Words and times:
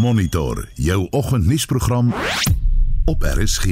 Monitor 0.00 0.68
jou 0.74 1.06
oggendnuusprogram 1.10 2.14
op 3.04 3.22
RSG. 3.22 3.64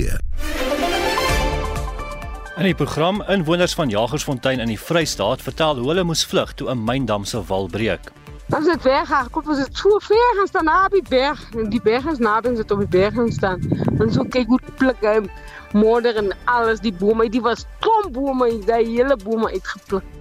In 2.57 2.63
die 2.63 2.75
program 2.75 3.23
inwoners 3.23 3.75
van 3.75 3.89
Jagersfontein 3.89 4.61
in 4.61 4.67
die 4.67 4.81
Vrystaat 4.81 5.43
vertel 5.43 5.79
hoe 5.79 5.89
hulle 5.89 6.05
moes 6.05 6.27
vlug 6.29 6.53
toe 6.53 6.69
'n 6.71 6.85
myndam 6.85 7.25
se 7.25 7.41
wal 7.45 7.67
breek. 7.67 8.13
Dan 8.47 8.61
is 8.61 8.73
het 8.73 8.83
weggegaan. 8.83 9.31
Kom, 9.31 9.45
was 9.45 9.59
het 9.59 9.77
zo 9.77 9.99
ver 9.99 10.35
gaan 10.37 10.47
staan 10.47 10.65
na 10.65 10.89
die 10.89 11.05
berg. 11.09 11.51
En 11.55 11.71
die 11.71 11.83
berg 11.83 12.05
is 12.05 12.19
nader 12.19 12.51
en 12.51 12.57
zit 12.57 12.71
op 12.71 12.79
die 12.79 12.89
berg 12.89 13.15
gaan 13.15 13.33
staan. 13.33 13.61
En 13.99 14.13
zo 14.13 14.25
kijk 14.25 14.47
hoe 14.47 14.61
plukken, 14.77 15.31
modder 15.73 16.17
en 16.17 16.37
alles. 16.45 16.81
Die 16.81 16.93
bomen, 16.93 17.31
die 17.31 17.41
was 17.41 17.65
klombomen. 17.79 18.61
Die 18.61 18.75
hele 18.75 19.17
bomen 19.25 19.51
uitgeplukt. 19.51 20.18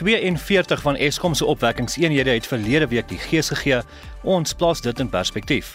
42 0.00 0.80
van 0.82 0.96
Eskom 0.96 1.34
se 1.34 1.44
opwekkingseenhede 1.44 2.30
het 2.30 2.46
verlede 2.46 2.86
week 2.88 3.08
die 3.08 3.18
gees 3.18 3.48
gegee. 3.48 3.82
Ons 4.22 4.54
plaas 4.54 4.80
dit 4.80 4.98
in 4.98 5.08
perspektief. 5.08 5.74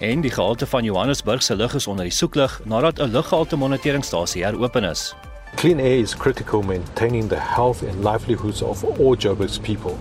En 0.00 0.20
die 0.20 0.30
gehalte 0.30 0.66
van 0.66 0.84
Johannesburg 0.84 1.42
se 1.42 1.56
lug 1.56 1.74
is 1.74 1.86
onder 1.86 2.04
die 2.04 2.12
soeklig 2.12 2.60
nadat 2.64 2.98
'n 2.98 3.10
luggehalte 3.10 3.56
moniteringsstasie 3.56 4.44
heropen 4.44 4.84
is. 4.84 5.14
Clean 5.54 5.78
air 5.78 5.98
is 5.98 6.16
critical 6.16 6.62
maintaining 6.62 7.28
the 7.28 7.40
health 7.40 7.82
and 7.88 8.04
livelihoods 8.04 8.62
of 8.62 8.84
all 8.84 9.16
Joburg's 9.16 9.58
people. 9.58 9.94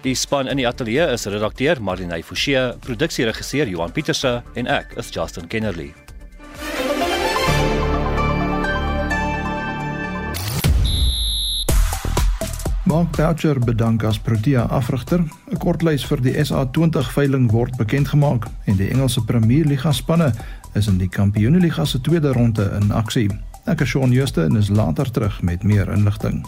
Die 0.00 0.14
span 0.14 0.48
in 0.48 0.56
die 0.56 0.68
ateljee 0.68 1.06
is 1.12 1.24
redakteur 1.24 1.82
Marlene 1.82 2.22
Forsie, 2.22 2.76
produksieregisseur 2.78 3.68
Johan 3.68 3.92
Pieterse 3.92 4.42
en 4.54 4.66
ek 4.66 4.92
is 4.96 5.08
Justin 5.10 5.46
Kennerly. 5.46 6.07
Mark 12.88 13.16
Boucher 13.16 13.58
bedank 13.60 14.02
as 14.02 14.18
Protea 14.18 14.62
afrigter. 14.72 15.20
'n 15.20 15.58
Kortlys 15.60 16.06
vir 16.08 16.22
die 16.24 16.32
SA20 16.40 17.10
veiling 17.12 17.50
word 17.52 17.76
bekend 17.76 18.08
gemaak 18.08 18.46
en 18.64 18.76
die 18.76 18.88
Engelse 18.88 19.20
Premier 19.28 19.66
Liga 19.68 19.92
spanne 19.92 20.32
is 20.74 20.88
in 20.88 20.96
die 20.96 21.08
Kampioenliga 21.08 21.84
se 21.84 22.00
tweede 22.00 22.32
ronde 22.32 22.64
in 22.80 22.90
aksie. 22.90 23.28
Ek 23.66 23.80
is 23.80 23.88
Shaun 23.88 24.12
Jooste 24.12 24.42
en 24.42 24.56
is 24.56 24.70
later 24.70 25.10
terug 25.10 25.42
met 25.42 25.62
meer 25.62 25.92
inligting. 25.92 26.46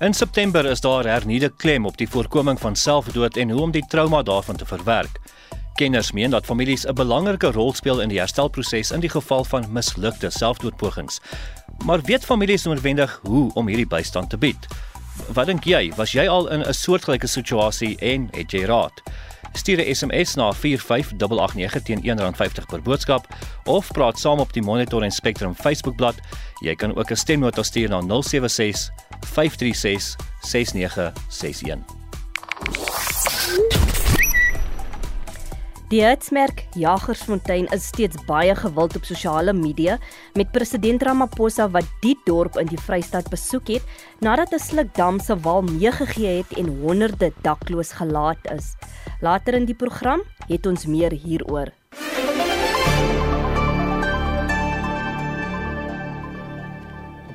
In 0.00 0.14
September 0.14 0.64
is 0.64 0.80
daar 0.80 1.04
hernieude 1.04 1.50
klem 1.56 1.86
op 1.86 1.96
die 1.96 2.08
voorkoming 2.08 2.60
van 2.60 2.76
selfdood 2.76 3.36
en 3.36 3.50
hoe 3.50 3.60
om 3.60 3.70
die 3.70 3.86
trauma 3.88 4.22
daarvan 4.22 4.56
te 4.56 4.66
verwerk. 4.66 5.18
Kenners 5.74 6.12
meen 6.12 6.30
dat 6.30 6.46
families 6.46 6.86
'n 6.86 6.94
belangrike 6.94 7.50
rol 7.50 7.72
speel 7.72 8.00
in 8.00 8.08
die 8.08 8.18
herstelproses 8.18 8.90
in 8.90 9.00
die 9.00 9.10
geval 9.10 9.44
van 9.44 9.66
mislukte 9.72 10.30
selfdoodpogings. 10.30 11.20
Maar 11.84 12.00
weet 12.00 12.24
families 12.24 12.62
noodwendig 12.62 13.20
hoe 13.22 13.52
om 13.54 13.66
hierdie 13.66 13.86
bystand 13.86 14.30
te 14.30 14.38
bied? 14.38 14.68
Wat 15.28 15.46
dink 15.46 15.64
jy? 15.64 15.92
Was 15.96 16.12
jy 16.12 16.28
al 16.28 16.48
in 16.48 16.62
'n 16.62 16.74
soortgelyke 16.74 17.26
situasie 17.26 17.98
en 17.98 18.28
het 18.32 18.50
jy 18.50 18.64
raad? 18.64 19.02
Stuur 19.52 19.78
'n 19.78 19.94
SMS 19.94 20.34
na 20.34 20.52
45889 20.52 21.82
teen 21.82 22.02
R1.50 22.02 22.66
per 22.66 22.82
boodskap 22.82 23.26
of 23.64 23.92
praat 23.92 24.18
saam 24.18 24.38
op 24.38 24.52
die 24.52 24.62
Monitor 24.62 25.02
en 25.02 25.10
Spectrum 25.10 25.54
Facebookblad. 25.54 26.14
Jy 26.60 26.74
kan 26.74 26.96
ook 26.96 27.10
'n 27.10 27.16
stemnota 27.16 27.62
stuur 27.62 27.88
na 27.88 28.00
076 28.00 28.90
536 29.20 30.16
6961. 30.40 32.91
Die 35.92 36.00
hitsmerk 36.00 36.62
Jagersfontein 36.80 37.66
is 37.76 37.90
steeds 37.90 38.16
baie 38.24 38.54
gewild 38.56 38.94
op 38.96 39.04
sosiale 39.04 39.52
media 39.52 39.98
met 40.32 40.48
president 40.54 41.02
Ramaphosa 41.04 41.66
wat 41.74 41.90
die 42.00 42.14
dorp 42.24 42.54
in 42.56 42.70
die 42.70 42.78
Vrystaat 42.80 43.28
besoek 43.28 43.68
het 43.74 43.84
nadat 44.24 44.54
'n 44.56 44.58
sluk 44.58 44.94
dam 44.96 45.20
se 45.20 45.36
wal 45.36 45.60
meegegee 45.60 46.38
het 46.40 46.56
en 46.56 46.70
honderde 46.80 47.28
dakloos 47.42 47.92
gelaat 47.92 48.40
is. 48.56 48.72
Later 49.20 49.54
in 49.54 49.66
die 49.66 49.74
program 49.74 50.22
het 50.48 50.66
ons 50.66 50.86
meer 50.86 51.12
hieroor. 51.12 51.68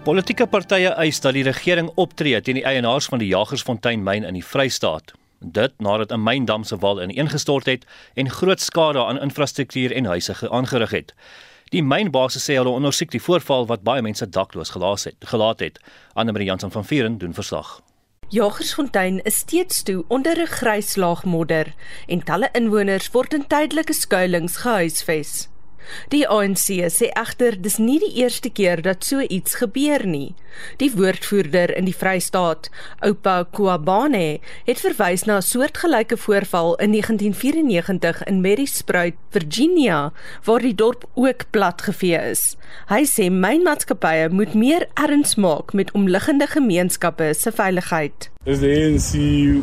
Politieke 0.04 0.48
partye 0.48 0.90
eis 0.98 1.20
dat 1.20 1.34
die 1.34 1.44
regering 1.44 1.92
optree 1.96 2.42
teen 2.42 2.56
die 2.56 2.66
eienaars 2.66 3.06
van 3.06 3.20
die 3.20 3.28
Jagersfontein 3.28 4.04
myn 4.04 4.23
in 4.23 4.34
die 4.34 4.46
Vrystaat. 4.46 5.14
Dit 5.39 5.73
nadat 5.77 6.11
'n 6.11 6.23
myndam 6.23 6.64
se 6.64 6.77
wal 6.77 7.02
ineengestort 7.02 7.65
het 7.65 7.86
en 8.14 8.30
groot 8.30 8.61
skade 8.61 9.05
aan 9.05 9.20
infrastruktuur 9.21 9.92
en 9.92 10.05
huise 10.05 10.49
aangerig 10.49 10.89
het. 10.89 11.14
Die 11.70 11.83
mynbasis 11.83 12.43
sê 12.49 12.55
hulle 12.55 12.70
ondersoek 12.70 13.11
die 13.11 13.21
voorval 13.21 13.65
wat 13.67 13.83
baie 13.83 14.02
mense 14.02 14.30
dakloos 14.30 14.70
gelaat 14.70 15.03
het. 15.03 15.15
Gelaat 15.20 15.59
het. 15.59 15.80
Anne 16.14 16.31
Marie 16.31 16.48
Jansen 16.48 16.71
van 16.71 16.86
Vieren 16.86 17.17
doen 17.17 17.33
verslag. 17.33 17.81
Jagersfontein 18.30 19.21
is 19.23 19.36
steeds 19.36 19.83
toe 19.83 20.03
onder 20.08 20.39
'n 20.39 20.45
grys 20.48 20.95
laag 20.95 21.23
modder 21.23 21.73
en 22.08 22.23
talle 22.23 22.49
inwoners 22.52 23.11
word 23.11 23.33
in 23.33 23.48
tydelike 23.48 23.93
skuilings 23.93 24.58
gehuisves. 24.58 25.48
Die 26.09 26.27
ANC 26.27 26.67
sê 26.93 27.11
egter 27.14 27.58
dis 27.61 27.77
nie 27.77 27.99
die 27.99 28.14
eerste 28.23 28.49
keer 28.49 28.81
dat 28.81 29.03
so 29.03 29.20
iets 29.20 29.55
gebeur 29.61 30.05
nie. 30.05 30.36
Die 30.81 30.89
woordvoerder 30.93 31.73
in 31.77 31.86
die 31.86 31.95
Vrystaat, 31.95 32.70
Oupa 33.05 33.43
Kuabane, 33.53 34.39
het 34.65 34.81
verwys 34.81 35.25
na 35.25 35.37
'n 35.37 35.45
soortgelyke 35.45 36.17
voorval 36.17 36.75
in 36.75 36.92
1994 36.92 38.23
in 38.23 38.42
Maryspruit, 38.42 39.15
Virginia, 39.30 40.11
waar 40.43 40.61
die 40.61 40.75
dorp 40.75 41.05
ook 41.14 41.45
platgevee 41.52 42.19
is. 42.31 42.55
Hy 42.89 43.04
sê 43.05 43.30
mynmaatskappye 43.30 44.30
moet 44.30 44.54
meer 44.54 44.87
erns 44.93 45.36
maak 45.36 45.73
met 45.73 45.92
omliggende 45.92 46.48
gemeenskappe 46.48 47.33
se 47.33 47.52
veiligheid. 47.52 48.30
As 48.45 48.59
the 48.59 48.69
ANC, 48.71 49.11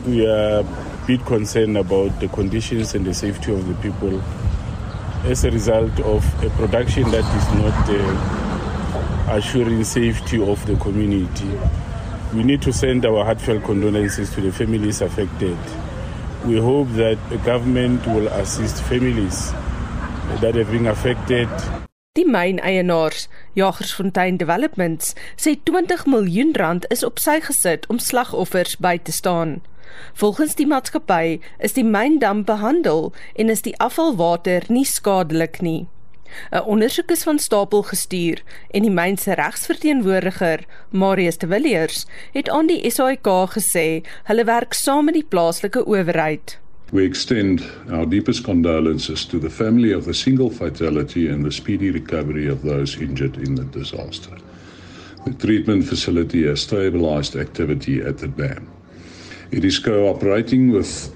we 0.06 0.26
are 0.26 0.60
a 0.60 0.64
bit 1.06 1.24
concerned 1.24 1.76
about 1.76 2.20
the 2.20 2.28
conditions 2.28 2.94
and 2.94 3.04
the 3.04 3.14
safety 3.14 3.52
of 3.52 3.66
the 3.66 3.74
people 3.80 4.20
as 5.24 5.44
a 5.44 5.50
result 5.50 5.98
of 6.00 6.22
a 6.44 6.50
production 6.50 7.10
that 7.10 7.24
is 7.38 7.46
not 7.58 7.76
uh, 7.88 9.36
assuring 9.36 9.82
safety 9.84 10.40
of 10.42 10.64
the 10.66 10.76
community. 10.76 11.50
We 12.34 12.42
need 12.42 12.62
to 12.62 12.72
send 12.72 13.06
our 13.06 13.24
heartfelt 13.24 13.64
condolences 13.64 14.30
to 14.34 14.40
the 14.40 14.52
families 14.52 15.00
affected. 15.00 15.58
We 16.44 16.58
hope 16.58 16.88
that 16.92 17.18
the 17.30 17.38
government 17.38 18.06
will 18.06 18.28
assist 18.28 18.82
families 18.82 19.52
that 20.40 20.54
have 20.54 20.70
been 20.70 20.86
affected. 20.86 21.48
Die 22.16 22.24
myneienaars, 22.24 23.28
Jagersfontein 23.56 24.36
Developments, 24.38 25.14
sê 25.36 25.56
20 25.64 26.04
miljoen 26.06 26.52
rand 26.54 26.84
is 26.94 27.02
op 27.02 27.18
sy 27.18 27.40
gesit 27.42 27.88
om 27.90 27.98
slagoffers 27.98 28.76
by 28.78 28.98
te 29.02 29.10
staan. 29.10 29.62
Volgens 30.12 30.54
die 30.54 30.66
maatskappy 30.66 31.40
is 31.58 31.72
die 31.72 31.84
myndam 31.84 32.44
behandel 32.44 33.12
en 33.34 33.48
is 33.48 33.62
die 33.62 33.76
afvalwater 33.78 34.62
nie 34.68 34.84
skadelik 34.84 35.60
nie. 35.60 35.86
'n 36.50 36.64
Ondersoek 36.66 37.10
is 37.10 37.22
van 37.22 37.38
stapel 37.38 37.82
gestuur 37.82 38.42
en 38.70 38.82
die 38.82 38.90
myn 38.90 39.16
se 39.16 39.34
regsverteenwoordiger, 39.38 40.64
Marius 40.90 41.38
de 41.38 41.46
Villiers, 41.46 42.06
het 42.32 42.48
aan 42.48 42.66
die 42.66 42.90
SAIK 42.90 43.28
gesê 43.56 44.02
hulle 44.24 44.44
werk 44.44 44.74
saam 44.74 45.04
met 45.04 45.14
die 45.14 45.28
plaaslike 45.28 45.86
owerheid. 45.86 46.58
We 46.92 47.02
extend 47.02 47.62
our 47.90 48.08
deepest 48.08 48.44
condolences 48.44 49.24
to 49.26 49.38
the 49.38 49.50
family 49.50 49.94
of 49.94 50.04
the 50.04 50.12
single 50.12 50.50
fatality 50.50 51.28
and 51.28 51.44
the 51.44 51.50
speedy 51.50 51.90
recovery 51.90 52.48
of 52.50 52.62
those 52.62 53.00
injured 53.00 53.36
in 53.36 53.54
the 53.54 53.66
disaster. 53.70 54.36
The 55.24 55.36
treatment 55.36 55.84
facility 55.84 56.46
has 56.46 56.60
stabilized 56.60 57.36
activity 57.36 58.00
at 58.02 58.18
the 58.18 58.28
dam. 58.28 58.73
It 59.50 59.64
is 59.64 59.78
cooperating 59.78 60.72
with 60.72 61.14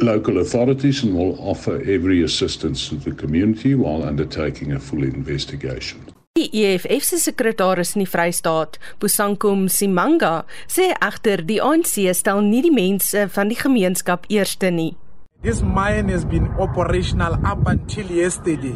local 0.00 0.38
authorities 0.38 1.02
and 1.02 1.14
will 1.14 1.36
offer 1.40 1.76
every 1.82 2.22
assistance 2.22 2.88
to 2.88 2.96
the 2.96 3.12
community 3.12 3.74
while 3.74 4.02
undertaking 4.02 4.72
a 4.72 4.80
full 4.80 5.02
investigation. 5.04 6.00
Die 6.36 6.50
EFF 6.52 7.04
se 7.04 7.18
sekretaris 7.22 7.94
in 7.94 8.02
die 8.02 8.10
Vrystaat, 8.10 8.80
Bosankom 8.98 9.68
Simanga, 9.70 10.42
sê 10.66 10.88
egter 10.98 11.44
die 11.46 11.60
ANC 11.62 12.00
stel 12.10 12.42
nie 12.42 12.62
die 12.64 12.74
mense 12.74 13.28
van 13.30 13.52
die 13.52 13.58
gemeenskap 13.60 14.26
eerste 14.26 14.72
nie. 14.74 14.96
This 15.44 15.62
mine 15.62 16.10
has 16.10 16.24
been 16.24 16.48
operational 16.58 17.38
up 17.46 17.68
until 17.68 18.10
yesterday. 18.10 18.74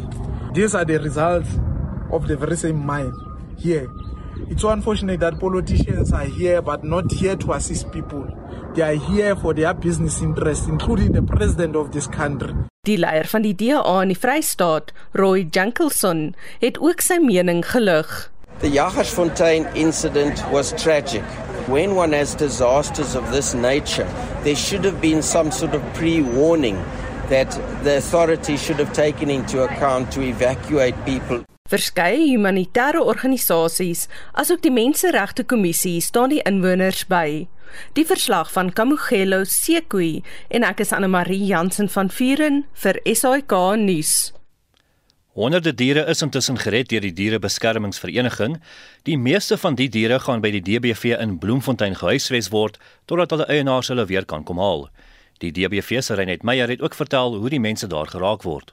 These 0.54 0.76
are 0.76 0.84
the 0.84 1.00
results 1.02 1.50
of 2.12 2.28
the 2.28 2.36
very 2.36 2.56
same 2.56 2.78
mine 2.78 3.10
here. 3.58 3.88
It's 4.46 4.62
so 4.62 4.70
unfortunate 4.70 5.18
that 5.20 5.40
politicians 5.40 6.12
are 6.12 6.26
here 6.26 6.62
but 6.62 6.84
not 6.84 7.10
here 7.10 7.34
to 7.36 7.52
assist 7.54 7.90
people. 7.90 8.28
They 8.74 8.82
are 8.82 8.94
here 8.94 9.34
for 9.34 9.54
their 9.54 9.74
business 9.74 10.20
interests, 10.20 10.66
including 10.66 11.12
the 11.12 11.22
president 11.22 11.74
of 11.76 11.92
this 11.92 12.06
country. 12.06 12.54
Die 12.86 12.96
leier 12.96 13.26
van 13.28 13.42
die 13.42 13.52
DA 13.52 13.80
in 14.02 14.12
die 14.12 14.16
Vrystaat, 14.16 14.92
Roy 15.12 15.48
Jankelson, 15.50 16.34
het 16.60 16.78
ook 16.78 17.00
sy 17.04 17.18
mening 17.20 17.64
gelig. 17.66 18.30
The 18.60 18.70
Jagersfontein 18.70 19.66
incident 19.74 20.42
was 20.52 20.72
tragic. 20.72 21.24
When 21.68 21.96
one 21.96 22.12
has 22.12 22.34
disasters 22.34 23.14
of 23.14 23.30
this 23.30 23.54
nature, 23.54 24.08
there 24.42 24.56
should 24.56 24.84
have 24.84 25.00
been 25.00 25.22
some 25.22 25.50
sort 25.50 25.74
of 25.74 25.82
pre-warning 25.94 26.78
that 27.28 27.50
the 27.84 27.98
authorities 27.98 28.62
should 28.62 28.78
have 28.78 28.92
taken 28.92 29.30
into 29.30 29.62
account 29.62 30.10
to 30.12 30.22
evacuate 30.22 30.94
people. 31.04 31.44
Verskeie 31.68 32.30
humanitêre 32.30 33.02
organisasies, 33.04 34.06
asook 34.32 34.62
die 34.64 34.72
Menseregte 34.72 35.44
Kommissie, 35.44 35.98
staan 36.00 36.32
die 36.32 36.40
inwoners 36.48 37.02
by. 37.10 37.44
Die 37.92 38.06
verslag 38.08 38.48
van 38.54 38.70
Kamugelo 38.72 39.42
Sekui 39.44 40.22
en 40.48 40.64
ek 40.64 40.80
is 40.80 40.94
Anne 40.96 41.10
Marie 41.12 41.44
Jansen 41.50 41.90
van 41.92 42.08
Vuren 42.08 42.62
vir 42.72 42.96
SAK 43.04 43.52
nuus. 43.82 44.14
Honderde 45.36 45.74
diere 45.76 46.06
is 46.08 46.24
intussen 46.24 46.56
gered 46.56 46.88
deur 46.88 47.04
die 47.04 47.12
dierebeskermingsvereniging. 47.20 48.56
Die 49.04 49.20
meeste 49.20 49.60
van 49.60 49.76
die 49.76 49.90
diere 49.92 50.22
gaan 50.24 50.40
by 50.40 50.54
die 50.56 50.64
DBV 50.64 51.20
in 51.20 51.36
Bloemfontein 51.36 52.00
gehuisves 52.00 52.48
word 52.48 52.80
totdat 53.04 53.36
hulle 53.36 53.50
eienaars 53.52 53.92
hulle 53.92 54.08
weer 54.08 54.24
kan 54.24 54.48
kom 54.48 54.56
haal. 54.56 54.88
Die 55.44 55.52
DBV 55.52 56.00
se 56.00 56.16
Reinet 56.16 56.48
Meyer 56.48 56.72
het 56.72 56.80
ook 56.80 56.96
vertel 56.96 57.36
hoe 57.36 57.52
die 57.52 57.60
mense 57.60 57.92
daar 57.92 58.08
geraak 58.08 58.48
word 58.48 58.72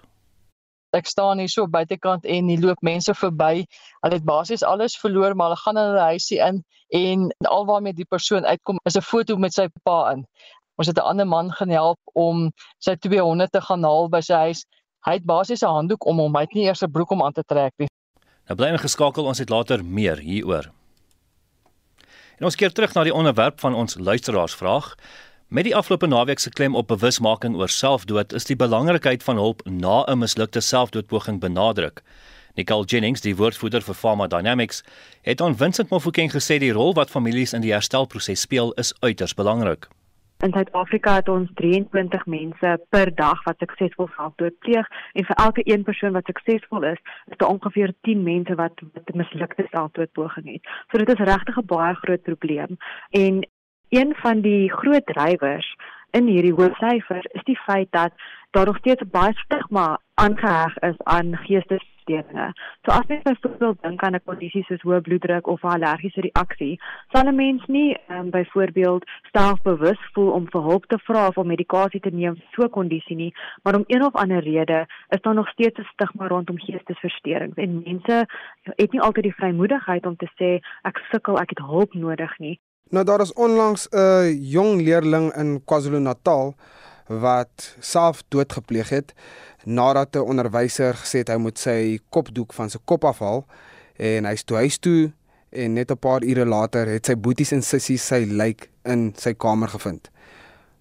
ek 0.95 1.07
staan 1.07 1.39
hier 1.39 1.51
so 1.51 1.67
buitekant 1.67 2.25
en 2.25 2.49
hier 2.49 2.61
loop 2.63 2.81
mense 2.81 3.13
verby. 3.13 3.65
Hulle 4.01 4.17
het 4.17 4.25
basies 4.25 4.63
alles 4.63 4.97
verloor, 4.97 5.35
maar 5.35 5.51
hulle 5.51 5.61
gaan 5.63 5.77
in 5.77 5.89
hulle 5.91 6.07
huisie 6.11 6.39
in 6.39 6.63
en 6.95 7.31
alwaarmee 7.49 7.93
die 7.97 8.05
persoon 8.05 8.45
uitkom 8.45 8.79
is 8.85 8.97
'n 8.97 9.01
foto 9.01 9.37
met 9.37 9.53
sy 9.53 9.67
pa 9.83 10.11
in. 10.11 10.25
Ons 10.77 10.87
het 10.87 10.97
'n 10.97 11.07
ander 11.11 11.27
man 11.27 11.51
gaan 11.51 11.69
help 11.69 11.99
om 12.13 12.51
sy 12.79 12.95
200 12.95 13.51
te 13.51 13.61
gaan 13.61 13.83
haal 13.83 14.09
by 14.09 14.21
sy 14.21 14.33
huis. 14.33 14.65
Hy 15.05 15.13
het 15.13 15.25
basies 15.25 15.63
'n 15.63 15.67
handdoek 15.67 16.05
om 16.05 16.19
hom, 16.19 16.35
hy 16.35 16.41
het 16.41 16.53
nie 16.53 16.65
eers 16.65 16.83
'n 16.83 16.91
broek 16.91 17.11
om 17.11 17.23
aan 17.23 17.33
te 17.33 17.43
trek 17.43 17.73
nie. 17.77 17.87
Nou 18.47 18.55
bly 18.55 18.67
ingeskakel, 18.67 19.25
ons 19.25 19.39
het 19.39 19.49
later 19.49 19.85
meer 19.85 20.17
hieroor. 20.17 20.71
En 22.37 22.45
ons 22.45 22.55
keer 22.55 22.71
terug 22.71 22.93
na 22.93 23.03
die 23.03 23.13
onderwerp 23.13 23.59
van 23.59 23.75
ons 23.75 23.95
luisteraarsvraag. 23.97 24.95
Met 25.47 25.63
die 25.63 25.75
afgelope 25.75 26.07
naweek 26.07 26.39
se 26.39 26.49
klem 26.49 26.75
op 26.75 26.87
bewusmaking 26.87 27.55
oor 27.55 27.69
selfdood 27.69 28.33
is 28.33 28.47
die 28.49 28.55
belangrikheid 28.55 29.23
van 29.23 29.35
hulp 29.37 29.61
na 29.65 30.03
'n 30.03 30.17
mislukte 30.17 30.59
selfdoodpoging 30.59 31.39
benadruk. 31.39 32.01
Nicole 32.55 32.85
Jennings, 32.85 33.21
die 33.21 33.35
woordvoerder 33.35 33.81
vir 33.81 33.93
Pharma 33.95 34.27
Dynamics, 34.27 34.83
het 35.21 35.41
aan 35.41 35.57
Vincent 35.57 35.89
Mofokeng 35.89 36.31
gesê 36.31 36.57
die 36.57 36.71
rol 36.71 36.93
wat 36.93 37.09
families 37.09 37.53
in 37.53 37.61
die 37.61 37.71
herstelproses 37.71 38.41
speel 38.41 38.71
is 38.71 38.93
uiters 38.99 39.33
belangrik. 39.33 39.87
In 40.43 40.51
Suid-Afrika 40.51 41.13
het 41.15 41.29
ons 41.29 41.49
23 41.53 42.25
mense 42.25 42.79
per 42.89 43.15
dag 43.15 43.43
wat 43.43 43.55
suksesvol 43.57 44.09
selfdood 44.15 44.57
pleeg 44.59 44.87
en 45.13 45.25
vir 45.25 45.35
elke 45.35 45.61
een 45.63 45.83
persoon 45.83 46.11
wat 46.11 46.25
suksesvol 46.25 46.83
is, 46.83 46.99
is 47.31 47.37
daar 47.37 47.49
ongeveer 47.49 47.93
10 48.01 48.23
mense 48.23 48.55
wat 48.55 48.71
'n 48.81 49.17
mislukte 49.17 49.67
selfdoodpoging 49.71 50.51
het. 50.51 50.61
So 50.91 50.97
dit 50.97 51.09
is 51.09 51.25
regtig 51.25 51.57
'n 51.57 51.65
baie 51.65 51.95
groot 51.95 52.21
probleem 52.21 52.77
en 53.09 53.47
een 53.95 54.15
van 54.15 54.41
die 54.41 54.71
groot 54.71 55.05
drywers 55.05 55.75
in 56.17 56.27
hierdie 56.31 56.53
hoë 56.55 56.71
syfers 56.79 57.27
is 57.37 57.43
die 57.47 57.59
feit 57.65 57.91
dat 57.95 58.13
daar 58.55 58.65
nog 58.65 58.77
steeds 58.77 59.03
baie 59.11 59.33
stigma 59.33 59.97
aangeheg 60.13 60.77
is 60.89 60.99
aan 61.03 61.35
geestesstoornisse. 61.43 62.45
So 62.85 62.93
as 62.95 63.07
jy 63.09 63.17
byvoorbeeld 63.23 63.81
dink 63.81 64.03
aan 64.03 64.15
'n 64.15 64.23
kondisie 64.29 64.63
soos 64.67 64.83
hoë 64.87 65.01
bloeddruk 65.07 65.47
of 65.47 65.63
'n 65.63 65.73
allergiese 65.75 66.21
reaksie, 66.27 66.79
sal 67.11 67.27
'n 67.27 67.35
mens 67.35 67.65
nie 67.65 67.97
um, 68.09 68.29
byvoorbeeld 68.29 69.03
selfbewus 69.31 70.01
voel 70.13 70.31
om 70.31 70.45
vir 70.53 70.61
hulp 70.61 70.85
te 70.85 70.99
vra 71.07 71.27
of 71.27 71.37
om 71.37 71.47
medikasie 71.47 71.99
te 71.99 72.13
neem 72.13 72.35
vir 72.35 72.47
so 72.55 72.63
'n 72.63 72.77
kondisie 72.79 73.15
nie, 73.15 73.33
maar 73.63 73.75
om 73.75 73.83
een 73.87 74.05
of 74.05 74.15
ander 74.15 74.39
rede 74.39 74.85
is 75.09 75.21
daar 75.21 75.35
nog 75.35 75.49
steeds 75.49 75.79
'n 75.79 75.89
stigma 75.93 76.27
rondom 76.27 76.59
geestesversteurings 76.59 77.57
en 77.57 77.83
mense 77.83 78.25
het 78.63 78.91
nie 78.91 79.01
altyd 79.01 79.23
die 79.23 79.39
vrymoedigheid 79.39 80.05
om 80.05 80.15
te 80.15 80.29
sê 80.39 80.59
ek 80.83 80.97
sukkel, 81.11 81.39
ek 81.39 81.49
het 81.49 81.59
hulp 81.59 81.93
nodig 81.93 82.39
nie. 82.39 82.59
Nou 82.89 83.05
daar 83.05 83.19
is 83.19 83.33
onlangs 83.33 83.87
'n 83.89 84.37
jong 84.41 84.81
leerling 84.81 85.33
in 85.33 85.61
KwaZulu-Natal 85.65 86.55
wat 87.07 87.75
self 87.79 88.23
doodgepleeg 88.27 88.89
het 88.89 89.13
nadat 89.63 90.15
'n 90.15 90.19
onderwyser 90.19 90.93
gesê 90.93 91.17
het 91.17 91.27
hy 91.27 91.37
moet 91.37 91.57
sy 91.59 91.99
kopdoek 92.09 92.53
van 92.53 92.69
sy 92.69 92.77
kop 92.85 93.03
afhaal 93.03 93.45
en 93.97 94.25
hy's 94.25 94.43
toe 94.43 94.57
huis 94.57 94.77
toe 94.77 95.11
en 95.49 95.73
net 95.73 95.91
'n 95.91 95.97
paar 95.97 96.23
ure 96.23 96.45
later 96.45 96.85
het 96.87 97.05
sy 97.05 97.15
boeties 97.15 97.51
en 97.51 97.61
sissies 97.61 98.07
sy 98.07 98.25
lijk 98.29 98.69
in 98.83 99.13
sy 99.15 99.33
kamer 99.33 99.67
gevind. 99.67 100.11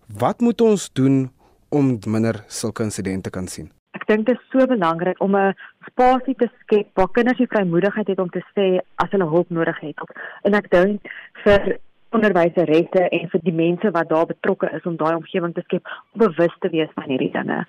Wat 0.07 0.41
moet 0.41 0.61
ons 0.61 0.93
doen 0.93 1.33
om 1.69 1.99
minder 2.07 2.45
sulke 2.47 2.83
insidente 2.83 3.31
kan 3.31 3.49
sien? 3.49 3.71
Ek 3.91 4.07
dink 4.07 4.27
dit 4.27 4.37
is 4.37 4.49
so 4.51 4.67
belangrik 4.67 5.21
om 5.21 5.37
'n 5.37 5.55
spasie 5.91 6.35
te 6.35 6.51
skep 6.61 6.89
waar 6.95 7.11
kinders 7.11 7.39
die 7.39 7.47
vrymoedigheid 7.47 8.07
het 8.07 8.19
om 8.19 8.31
te 8.31 8.45
sê 8.55 8.79
as 8.95 9.11
hulle 9.11 9.29
hulp 9.29 9.51
nodig 9.51 9.81
het. 9.81 9.97
En 10.43 10.55
ek 10.55 10.71
dink 10.71 11.01
vir 11.45 11.79
onderwyseresse 12.15 13.09
en 13.09 13.29
vir 13.33 13.43
die 13.45 13.55
mense 13.55 13.91
wat 13.91 14.09
daar 14.09 14.27
betrokke 14.27 14.71
is 14.77 14.87
om 14.89 14.97
daai 15.01 15.15
omgewing 15.15 15.55
te 15.55 15.65
skep 15.67 15.89
bewus 16.23 16.55
te 16.61 16.71
wees 16.73 16.91
van 16.95 17.09
hierdie 17.11 17.31
dinge. 17.35 17.61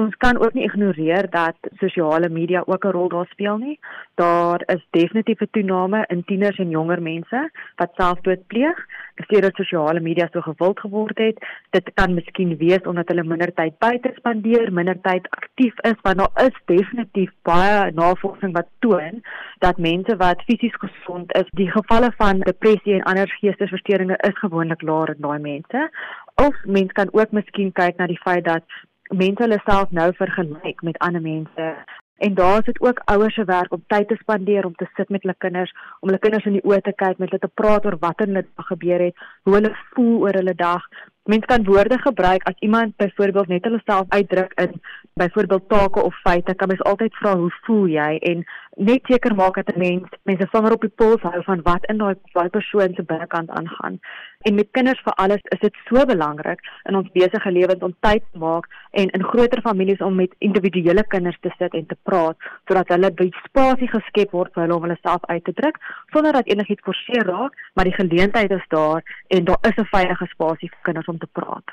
Ons 0.00 0.16
kan 0.24 0.38
ook 0.40 0.56
nie 0.56 0.64
ignoreer 0.64 1.30
dat 1.30 1.70
sosiale 1.82 2.28
media 2.28 2.62
ook 2.66 2.84
'n 2.84 2.96
rol 2.96 3.08
daar 3.08 3.28
speel 3.30 3.58
nie. 3.58 3.78
Daar 4.20 4.62
is 4.66 4.86
definitief 4.90 5.40
'n 5.40 5.48
toename 5.50 6.04
in 6.06 6.24
tieners 6.24 6.58
en 6.58 6.70
jonger 6.70 7.02
mense 7.02 7.50
wat 7.76 7.90
selfdood 7.94 8.46
pleeg 8.46 8.78
sedert 9.14 9.56
sosiale 9.56 10.00
media 10.00 10.28
so 10.32 10.40
gewild 10.40 10.80
geword 10.80 11.18
het. 11.18 11.38
Dit 11.70 11.90
kan 11.94 12.14
miskien 12.14 12.56
wees 12.56 12.82
omdat 12.82 13.08
hulle 13.08 13.24
minder 13.24 13.52
tyd 13.54 13.78
buite 13.78 14.10
spandeer, 14.14 14.72
minder 14.72 15.00
tyd 15.00 15.30
aktief 15.30 15.78
is, 15.78 15.98
want 16.02 16.18
daar 16.18 16.46
is 16.46 16.60
definitief 16.64 17.30
baie 17.42 17.92
navorsing 17.92 18.52
wat 18.52 18.68
toon 18.78 19.22
dat 19.58 19.78
mense 19.78 20.16
wat 20.16 20.42
fisies 20.42 20.76
gesond 20.84 21.34
is, 21.34 21.48
die 21.50 21.70
gevalle 21.70 22.12
van 22.16 22.40
depressie 22.40 22.94
en 22.94 23.02
ander 23.02 23.28
geestesversteurings 23.28 24.20
is 24.28 24.38
gewoonlik 24.38 24.82
laer 24.82 25.14
in 25.14 25.22
daai 25.26 25.38
mense. 25.38 25.90
Of 26.34 26.54
mense 26.64 26.92
kan 26.92 27.08
ook 27.12 27.32
miskien 27.32 27.72
kyk 27.72 27.96
na 27.96 28.06
die 28.06 28.20
feit 28.24 28.44
dat 28.44 28.64
mense 29.08 29.42
hulle 29.42 29.60
self 29.64 29.90
nou 29.90 30.12
vergelyk 30.14 30.82
met 30.82 30.98
ander 30.98 31.22
mense 31.22 31.74
En 32.20 32.34
daar 32.34 32.58
is 32.58 32.64
dit 32.64 32.80
ook 32.80 33.00
ouers 33.04 33.34
se 33.34 33.44
werk 33.44 33.72
om 33.72 33.84
tyd 33.86 34.08
te 34.08 34.16
spandeer 34.20 34.64
om 34.64 34.74
te 34.74 34.86
sit 34.94 35.08
met 35.08 35.22
hulle 35.22 35.34
kinders, 35.38 35.72
om 36.00 36.08
hulle 36.08 36.20
kinders 36.20 36.44
in 36.44 36.58
die 36.58 36.66
oë 36.68 36.80
te 36.84 36.92
kyk, 36.92 37.16
met 37.18 37.30
hulle 37.32 37.44
te 37.46 37.54
praat 37.60 37.86
oor 37.88 37.96
wat 38.02 38.20
in 38.20 38.34
hulle 38.34 38.44
dag 38.44 38.66
gebeur 38.66 39.04
het, 39.06 39.22
hoe 39.48 39.54
hulle 39.54 39.70
voel 39.94 40.18
oor 40.26 40.38
hulle 40.40 40.54
dag. 40.54 40.84
Mense 41.32 41.48
kan 41.48 41.64
woorde 41.64 41.98
gebruik 42.02 42.44
as 42.48 42.60
iemand 42.66 42.96
byvoorbeeld 43.00 43.48
net 43.48 43.64
hulle 43.64 43.80
self 43.84 44.08
uitdruk 44.08 44.52
in 44.60 44.76
byvoorbeeld 45.22 45.68
take 45.68 46.02
of 46.02 46.20
feite, 46.26 46.54
kan 46.54 46.68
mens 46.68 46.84
altyd 46.92 47.16
vra 47.22 47.36
hoe 47.36 47.50
voel 47.64 47.86
jy 47.94 48.10
en 48.32 48.44
net 48.76 49.00
seker 49.04 49.34
maak 49.34 49.54
dat 49.54 49.74
'n 49.74 49.78
mens 49.78 50.08
mense 50.22 50.46
vinger 50.52 50.72
op 50.72 50.80
die 50.80 50.96
pols 51.00 51.22
hou 51.22 51.42
van 51.42 51.62
wat 51.62 51.84
in 51.84 51.98
daai 51.98 52.14
daai 52.32 52.48
persoon 52.48 52.94
se 52.94 53.02
binnekant 53.02 53.50
aangaan. 53.50 53.98
En 54.38 54.54
met 54.54 54.68
kinders 54.70 55.00
vir 55.04 55.12
alles 55.12 55.40
is 55.42 55.58
dit 55.60 55.76
so 55.88 56.04
belangrik 56.06 56.60
in 56.84 56.96
ons 56.96 57.10
besige 57.12 57.50
lewens 57.50 57.82
om 57.82 57.96
tyd 58.00 58.22
te 58.32 58.38
maak 58.38 58.66
en 58.90 59.10
in 59.10 59.24
groter 59.24 59.60
families 59.60 60.00
om 60.00 60.14
met 60.14 60.34
individuele 60.38 61.04
kinders 61.06 61.38
te 61.40 61.50
sit 61.58 61.74
en 61.74 61.86
te 61.86 61.96
praat 62.02 62.36
sodat 62.66 62.88
hulle 62.88 63.10
by 63.12 63.30
spasie 63.44 63.88
geskep 63.88 64.30
word 64.30 64.52
vir 64.54 64.62
hulle 64.62 64.76
om 64.76 64.82
hulle 64.82 64.98
self 65.02 65.24
uit 65.24 65.44
te 65.44 65.52
druk 65.52 65.76
sonder 66.12 66.32
dat 66.32 66.46
enigiets 66.46 66.82
forceer 66.82 67.26
raak, 67.26 67.52
maar 67.74 67.84
die 67.84 68.00
geleentheid 68.00 68.50
is 68.50 68.66
daar 68.68 69.02
en 69.28 69.44
daar 69.44 69.58
is 69.62 69.76
'n 69.76 69.84
veilige 69.84 70.26
spasie 70.26 70.68
vir 70.68 70.82
kinders 70.82 71.06
om 71.06 71.18
te 71.18 71.28
praat. 71.32 71.64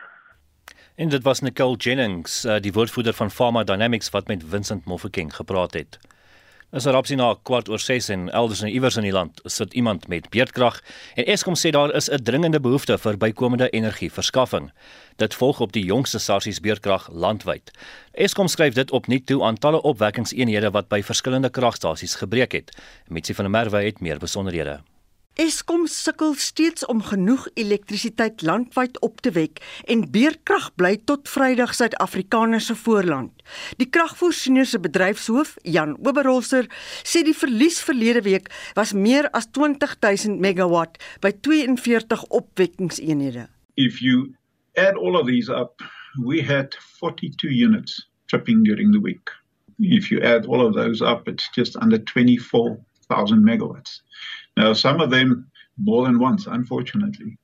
En 0.95 1.09
dit 1.09 1.23
was 1.23 1.41
Nicole 1.41 1.75
Jennings, 1.75 2.45
eh, 2.45 2.59
die 2.59 2.73
woordvoerder 2.73 3.13
van 3.13 3.29
Pharma 3.29 3.63
Dynamics 3.63 4.09
wat 4.09 4.27
met 4.27 4.43
Vincent 4.49 4.85
Mofokeng 4.85 5.35
gepraat 5.35 5.73
het. 5.73 5.99
Is 6.75 6.83
er 6.83 6.97
opsie 6.99 7.15
na 7.15 7.29
kwart 7.47 7.69
oor 7.71 7.79
6 7.79 8.09
en 8.11 8.25
elders 8.35 8.59
en 8.61 8.67
iewers 8.67 8.97
in 8.99 9.05
die 9.07 9.13
land 9.15 9.37
sit 9.47 9.73
iemand 9.73 10.09
met 10.11 10.25
beerdkrag 10.33 10.81
en 11.15 11.29
Eskom 11.31 11.55
sê 11.55 11.71
daar 11.71 11.93
is 11.95 12.09
'n 12.11 12.23
dringende 12.23 12.59
behoefte 12.59 12.97
vir 12.97 13.17
bykomende 13.17 13.69
energieverskaffing. 13.69 14.71
Dit 15.15 15.33
volg 15.33 15.59
op 15.59 15.71
die 15.71 15.85
jongste 15.85 16.19
sarsies 16.19 16.59
beerdkrag 16.59 17.07
landwyd. 17.11 17.71
Eskom 18.11 18.47
skryf 18.47 18.73
dit 18.73 18.91
opnuut 18.91 19.25
toe 19.25 19.43
aan 19.43 19.57
talle 19.57 19.81
opwekkingseenhede 19.81 20.71
wat 20.71 20.87
by 20.87 21.01
verskillende 21.01 21.49
kragstasies 21.49 22.15
gebreek 22.15 22.51
het. 22.51 22.77
Mitsi 23.07 23.33
van 23.33 23.45
der 23.45 23.51
Merwe 23.51 23.83
het 23.83 24.01
meer 24.01 24.19
besonderhede. 24.19 24.79
Eskom 25.37 25.83
sukkel 25.85 26.31
steeds 26.41 26.85
om 26.89 27.03
genoeg 27.05 27.43
elektrisiteit 27.61 28.41
landwyd 28.41 28.95
op 29.05 29.19
te 29.21 29.29
wek 29.35 29.59
en 29.85 30.07
beerkrag 30.09 30.71
bly 30.81 30.95
tot 31.05 31.29
Vrydag 31.29 31.75
Suid-Afrikaners 31.77 32.71
se 32.71 32.75
voorland. 32.79 33.43
Die 33.77 33.85
kragvoorsiener 33.85 34.65
se 34.65 34.79
bedryfshoof, 34.81 35.51
Jan 35.61 35.93
Oberholzer, 36.01 36.65
sê 37.05 37.21
die 37.21 37.37
verlies 37.37 37.77
verlede 37.85 38.23
week 38.25 38.49
was 38.79 38.95
meer 38.97 39.29
as 39.37 39.45
20000 39.53 40.41
megawatt 40.41 40.97
by 41.21 41.29
42 41.45 42.25
opwekkingseenhede. 42.39 43.45
If 43.77 44.01
you 44.01 44.33
add 44.73 44.97
all 44.97 45.21
of 45.21 45.29
these 45.29 45.53
up, 45.53 45.85
we 46.25 46.41
had 46.41 46.73
42 46.97 47.53
units 47.53 48.09
tripping 48.25 48.65
during 48.65 48.89
the 48.89 49.03
week. 49.05 49.29
If 49.77 50.09
you 50.09 50.17
add 50.25 50.49
all 50.49 50.65
of 50.65 50.73
those 50.73 51.05
up, 51.05 51.29
it's 51.29 51.45
just 51.53 51.77
under 51.77 52.01
24000 52.01 53.45
megawatts. 53.45 54.01
Now, 54.57 54.73
some 54.73 54.99
of 55.01 55.11
them 55.11 55.45
more 55.77 56.05
than 56.05 56.17
once, 56.17 56.47
unfortunately. 56.47 57.37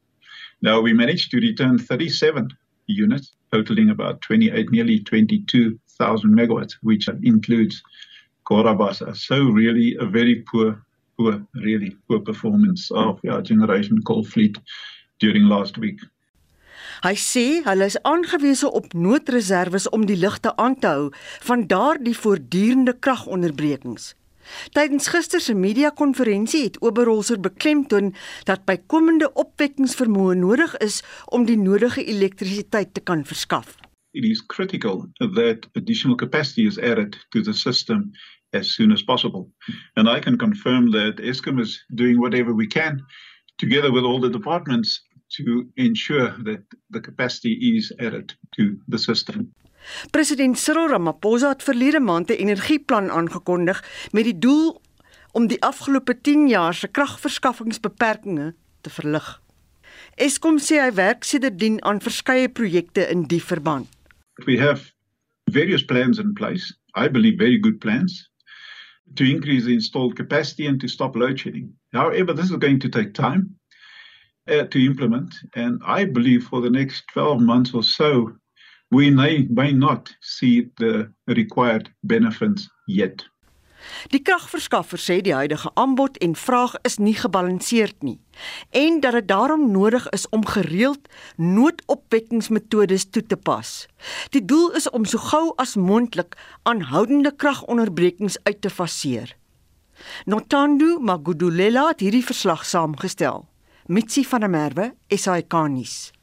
Now, 0.63 0.81
we 0.81 0.93
managed 0.93 1.29
to 1.31 1.37
return 1.37 1.77
37 1.77 2.49
units, 2.87 3.35
totaling 3.51 3.91
about 3.91 4.21
28, 4.21 4.71
nearly 4.71 4.99
22,000 4.99 6.29
megawatts, 6.35 6.73
which 6.81 7.07
includes 7.21 7.83
Korabasa. 8.49 9.15
So, 9.15 9.43
really, 9.43 9.95
a 9.99 10.05
very 10.05 10.43
poor, 10.51 10.83
poor, 11.15 11.45
really 11.53 11.95
poor 12.07 12.19
performance 12.19 12.89
of 12.89 13.19
our 13.29 13.43
generation 13.43 14.01
coal 14.01 14.23
fleet 14.23 14.57
during 15.19 15.43
last 15.43 15.77
week. 15.77 15.99
Hy 17.03 17.13
sê 17.19 17.61
hulle 17.65 17.85
is 17.91 17.99
aangewese 18.07 18.69
op 18.71 18.93
noodreserves 18.95 19.89
om 19.91 20.05
die 20.07 20.17
ligte 20.17 20.55
aan 20.57 20.79
te 20.79 20.87
hou 20.87 21.07
van 21.45 21.67
daardie 21.67 22.15
voortdurende 22.17 22.95
kragonderbrekings. 22.99 24.13
Tydens 24.73 25.07
gister 25.13 25.41
se 25.41 25.53
media-konferensie 25.53 26.63
het 26.63 26.79
Oberholzer 26.81 27.39
beklemtoon 27.39 28.13
dat 28.49 28.65
bykomende 28.65 29.31
opwekkingsvermoë 29.33 30.35
nodig 30.41 30.77
is 30.77 31.01
om 31.25 31.45
die 31.45 31.57
nodige 31.57 32.05
elektrisiteit 32.05 32.93
te 32.93 33.01
kan 33.01 33.25
verskaf. 33.25 33.77
It 34.13 34.25
is 34.25 34.45
critical 34.45 35.07
that 35.19 35.69
additional 35.73 36.17
capacity 36.17 36.67
is 36.67 36.79
added 36.79 37.17
to 37.29 37.41
the 37.41 37.53
system 37.53 38.11
as 38.53 38.73
soon 38.75 38.91
as 38.91 39.03
possible. 39.03 39.49
And 39.95 40.07
I 40.07 40.19
can 40.19 40.37
confirm 40.37 40.91
that 40.91 41.19
Eskom 41.19 41.59
is 41.59 41.83
doing 41.95 42.19
whatever 42.19 42.53
we 42.53 42.67
can 42.67 43.01
together 43.57 43.91
with 43.91 44.03
all 44.03 44.19
the 44.19 44.29
departments 44.29 45.01
to 45.37 45.65
ensure 45.77 46.35
that 46.43 46.63
the 46.89 47.01
capacity 47.01 47.53
is 47.75 47.91
added 47.99 48.33
to 48.55 48.77
the 48.87 48.97
system. 48.97 49.53
President 50.11 50.59
Cyril 50.59 50.89
Ramaphosa 50.89 51.49
het 51.49 51.63
verlede 51.63 51.99
maand 51.99 52.29
'n 52.29 52.41
energieplan 52.45 53.11
aangekondig 53.11 53.83
met 54.11 54.23
die 54.23 54.39
doel 54.39 54.81
om 55.31 55.47
die 55.47 55.61
afgelope 55.61 56.21
10 56.21 56.47
jaar 56.47 56.73
se 56.73 56.87
kragverskaffingsbeperkings 56.87 58.53
te 58.81 58.89
verlig. 58.89 59.41
Eskom 60.15 60.59
sê 60.59 60.77
hy 60.81 60.91
werk 60.93 61.23
sedertdien 61.23 61.79
aan 61.83 62.01
verskeie 62.01 62.49
projekte 62.49 63.09
in 63.09 63.23
die 63.27 63.41
verband. 63.41 63.87
We 64.45 64.59
have 64.59 64.91
various 65.51 65.85
plans 65.85 66.19
in 66.19 66.33
place. 66.33 66.73
I 66.95 67.09
believe 67.09 67.37
very 67.37 67.59
good 67.59 67.79
plans 67.79 68.29
to 69.15 69.23
increase 69.23 69.65
the 69.65 69.73
installed 69.73 70.15
capacity 70.15 70.67
and 70.67 70.79
to 70.81 70.87
stop 70.87 71.15
load 71.15 71.39
shedding. 71.39 71.73
However, 71.93 72.33
this 72.33 72.51
is 72.51 72.57
going 72.57 72.79
to 72.79 72.89
take 72.89 73.13
time 73.13 73.55
uh, 74.47 74.63
to 74.63 74.79
implement, 74.79 75.33
and 75.55 75.81
I 75.85 76.05
believe 76.05 76.43
for 76.43 76.61
the 76.61 76.69
next 76.69 77.03
12 77.13 77.41
months 77.41 77.73
or 77.73 77.83
so, 77.83 78.33
we 78.93 79.09
may, 79.09 79.47
may 79.49 79.73
not 79.73 80.15
see 80.21 80.69
the 80.77 81.11
required 81.25 81.89
benefits 82.03 82.69
yet. 82.87 83.25
Die 84.13 84.21
kragverskaffer 84.23 85.01
sê 85.01 85.17
die 85.25 85.33
huidige 85.35 85.67
aanbod 85.79 86.15
en 86.23 86.37
vraag 86.39 86.77
is 86.87 86.99
nie 87.03 87.15
gebalanseerd 87.19 87.97
nie 88.05 88.19
en 88.71 89.01
dat 89.03 89.17
dit 89.17 89.27
daarom 89.27 89.65
nodig 89.71 90.05
is 90.15 90.23
om 90.29 90.45
gereeld 90.47 91.09
noodopwekkingsmetodes 91.35 93.09
toe 93.11 93.25
te 93.27 93.35
pas. 93.35 93.73
Die 94.31 94.45
doel 94.45 94.71
is 94.79 94.87
om 94.89 95.05
so 95.05 95.19
gou 95.19 95.51
as 95.61 95.75
moontlik 95.75 96.37
aanhoudende 96.63 97.35
kragonderbrekings 97.35 98.39
uit 98.47 98.61
te 98.61 98.71
faseer. 98.71 99.35
Notandu 100.25 100.97
Magudulela 100.99 101.89
het 101.91 102.01
hierdie 102.03 102.25
verslag 102.25 102.65
saamgestel. 102.65 103.45
Mitsi 103.87 104.23
van 104.23 104.47
der 104.47 104.49
Merwe, 104.49 104.93
SAK-nuus. 105.11 106.13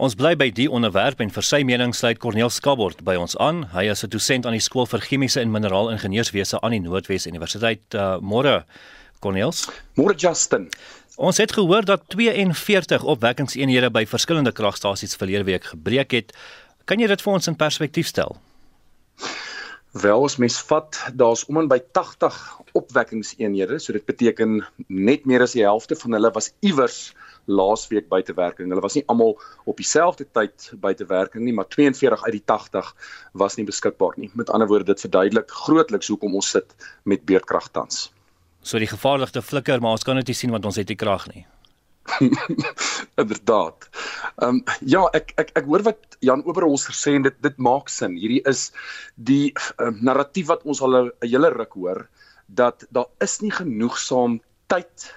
Ons 0.00 0.14
bly 0.16 0.30
by 0.40 0.46
die 0.56 0.70
onderwerp 0.72 1.18
en 1.20 1.28
vir 1.28 1.44
sy 1.44 1.58
mening 1.68 1.90
sluit 1.92 2.16
Corneel 2.16 2.48
Skabord 2.48 3.02
by 3.04 3.12
ons 3.20 3.34
aan. 3.36 3.66
Hy 3.74 3.90
is 3.92 4.02
'n 4.02 4.08
dosent 4.08 4.46
aan 4.46 4.56
die 4.56 4.64
skool 4.64 4.86
vir 4.86 5.00
chemiese 5.00 5.40
en 5.40 5.52
mineraalingenieurswese 5.52 6.60
aan 6.62 6.72
die 6.72 6.80
Noordwes 6.80 7.26
Universiteit. 7.26 7.82
Uh, 7.94 8.16
môre 8.16 8.64
Corneels. 9.20 9.68
Môre 9.94 10.14
Justin. 10.16 10.70
Ons 11.16 11.36
het 11.36 11.52
gehoor 11.52 11.84
dat 11.84 12.08
42 12.08 13.04
opwekkingseenhede 13.04 13.90
by 13.90 14.06
verskillende 14.06 14.52
kragstasies 14.52 15.14
verlede 15.14 15.44
week 15.44 15.64
gebreek 15.64 16.10
het. 16.12 16.32
Kan 16.86 16.98
jy 16.98 17.06
dit 17.06 17.20
vir 17.20 17.32
ons 17.32 17.46
in 17.46 17.56
perspektief 17.56 18.06
stel? 18.06 18.40
Wel, 19.92 20.22
as 20.24 20.38
mens 20.40 20.54
vat, 20.64 20.96
daar's 21.20 21.42
om 21.52 21.58
en 21.60 21.66
by 21.68 21.76
80 21.92 22.36
opwekkingseenhede, 22.78 23.76
so 23.78 23.92
dit 23.92 24.04
beteken 24.08 24.62
net 24.88 25.26
meer 25.28 25.44
as 25.44 25.52
die 25.52 25.66
helfte 25.66 25.98
van 26.00 26.16
hulle 26.16 26.30
was 26.32 26.48
iewers 26.64 27.12
laasweek 27.44 28.08
buitewerking. 28.08 28.70
Hulle 28.72 28.80
was 28.80 28.96
nie 28.96 29.04
almal 29.12 29.34
op 29.68 29.76
dieselfde 29.76 30.24
tyd 30.32 30.70
buitewerking 30.80 31.44
nie, 31.44 31.52
maar 31.52 31.68
42 31.68 32.24
uit 32.24 32.38
die 32.38 32.44
80 32.48 32.88
was 33.44 33.58
nie 33.58 33.66
beskikbaar 33.68 34.16
nie. 34.16 34.30
Met 34.32 34.48
ander 34.48 34.70
woorde, 34.70 34.94
dit 34.94 35.04
verduidelik 35.04 35.52
grootliks 35.66 36.08
hoekom 36.08 36.40
ons 36.40 36.48
sit 36.56 36.72
met 37.04 37.26
beerdkrag 37.28 37.68
tans. 37.76 38.08
So 38.62 38.80
die 38.80 38.88
gevaarligste 38.88 39.42
flikker, 39.44 39.82
maar 39.84 39.98
ons 39.98 40.08
kan 40.08 40.16
dit 40.16 40.32
nie 40.32 40.38
sien 40.38 40.56
want 40.56 40.64
ons 40.64 40.80
het 40.80 40.88
nie 40.88 40.96
krag 40.96 41.28
nie. 41.34 41.44
Inderdaad. 43.22 43.88
Ehm 44.42 44.48
um, 44.48 44.62
ja, 44.80 45.02
ek 45.16 45.32
ek 45.40 45.52
ek 45.58 45.68
hoor 45.70 45.84
wat 45.86 46.16
Jan 46.20 46.42
Oberholz 46.48 46.86
gesê 46.90 47.16
en 47.18 47.26
dit 47.28 47.36
dit 47.44 47.58
maak 47.62 47.92
sin. 47.92 48.16
Hierdie 48.18 48.42
is 48.48 48.70
die 49.16 49.52
um, 49.78 49.98
narratief 50.02 50.50
wat 50.50 50.64
ons 50.64 50.82
al 50.82 50.98
'n 50.98 51.12
hele 51.22 51.52
ruk 51.54 51.78
hoor 51.78 52.06
dat 52.46 52.84
daar 52.90 53.08
is 53.20 53.40
nie 53.40 53.52
genoegsaam 53.52 54.40
tyd 54.66 55.08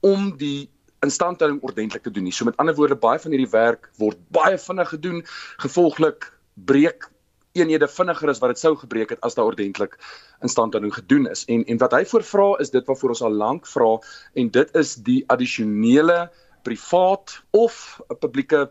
om 0.00 0.36
die 0.38 0.68
instandhouding 1.04 1.62
ordentlik 1.62 2.02
te 2.02 2.10
doen 2.10 2.24
nie. 2.24 2.32
So 2.32 2.44
met 2.44 2.56
ander 2.56 2.74
woorde, 2.74 2.96
baie 2.96 3.18
van 3.18 3.34
hierdie 3.34 3.50
werk 3.50 3.90
word 4.00 4.20
baie 4.34 4.58
vinnig 4.58 4.88
gedoen, 4.88 5.24
gevolglik 5.64 6.30
breek 6.54 7.08
eenhede 7.54 7.88
vinniger 7.88 8.32
as 8.32 8.40
wat 8.42 8.54
dit 8.54 8.62
sou 8.62 8.74
gebreek 8.76 9.14
het 9.14 9.20
as 9.26 9.36
daar 9.38 9.50
ordentlik 9.50 9.96
instandhouding 10.42 10.94
gedoen 10.94 11.28
is. 11.30 11.44
En 11.46 11.64
en 11.64 11.78
wat 11.82 11.92
hy 11.94 12.04
voorvra 12.04 12.48
is 12.64 12.70
dit 12.74 12.86
waarvoor 12.86 13.14
ons 13.14 13.22
al 13.22 13.36
lank 13.42 13.68
vra 13.70 13.98
en 14.34 14.50
dit 14.50 14.80
is 14.80 14.94
die 15.06 15.22
addisionele 15.32 16.30
privaat 16.66 17.42
of 17.50 18.00
'n 18.10 18.18
publieke 18.18 18.70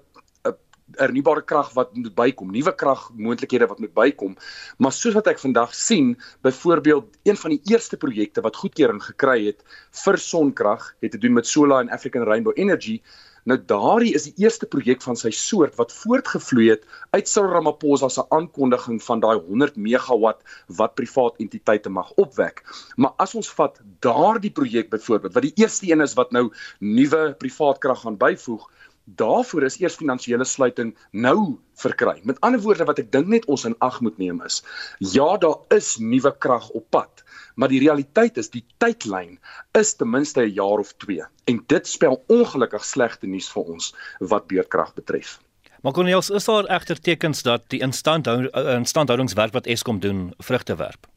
hernubare 0.99 1.41
krag 1.41 1.71
wat 1.73 1.93
moet 1.95 2.13
bykom, 2.15 2.51
nuwe 2.51 2.73
kragmoontlikhede 2.75 3.67
wat 3.67 3.79
moet 3.79 3.93
bykom. 3.93 4.35
Maar 4.77 4.91
soos 4.91 5.15
wat 5.17 5.27
ek 5.31 5.39
vandag 5.39 5.73
sien, 5.75 6.13
byvoorbeeld 6.45 7.17
een 7.23 7.37
van 7.39 7.55
die 7.55 7.61
eerste 7.71 7.97
projekte 7.97 8.41
wat 8.41 8.59
goedkeuring 8.61 9.01
gekry 9.03 9.45
het 9.45 9.63
vir 10.03 10.17
sonkrag, 10.17 10.95
het 11.01 11.11
te 11.11 11.17
doen 11.17 11.33
met 11.33 11.47
Solar 11.47 11.81
and 11.81 11.89
African 11.89 12.23
Rainbow 12.23 12.53
Energy. 12.55 13.01
Nou 13.49 13.57
daardie 13.67 14.13
is 14.15 14.29
die 14.29 14.45
eerste 14.45 14.67
projek 14.71 15.01
van 15.03 15.17
sy 15.19 15.31
soort 15.35 15.75
wat 15.79 15.91
voortgevloei 15.91 16.69
het 16.69 16.85
uit 17.11 17.27
Cyril 17.27 17.51
Ramaphosa 17.57 18.07
se 18.13 18.23
aankondiging 18.35 19.01
van 19.03 19.23
daai 19.23 19.35
100 19.35 19.75
megawatt 19.75 20.55
wat 20.79 20.95
privaat 20.99 21.41
entiteite 21.43 21.91
mag 21.91 22.13
opwek. 22.23 22.63
Maar 22.95 23.11
as 23.25 23.35
ons 23.35 23.51
vat 23.57 23.81
daardie 24.05 24.51
projek 24.51 24.89
byvoorbeeld 24.93 25.35
wat 25.35 25.47
die 25.49 25.55
eerste 25.59 25.91
een 25.91 26.05
is 26.05 26.15
wat 26.19 26.31
nou 26.31 26.45
nuwe 26.79 27.23
privaat 27.39 27.83
krag 27.83 28.05
gaan 28.05 28.19
byvoeg, 28.21 28.63
daarvoor 29.19 29.67
is 29.67 29.79
eers 29.81 29.99
finansiële 29.99 30.45
sluiting 30.47 30.93
nou 31.11 31.57
verkry. 31.83 32.21
Met 32.23 32.39
ander 32.39 32.61
woorde 32.63 32.87
wat 32.87 33.01
ek 33.03 33.11
dink 33.11 33.27
net 33.27 33.47
ons 33.51 33.65
in 33.67 33.75
ag 33.83 33.99
moet 34.05 34.17
neem 34.21 34.39
is, 34.47 34.61
ja, 34.99 35.35
daar 35.37 35.59
is 35.75 35.97
nuwe 35.99 36.31
krag 36.39 36.69
op 36.71 36.87
pad, 36.95 37.22
maar 37.55 37.69
die 37.69 37.79
realiteit 37.79 38.37
is 38.37 38.49
die 38.49 38.65
tydlyn 38.77 39.39
is 39.79 39.93
ten 39.95 40.09
minste 40.09 40.41
'n 40.41 40.53
jaar 40.53 40.79
of 40.79 40.93
2 40.97 41.23
en 41.45 41.63
dit 41.67 41.87
spel 41.87 42.23
ongelukkig 42.27 42.85
slegte 42.85 43.27
nuus 43.27 43.49
vir 43.51 43.63
ons 43.63 43.95
wat 44.19 44.47
beurtkrag 44.47 44.93
betref. 44.93 45.39
Maar 45.81 45.93
Cornelius, 45.93 46.29
is 46.29 46.45
daar 46.45 46.65
egter 46.65 46.99
tekens 46.99 47.41
dat 47.43 47.61
die 47.67 47.79
instandhou 47.79 48.47
eh, 48.47 48.75
instandhoudingswerk 48.75 49.53
wat 49.53 49.67
Eskom 49.67 49.99
doen 49.99 50.33
vrugte 50.37 50.75
werp? 50.75 51.07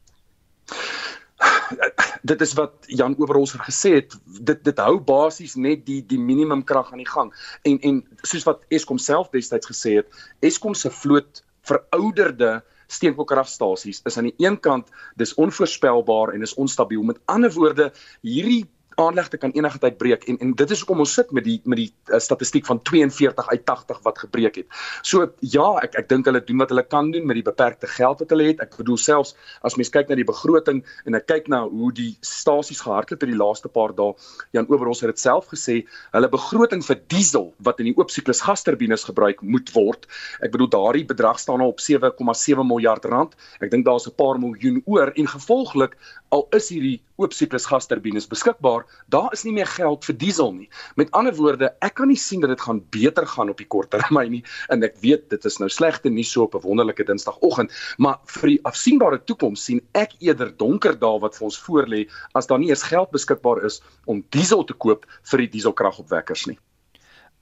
dit 2.21 2.41
is 2.41 2.53
wat 2.53 2.73
Jan 2.85 3.15
Oberholzer 3.17 3.59
gesê 3.63 3.93
het 3.99 4.15
dit 4.23 4.63
dit 4.63 4.79
hou 4.81 4.97
basies 4.99 5.55
net 5.55 5.85
die 5.85 5.99
die 6.05 6.19
minimum 6.19 6.63
krag 6.63 6.91
aan 6.91 7.03
die 7.03 7.09
gang 7.09 7.33
en 7.69 7.77
en 7.89 7.99
soos 8.23 8.45
wat 8.47 8.63
Eskom 8.73 8.97
self 9.01 9.29
destyds 9.35 9.69
gesê 9.69 9.97
het 9.99 10.23
Eskom 10.49 10.75
se 10.75 10.91
vloot 10.91 11.43
verouderde 11.67 12.61
steenkoolkragstasies 12.87 14.01
is 14.03 14.17
aan 14.17 14.29
die 14.29 14.47
een 14.47 14.59
kant 14.59 14.89
dis 15.15 15.33
onvoorspelbaar 15.33 16.33
en 16.33 16.41
is 16.41 16.53
onstabiel. 16.53 17.03
Met 17.03 17.19
ander 17.25 17.53
woorde 17.53 17.91
hierdie 18.21 18.65
aanlegte 18.97 19.37
kan 19.37 19.53
enige 19.53 19.79
tyd 19.81 19.97
breek 19.97 20.25
en 20.31 20.37
en 20.41 20.53
dit 20.57 20.71
is 20.73 20.81
hoekom 20.81 21.03
ons 21.03 21.13
sit 21.19 21.31
met 21.35 21.45
die 21.45 21.57
met 21.65 21.79
die 21.81 21.89
uh, 22.09 22.19
statistiek 22.23 22.65
van 22.65 22.79
42 22.89 23.49
uit 23.49 23.65
80 23.65 23.99
wat 24.05 24.21
gebreek 24.23 24.55
het. 24.61 24.67
So 25.05 25.27
ja, 25.39 25.67
ek 25.83 25.97
ek 26.01 26.09
dink 26.09 26.25
hulle 26.29 26.41
doen 26.45 26.63
wat 26.63 26.73
hulle 26.73 26.83
kan 26.83 27.11
doen 27.13 27.27
met 27.29 27.37
die 27.39 27.45
beperkte 27.45 27.89
geld 27.91 28.23
wat 28.23 28.33
hulle 28.33 28.49
het. 28.49 28.63
Ek 28.63 28.77
bedoel 28.79 28.97
selfs 29.01 29.35
as 29.67 29.77
mens 29.77 29.93
kyk 29.93 30.09
na 30.09 30.17
die 30.17 30.27
begroting 30.27 30.83
en 31.05 31.17
ek 31.19 31.27
kyk 31.29 31.51
na 31.53 31.63
hoe 31.67 31.91
die 31.93 32.09
stasies 32.25 32.81
gehardloop 32.85 33.21
het 33.21 33.31
die 33.33 33.37
laaste 33.37 33.69
paar 33.69 33.93
dae. 33.97 34.15
Jan 34.57 34.69
Oberholz 34.71 35.03
het 35.05 35.13
dit 35.13 35.21
self 35.21 35.51
gesê, 35.53 35.79
hulle 36.15 36.29
begroting 36.33 36.81
vir 36.85 36.99
diesel 37.13 37.51
wat 37.65 37.81
in 37.83 37.91
die 37.91 37.95
oop 37.97 38.11
siklus 38.13 38.41
gasturbines 38.45 39.05
gebruik 39.07 39.43
moet 39.45 39.69
word. 39.75 40.09
Ek 40.41 40.53
bedoel 40.55 40.71
daardie 40.73 41.05
bedrag 41.07 41.41
staan 41.41 41.61
nou 41.61 41.69
op 41.73 41.83
7,7 41.83 42.65
miljard 42.65 43.05
rand. 43.05 43.37
Ek 43.61 43.71
dink 43.71 43.85
daar's 43.85 44.07
'n 44.09 44.15
paar 44.17 44.39
miljoen 44.41 44.81
oor 44.85 45.13
en 45.15 45.27
gevolglik 45.27 45.97
al 46.35 46.47
is 46.55 46.69
hierdie 46.73 46.97
oop 47.17 47.33
siklus 47.33 47.65
gasturbines 47.65 48.27
beskikbaar, 48.29 48.85
daar 49.13 49.33
is 49.33 49.43
nie 49.45 49.53
meer 49.55 49.69
geld 49.71 50.05
vir 50.05 50.17
diesel 50.21 50.51
nie. 50.53 50.67
Met 50.99 51.11
ander 51.17 51.33
woorde, 51.37 51.71
ek 51.85 51.95
kan 51.99 52.11
nie 52.11 52.19
sien 52.19 52.43
dat 52.43 52.53
dit 52.53 52.61
gaan 52.61 52.81
beter 52.93 53.25
gaan 53.29 53.49
op 53.53 53.61
die 53.61 53.67
kort 53.67 53.91
termyn 53.93 54.31
nie 54.37 54.43
en 54.73 54.85
ek 54.85 54.99
weet 55.01 55.29
dit 55.33 55.49
is 55.49 55.59
nou 55.61 55.69
slegte 55.73 56.11
nuus 56.13 56.31
so 56.35 56.45
op 56.45 56.55
'n 56.55 56.65
wonderlike 56.67 57.07
Dinsdagoggend, 57.07 57.71
maar 57.97 58.19
vir 58.25 58.49
die 58.49 58.61
afsienbare 58.63 59.19
toekoms 59.25 59.63
sien 59.63 59.81
ek 59.93 60.13
eerder 60.19 60.53
donker 60.57 60.95
dae 60.99 61.19
wat 61.19 61.35
vir 61.35 61.45
ons 61.49 61.59
voorlê 61.67 62.07
as 62.35 62.47
daar 62.47 62.59
nie 62.59 62.69
eens 62.69 62.83
geld 62.83 63.11
beskikbaar 63.11 63.65
is 63.65 63.81
om 64.05 64.23
diesel 64.29 64.63
te 64.63 64.73
koop 64.73 65.05
vir 65.31 65.37
die 65.39 65.51
dieselkragopwekkers 65.57 66.47
nie. 66.47 66.59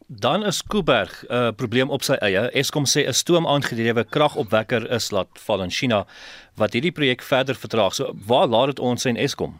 Dan 0.07 0.45
is 0.45 0.63
Kuiberg 0.63 1.25
'n 1.27 1.33
uh, 1.33 1.51
probleem 1.55 1.89
op 1.89 2.03
sy 2.03 2.13
eie. 2.13 2.49
Eskom 2.53 2.85
sê 2.85 3.07
'n 3.07 3.13
stoomaangedrewe 3.13 4.03
kragopwekker 4.03 4.91
is 4.91 5.11
laat 5.11 5.27
val 5.33 5.61
in 5.61 5.71
China 5.71 6.05
wat 6.55 6.73
hierdie 6.73 6.91
projek 6.91 7.21
verder 7.21 7.55
vertraag. 7.55 7.93
So 7.93 8.13
waar 8.27 8.47
laat 8.47 8.65
dit 8.65 8.79
ons 8.79 9.05
in 9.05 9.17
Eskom? 9.17 9.59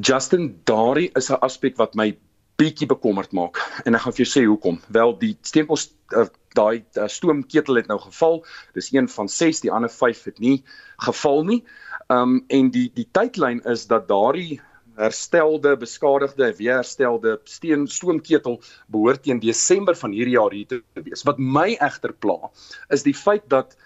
Justin, 0.00 0.60
daardie 0.64 1.10
is 1.14 1.30
'n 1.30 1.40
aspek 1.40 1.76
wat 1.76 1.94
my 1.94 2.16
bietjie 2.56 2.86
bekommerd 2.86 3.32
maak 3.32 3.60
en 3.84 3.94
ek 3.94 4.00
gaan 4.00 4.12
vir 4.12 4.24
jou 4.24 4.40
sê 4.40 4.46
hoekom. 4.46 4.80
Wel 4.88 5.18
die 5.18 5.36
steenkos 5.42 5.92
uh, 6.16 6.26
daai 6.54 6.84
uh, 6.96 7.08
stoomketel 7.08 7.74
het 7.74 7.86
nou 7.86 7.98
geval. 8.00 8.44
Dis 8.72 8.92
een 8.92 9.08
van 9.08 9.28
6, 9.28 9.60
die 9.60 9.72
ander 9.72 9.90
5 9.90 10.24
het 10.24 10.38
nie 10.38 10.62
geval 10.96 11.44
nie. 11.44 11.64
Ehm 12.08 12.22
um, 12.22 12.44
en 12.48 12.70
die 12.70 12.90
die 12.94 13.08
tydlyn 13.12 13.60
is 13.64 13.86
dat 13.86 14.08
daardie 14.08 14.60
herstelde, 14.96 15.76
beskadigde, 15.80 16.52
weer 16.58 16.80
herstelde 16.80 17.38
steen 17.44 17.86
stoomketel 17.88 18.60
behoort 18.92 19.22
teen 19.22 19.40
Desember 19.40 19.96
van 19.96 20.12
hierdie 20.12 20.36
jaar 20.36 20.52
hier 20.52 20.68
te 20.68 20.82
wees. 20.94 21.24
Wat 21.28 21.38
my 21.38 21.72
egter 21.80 22.12
pla, 22.12 22.50
is 22.90 23.04
die 23.06 23.16
feit 23.16 23.48
dat 23.52 23.76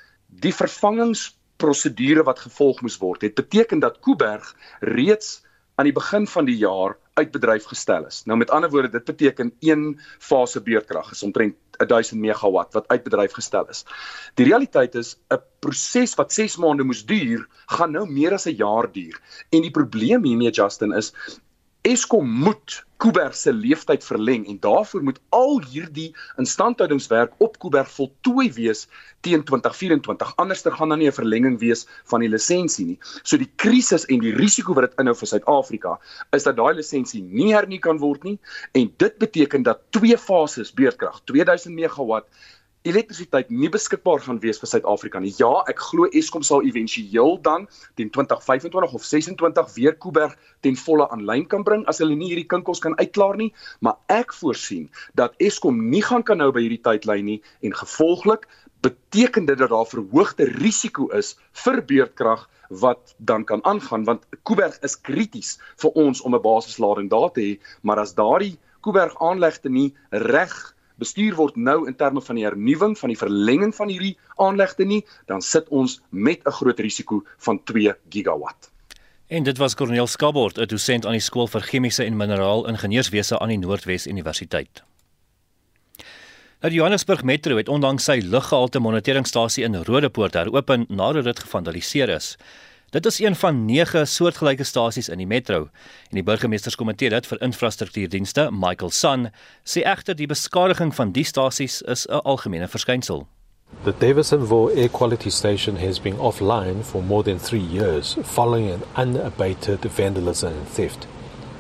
die 0.43 0.55
vervangingsprosedure 0.55 2.27
wat 2.27 2.43
gevolg 2.47 2.83
moes 2.83 2.99
word, 3.03 3.23
het 3.23 3.37
beteken 3.39 3.81
dat 3.85 4.01
Kuiberg 4.05 4.55
reeds 4.81 5.43
aan 5.77 5.89
die 5.89 5.97
begin 5.97 6.27
van 6.27 6.49
die 6.49 6.59
jaar 6.59 6.97
uit 7.17 7.31
bedryf 7.33 7.65
gestel 7.65 8.07
is. 8.07 8.23
Nou 8.25 8.39
met 8.39 8.51
ander 8.51 8.71
woorde, 8.71 8.91
dit 8.93 9.05
beteken 9.05 9.53
een 9.61 10.01
fase 10.19 10.63
beurtkrag 10.63 11.11
is 11.11 11.23
omtrent 11.23 11.55
1000 11.77 12.21
megawatt 12.21 12.73
wat 12.73 12.89
uit 12.89 13.03
bedryf 13.03 13.33
gestel 13.33 13.69
is. 13.69 13.85
Die 14.35 14.47
realiteit 14.47 14.95
is 14.95 15.17
'n 15.33 15.41
proses 15.61 16.15
wat 16.15 16.33
6 16.33 16.57
maande 16.57 16.85
moes 16.85 17.05
duur, 17.05 17.47
gaan 17.67 17.93
nou 17.93 18.07
meer 18.11 18.33
as 18.33 18.47
'n 18.47 18.57
jaar 18.57 18.93
duur. 18.93 19.21
En 19.51 19.63
die 19.63 19.71
probleem 19.71 20.25
hiermee 20.25 20.51
Justin 20.51 20.93
is 20.93 21.13
Eskom 21.87 22.27
moet 22.27 22.83
Kuiberg 22.99 23.35
se 23.37 23.53
leeftyd 23.53 24.03
verleng 24.05 24.47
en 24.51 24.57
daarvoor 24.61 25.03
moet 25.07 25.19
al 25.37 25.61
hierdie 25.71 26.09
instandhoudingswerk 26.41 27.37
op 27.45 27.59
Kuiberg 27.63 27.91
voltooi 27.93 28.49
wees 28.57 28.87
teen 29.23 29.45
2024. 29.45 30.33
Anderster 30.43 30.73
gaan 30.73 30.89
dan 30.89 30.99
nie 30.99 31.07
'n 31.07 31.15
verlenging 31.15 31.59
wees 31.61 31.87
van 32.11 32.21
die 32.21 32.29
lisensie 32.29 32.87
nie. 32.87 32.99
So 33.23 33.37
die 33.37 33.51
krisis 33.57 34.07
en 34.07 34.19
die 34.19 34.35
risiko 34.35 34.75
wat 34.75 34.91
dit 34.91 34.99
inhou 34.99 35.15
vir 35.15 35.29
Suid-Afrika 35.29 35.99
is 36.33 36.43
dat 36.43 36.57
daai 36.57 36.75
lisensie 36.75 37.23
nie 37.23 37.55
hernu 37.55 37.79
kan 37.79 37.99
word 37.99 38.25
nie 38.25 38.39
en 38.73 38.93
dit 38.97 39.19
beteken 39.19 39.63
dat 39.63 39.83
twee 39.91 40.19
fases 40.19 40.73
beurtkrag 40.73 41.21
2000 41.25 41.75
megawatt 41.75 42.27
elektrisiteit 42.87 43.51
nie 43.51 43.69
beskikbaar 43.73 44.21
gaan 44.25 44.39
wees 44.43 44.61
vir 44.63 44.71
Suid-Afrika 44.71 45.21
nie. 45.23 45.33
Ja, 45.41 45.63
ek 45.71 45.81
glo 45.91 46.07
Eskom 46.17 46.45
sal 46.47 46.65
éventueel 46.69 47.39
dan 47.43 47.67
teen 47.99 48.11
2025 48.15 48.95
of 48.95 49.05
26 49.05 49.73
weer 49.77 49.97
Kuiberg 49.99 50.37
ten 50.63 50.79
volle 50.81 51.09
aanlyn 51.15 51.47
kan 51.51 51.65
bring 51.67 51.83
as 51.91 51.99
hulle 52.03 52.17
nie 52.19 52.31
hierdie 52.33 52.49
kinkels 52.49 52.83
kan 52.85 52.97
uitklaar 53.01 53.39
nie, 53.41 53.53
maar 53.81 53.99
ek 54.13 54.35
voorsien 54.39 54.87
dat 55.19 55.35
Eskom 55.43 55.83
nie 55.91 56.05
gaan 56.07 56.25
kan 56.27 56.39
nou 56.43 56.53
by 56.55 56.63
hierdie 56.67 56.83
tydlyn 56.83 57.27
nie 57.27 57.41
en 57.67 57.75
gevolglik 57.75 58.47
beteken 58.87 59.49
dit 59.49 59.59
dat 59.59 59.73
daar 59.73 59.89
verhoogde 59.89 60.47
risiko 60.61 61.09
is 61.17 61.35
vir 61.65 61.83
beurtkrag 61.83 62.47
wat 62.83 63.15
dan 63.19 63.45
kan 63.45 63.65
aangaan 63.65 64.05
want 64.07 64.27
Kuiberg 64.45 64.79
is 64.87 64.99
krities 65.09 65.57
vir 65.83 65.91
ons 65.95 66.23
om 66.23 66.35
'n 66.35 66.43
basislading 66.43 67.11
daar 67.11 67.33
te 67.33 67.41
hê, 67.41 67.53
maar 67.83 67.99
as 67.99 68.15
daardie 68.15 68.59
Kuiberg 68.83 69.15
aanlegte 69.19 69.69
nie 69.69 69.95
reg 70.11 70.76
bestuur 70.99 71.35
word 71.35 71.57
nou 71.57 71.87
in 71.87 71.97
terme 71.97 72.21
van 72.21 72.39
die 72.39 72.45
hernuwing 72.45 72.97
van 72.99 73.13
die 73.13 73.19
verlenging 73.19 73.75
van 73.75 73.89
hierdie 73.89 74.17
aanlegte 74.37 74.85
nie, 74.85 75.03
dan 75.27 75.43
sit 75.43 75.69
ons 75.69 76.01
met 76.11 76.41
'n 76.47 76.51
groot 76.51 76.81
risiko 76.81 77.23
van 77.39 77.63
2 77.65 77.95
gigawatt. 78.11 78.71
En 79.27 79.43
dit 79.43 79.59
was 79.59 79.75
Corneel 79.75 80.07
Skabord, 80.07 80.59
'n 80.59 80.67
dosent 80.67 81.07
aan 81.07 81.19
die 81.19 81.21
skool 81.21 81.47
vir 81.47 81.61
chemiese 81.61 82.05
en 82.05 82.17
mineraal 82.17 82.67
ingenieurswese 82.67 83.39
aan 83.39 83.49
die 83.49 83.59
Noordwes 83.59 84.07
Universiteit. 84.07 84.83
Nou 86.61 86.71
die 86.71 86.79
Johannesburg 86.79 87.23
Metro 87.23 87.57
het 87.57 87.69
ondanks 87.69 88.05
sy 88.05 88.21
luggehalte 88.25 88.79
moniteringstasie 88.79 89.65
in 89.65 89.75
Rodepoort 89.75 90.35
heropen 90.35 90.87
nadat 90.89 91.25
dit 91.25 91.39
gevandaliseer 91.39 92.09
is. 92.09 92.37
Dit 92.97 93.07
is 93.07 93.19
een 93.21 93.37
van 93.37 93.65
9 93.65 94.09
soortgelyke 94.09 94.65
stasies 94.65 95.09
in 95.09 95.21
die 95.21 95.27
metro 95.27 95.57
en 96.09 96.17
die 96.17 96.23
burgemeesterskomitee 96.25 97.11
dit 97.13 97.27
vir 97.29 97.43
infrastruktuurdienste, 97.45 98.47
Michael 98.57 98.91
Sun, 98.91 99.27
sê 99.69 99.83
egter 99.85 100.17
die 100.17 100.29
beskadiging 100.31 100.95
van 100.97 101.13
die 101.13 101.25
stasies 101.29 101.83
is 101.83 102.07
'n 102.09 102.23
algemene 102.25 102.69
verskynsel. 102.69 103.27
The 103.85 103.93
Davisonville 103.99 104.73
Air 104.77 104.89
Quality 104.89 105.31
Station 105.31 105.77
has 105.77 106.01
been 106.01 106.17
offline 106.19 106.83
for 106.83 107.03
more 107.03 107.23
than 107.23 107.39
three 107.39 107.67
years 107.79 108.17
following 108.23 108.71
an 108.71 108.83
unabated 108.95 109.81
vandalism 109.95 110.49
and 110.49 110.75
theft. 110.75 111.07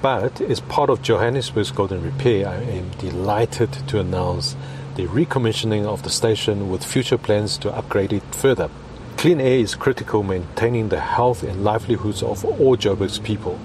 But 0.00 0.40
as 0.50 0.60
part 0.60 0.88
of 0.88 1.02
Johannesburg's 1.02 1.72
Golden 1.74 2.02
Repair, 2.02 2.48
I 2.48 2.78
am 2.78 2.90
delighted 2.98 3.88
to 3.88 4.00
announce 4.00 4.56
the 4.94 5.06
recommissioning 5.06 5.84
of 5.84 6.02
the 6.02 6.10
station 6.10 6.70
with 6.70 6.92
future 6.92 7.18
plans 7.18 7.58
to 7.58 7.76
upgrade 7.78 8.16
it 8.16 8.34
further. 8.34 8.70
Clean 9.16 9.40
air 9.40 9.58
is 9.58 9.74
critical 9.74 10.22
maintaining 10.22 10.90
the 10.90 11.00
health 11.00 11.42
and 11.42 11.64
livelihoods 11.64 12.22
of 12.22 12.44
all 12.44 12.76
Joburg's 12.76 13.18
people. 13.18 13.58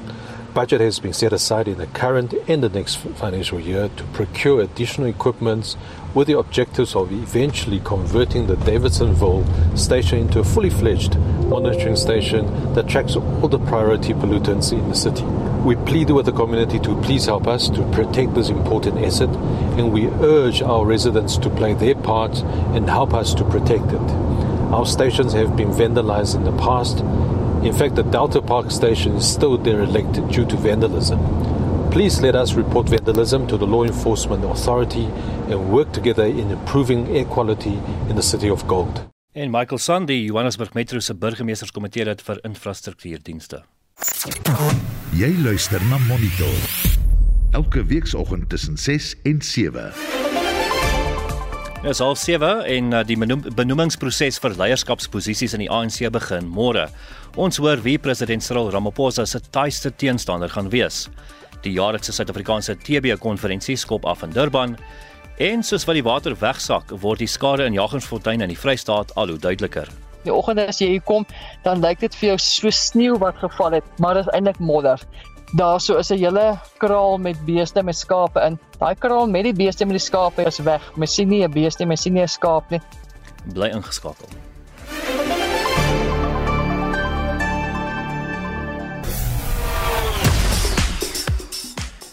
Budget 0.53 0.79
has 0.79 0.99
been 0.99 1.11
set 1.11 1.33
aside 1.33 1.67
in 1.67 1.77
the 1.77 1.87
current 1.87 2.33
and 2.47 2.63
the 2.63 2.69
next 2.69 2.95
financial 2.95 3.59
year 3.59 3.89
to 3.97 4.03
procure 4.05 4.61
additional 4.61 5.07
equipment 5.09 5.75
with 6.13 6.27
the 6.27 6.37
objectives 6.37 6.95
of 6.95 7.11
eventually 7.11 7.81
converting 7.83 8.47
the 8.47 8.55
Davidsonville 8.55 9.45
station 9.77 10.19
into 10.19 10.39
a 10.39 10.43
fully 10.45 10.69
fledged 10.69 11.17
monitoring 11.17 11.97
station 11.97 12.73
that 12.73 12.87
tracks 12.87 13.17
all 13.17 13.49
the 13.49 13.59
priority 13.59 14.13
pollutants 14.13 14.71
in 14.71 14.87
the 14.87 14.95
city. 14.95 15.25
We 15.65 15.75
plead 15.75 16.09
with 16.11 16.27
the 16.27 16.31
community 16.31 16.79
to 16.79 17.01
please 17.01 17.25
help 17.25 17.47
us 17.47 17.69
to 17.71 17.83
protect 17.91 18.35
this 18.35 18.49
important 18.49 18.99
asset 19.05 19.29
and 19.77 19.91
we 19.91 20.07
urge 20.07 20.61
our 20.61 20.85
residents 20.85 21.37
to 21.39 21.49
play 21.49 21.73
their 21.73 21.95
part 21.95 22.41
and 22.73 22.89
help 22.89 23.13
us 23.13 23.33
to 23.35 23.43
protect 23.43 23.91
it. 23.91 24.50
Our 24.71 24.85
stations 24.85 25.33
have 25.33 25.57
been 25.57 25.69
vandalized 25.69 26.35
in 26.35 26.45
the 26.45 26.51
past. 26.53 26.99
In 27.61 27.73
fact, 27.73 27.95
the 27.95 28.03
Delta 28.03 28.41
Park 28.41 28.71
station 28.71 29.15
is 29.17 29.25
still 29.25 29.57
derelict 29.57 30.13
due 30.31 30.45
to 30.45 30.55
vandalism. 30.55 31.19
Please 31.89 32.21
let 32.21 32.35
us 32.35 32.53
report 32.55 32.87
vandalism 32.87 33.47
to 33.47 33.57
the 33.57 33.67
law 33.67 33.83
enforcement 33.83 34.45
authority 34.45 35.09
and 35.49 35.73
work 35.73 35.91
together 35.91 36.23
in 36.25 36.49
improving 36.51 37.05
air 37.17 37.25
quality 37.25 37.77
in 38.09 38.15
the 38.15 38.21
city 38.21 38.49
of 38.49 38.65
Gold. 38.65 39.01
En 39.33 39.51
Michael 39.51 39.77
Sandy, 39.77 40.13
Johannesburg 40.13 40.73
Metro 40.73 40.99
se 40.99 41.15
burgemeesterskomitee 41.15 42.05
het 42.07 42.21
vir 42.21 42.39
infrastruktuurdienste. 42.47 43.61
Jy 45.15 45.33
luister 45.43 45.83
na 45.89 45.97
Monitor. 46.07 46.55
Elke 47.51 47.83
weekoggend 47.83 48.49
tussen 48.49 48.77
6 48.77 49.15
en 49.23 49.41
7. 49.41 49.91
Dis 51.81 51.97
al 51.97 52.13
7 52.13 52.59
en 52.69 52.91
uh, 52.93 52.99
die 53.01 53.15
benoemingsproses 53.17 54.35
vir 54.43 54.53
leierskapsposisies 54.53 55.55
in 55.57 55.63
die 55.63 55.69
ANC 55.73 56.03
begin 56.13 56.45
môre. 56.45 56.83
Ons 57.41 57.57
hoor 57.57 57.81
wie 57.81 57.95
president 57.97 58.45
Cyril 58.45 58.69
Ramaphosa 58.69 59.25
se 59.25 59.41
tuiste 59.49 59.89
teenstander 59.89 60.51
gaan 60.53 60.69
wees. 60.69 61.07
Die 61.65 61.73
jaarlikse 61.73 62.13
Suid-Afrikaanse 62.13 62.75
TB-konferensie 62.85 63.79
skop 63.81 64.05
af 64.05 64.21
in 64.21 64.37
Durban 64.37 64.77
en 65.41 65.65
soos 65.65 65.87
wat 65.89 65.97
die 65.97 66.05
water 66.05 66.37
wegsak, 66.37 66.93
word 67.01 67.25
die 67.25 67.31
skade 67.33 67.65
in 67.65 67.73
Jagensfontein 67.73 68.45
in 68.45 68.53
die 68.53 68.61
Vrystaat 68.61 69.15
al 69.17 69.33
hoe 69.33 69.41
duideliker. 69.41 69.89
Die 70.21 70.29
oggend 70.29 70.61
as 70.61 70.77
jy 70.83 70.91
hier 70.99 71.05
kom, 71.09 71.25
dan 71.65 71.81
lyk 71.81 72.05
dit 72.05 72.13
vir 72.21 72.35
jou 72.35 72.39
so 72.45 72.69
sneeu 72.69 73.17
wat 73.25 73.41
geval 73.41 73.79
het, 73.79 73.87
maar 73.97 74.19
dit 74.19 74.29
is 74.29 74.33
eintlik 74.37 74.61
modder. 74.61 75.01
Daarso 75.53 75.97
is 75.97 76.09
'n 76.09 76.17
hele 76.17 76.59
kraal 76.77 77.17
met 77.17 77.45
beeste 77.45 77.83
met 77.83 77.97
skape 77.97 78.39
in. 78.39 78.59
Daai 78.79 78.95
kraal 78.95 79.27
met 79.27 79.43
die 79.43 79.53
beeste 79.53 79.85
met 79.85 79.93
die 79.93 80.05
skape 80.05 80.45
is 80.45 80.57
weg. 80.57 80.91
Mens 80.95 81.13
sien 81.13 81.27
nie 81.27 81.43
'n 81.43 81.51
beeste, 81.51 81.85
mens 81.85 82.01
sien 82.01 82.13
nie 82.13 82.21
'n 82.21 82.27
skaap 82.27 82.69
nie. 82.69 82.81
Bly 83.53 83.67
ingeskakel. 83.67 84.27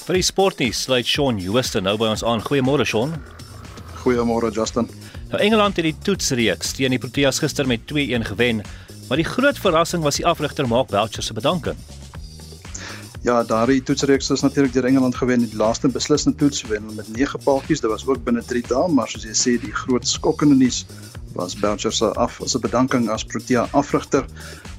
Vir 0.05 0.15
die 0.15 0.23
sportnuus 0.23 0.83
sluit 0.83 1.07
Shaun 1.07 1.39
Jooste 1.39 1.81
nou 1.81 1.97
by 1.97 2.07
ons 2.07 2.25
aan. 2.25 2.41
Goeiemôre 2.41 2.85
Shaun. 2.85 3.23
Goeiemôre 4.05 4.51
Justin. 4.51 4.91
Nou 5.29 5.43
Engeland 5.43 5.77
het 5.77 5.85
die 5.85 5.99
toetsreeks 6.03 6.73
teen 6.73 6.91
die 6.91 6.99
Proteas 6.99 7.39
gister 7.39 7.67
met 7.67 7.81
2-1 7.87 8.25
gewen, 8.25 8.63
maar 9.09 9.17
die 9.17 9.29
groot 9.29 9.59
verrassing 9.59 10.03
was 10.03 10.17
die 10.17 10.27
afrigter 10.27 10.69
Mark 10.69 10.89
Boucher 10.89 11.23
se 11.23 11.33
bedanking. 11.33 11.77
Ja, 13.29 13.43
daardie 13.45 13.83
toetsreeks 13.85 14.31
is 14.33 14.41
natuurlik 14.41 14.73
deur 14.73 14.87
Engeland 14.89 15.17
gewen 15.17 15.43
in 15.43 15.51
die 15.51 15.57
laaste 15.61 15.89
beslissende 15.93 16.39
toets 16.41 16.63
wen 16.71 16.87
met 16.97 17.09
9 17.13 17.41
paaltjies. 17.45 17.83
Dit 17.85 17.91
was 17.91 18.07
ook 18.07 18.23
binne 18.25 18.41
3 18.45 18.63
dae, 18.71 18.87
maar 18.89 19.11
soos 19.13 19.27
jy 19.27 19.35
sê, 19.37 19.53
die 19.61 19.73
groot 19.83 20.09
skokkende 20.09 20.57
nuus 20.57 20.79
was 21.37 21.57
Belcher 21.61 21.93
se 21.93 22.09
af 22.25 22.39
as 22.41 22.57
'n 22.57 22.65
bedanking 22.65 23.11
as 23.13 23.25
Protea 23.25 23.67
afrigter. 23.73 24.25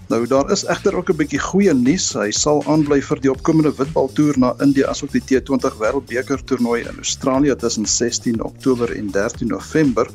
Nou 0.10 0.24
daar 0.28 0.52
is 0.52 0.64
egter 0.66 0.96
ook 0.96 1.10
'n 1.10 1.16
bietjie 1.16 1.40
goeie 1.40 1.74
nuus. 1.74 2.14
Hy 2.14 2.32
sal 2.32 2.64
aanbly 2.66 3.02
vir 3.02 3.20
die 3.22 3.32
opkomende 3.32 3.74
witbaltoer 3.78 4.38
na 4.38 4.56
Indië 4.58 4.84
asook 4.90 5.12
die 5.12 5.22
T20 5.22 5.78
Wêreldbeker 5.78 6.44
toernooi 6.44 6.82
in 6.82 6.98
Australië 6.98 7.56
tussen 7.56 7.86
16 7.86 8.44
Oktober 8.44 8.96
en 8.96 9.12
13 9.12 9.48
November. 9.48 10.10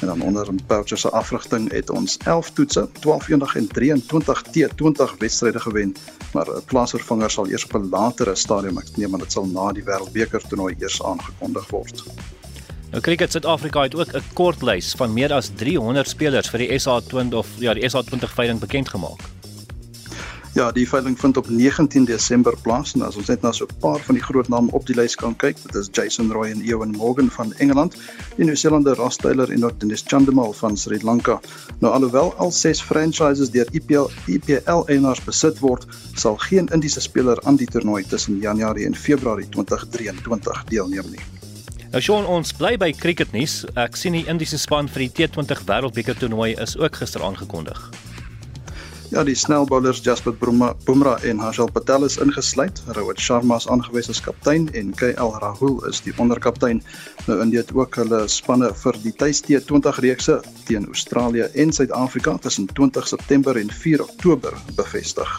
En 0.00 0.06
dan 0.06 0.20
onder 0.20 0.48
in 0.48 0.60
Poucher 0.66 0.98
se 0.98 1.10
afrigting 1.10 1.70
het 1.72 1.90
ons 1.90 2.16
11 2.24 2.50
toetse, 2.50 2.88
12 3.00 3.28
eendag 3.28 3.56
en 3.56 3.66
23 3.66 4.42
T20 4.42 5.16
wedstryde 5.18 5.60
gewen, 5.60 5.94
maar 6.32 6.46
'n 6.50 6.64
plaasvervanger 6.64 7.30
sal 7.30 7.46
eers 7.46 7.64
op 7.64 7.74
'n 7.74 7.88
latere 7.90 8.34
stadium, 8.34 8.78
ek 8.78 8.96
neem 8.96 9.12
aan 9.12 9.20
dit 9.20 9.32
sal 9.32 9.46
na 9.46 9.72
die 9.72 9.84
Wêreldbeker 9.84 10.42
toernooi 10.48 10.74
eers 10.78 11.02
aangekondig 11.02 11.70
word. 11.70 12.04
Nou 12.90 13.02
Cricket 13.02 13.30
Suid-Afrika 13.30 13.82
het 13.82 13.94
ook 13.94 14.12
'n 14.12 14.22
kort 14.32 14.62
lys 14.62 14.94
van 14.96 15.12
meer 15.12 15.32
as 15.32 15.50
300 15.54 16.08
spelers 16.08 16.50
vir 16.50 16.58
die 16.58 16.72
SA20 16.80 17.34
of 17.34 17.46
ja, 17.58 17.74
die 17.74 17.90
SA20 17.90 18.34
veiling 18.34 18.58
bekend 18.58 18.88
gemaak. 18.88 19.35
Ja, 20.56 20.70
die 20.72 20.86
veiling 20.88 21.18
vind 21.20 21.36
op 21.36 21.48
19 21.52 22.06
Desember 22.08 22.54
plaas 22.64 22.94
en 22.96 23.02
as 23.04 23.16
ons 23.20 23.28
net 23.28 23.42
na 23.44 23.50
so 23.52 23.66
'n 23.68 23.76
paar 23.80 24.00
van 24.00 24.14
die 24.14 24.22
groot 24.24 24.48
name 24.48 24.72
op 24.72 24.86
die 24.86 24.96
lys 24.96 25.14
kan 25.14 25.36
kyk, 25.36 25.56
dit 25.62 25.74
is 25.74 25.88
Jason 25.92 26.32
Roy 26.32 26.48
en 26.48 26.62
Ewan 26.64 26.90
Morgan 26.96 27.30
van 27.30 27.52
Engeland, 27.52 27.96
die 28.36 28.44
Nieu-Seelander 28.44 28.96
Ross 28.96 29.16
Taylor 29.16 29.50
en 29.50 29.72
Dennis 29.78 30.04
Chandimal 30.06 30.52
van 30.52 30.76
Sri 30.76 31.02
Lanka. 31.02 31.40
Nou 31.80 31.92
alhoewel 31.92 32.34
al 32.34 32.50
ses 32.50 32.80
franchises 32.80 33.50
deur 33.50 33.66
EPL 33.72 34.08
EPL 34.26 34.88
eienaars 34.88 35.24
besit 35.24 35.58
word, 35.58 35.86
sal 36.14 36.36
geen 36.36 36.68
Indiese 36.72 37.00
speler 37.00 37.38
aan 37.44 37.56
die 37.56 37.66
toernooi 37.66 38.04
tussen 38.08 38.38
Januarie 38.40 38.86
en 38.86 38.94
Februarie 38.94 39.48
2023 39.48 40.64
deelneem 40.64 41.10
nie. 41.10 41.20
Nou 41.90 42.00
Sean, 42.00 42.24
ons 42.26 42.52
bly 42.52 42.76
by 42.76 42.92
cricketnuus. 42.92 43.66
Ek 43.74 43.96
sien 43.96 44.12
die 44.12 44.24
Indiese 44.26 44.58
span 44.58 44.88
vir 44.88 45.06
die 45.06 45.12
T20 45.12 45.64
Wêreldbeker 45.66 46.16
toernooi 46.16 46.54
is 46.56 46.78
ook 46.78 46.96
gister 46.96 47.22
aangekondig. 47.22 48.05
Ja, 49.10 49.22
die 49.22 49.36
snelbowlers 49.38 50.00
Jasper 50.02 50.32
Bumrah 50.84 51.24
en 51.24 51.38
Harshal 51.38 51.70
Patel 51.70 52.04
is 52.04 52.16
ingesluit. 52.18 52.82
Rohit 52.96 53.20
Sharma 53.22 53.56
is 53.56 53.68
aangewys 53.70 54.08
as 54.10 54.18
kaptein 54.20 54.66
en 54.74 54.90
KL 54.98 55.30
Rahul 55.38 55.76
is 55.86 56.00
die 56.02 56.14
onderkaptein. 56.18 56.80
Nou 57.28 57.36
in 57.44 57.52
dit 57.54 57.70
ook 57.74 57.94
hulle 58.00 58.24
spanne 58.26 58.72
vir 58.82 58.98
die 59.04 59.12
Tuiste 59.14 59.60
20 59.68 60.00
reekse 60.02 60.40
teen 60.66 60.88
Australië 60.90 61.46
en 61.54 61.70
Suid-Afrika 61.72 62.34
tussen 62.42 62.66
20 62.74 63.06
September 63.06 63.56
en 63.56 63.70
4 63.70 64.02
Oktober 64.02 64.58
bevestig. 64.74 65.30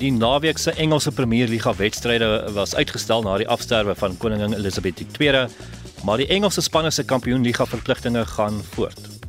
Die 0.00 0.12
naweek 0.12 0.58
se 0.58 0.72
Engelse 0.76 1.12
Premierliga 1.12 1.72
wedstryde 1.76 2.50
was 2.56 2.74
uitgestel 2.74 3.24
na 3.24 3.38
die 3.40 3.48
afsterwe 3.48 3.94
van 3.96 4.16
koningin 4.20 4.56
Elizabeth 4.56 5.00
II, 5.18 5.46
maar 6.04 6.20
die 6.20 6.28
Engelse 6.28 6.60
spanne 6.60 6.92
se 6.92 7.04
kampioenliga 7.04 7.66
verpligtinge 7.66 8.26
gaan 8.36 8.60
voort. 8.76 9.19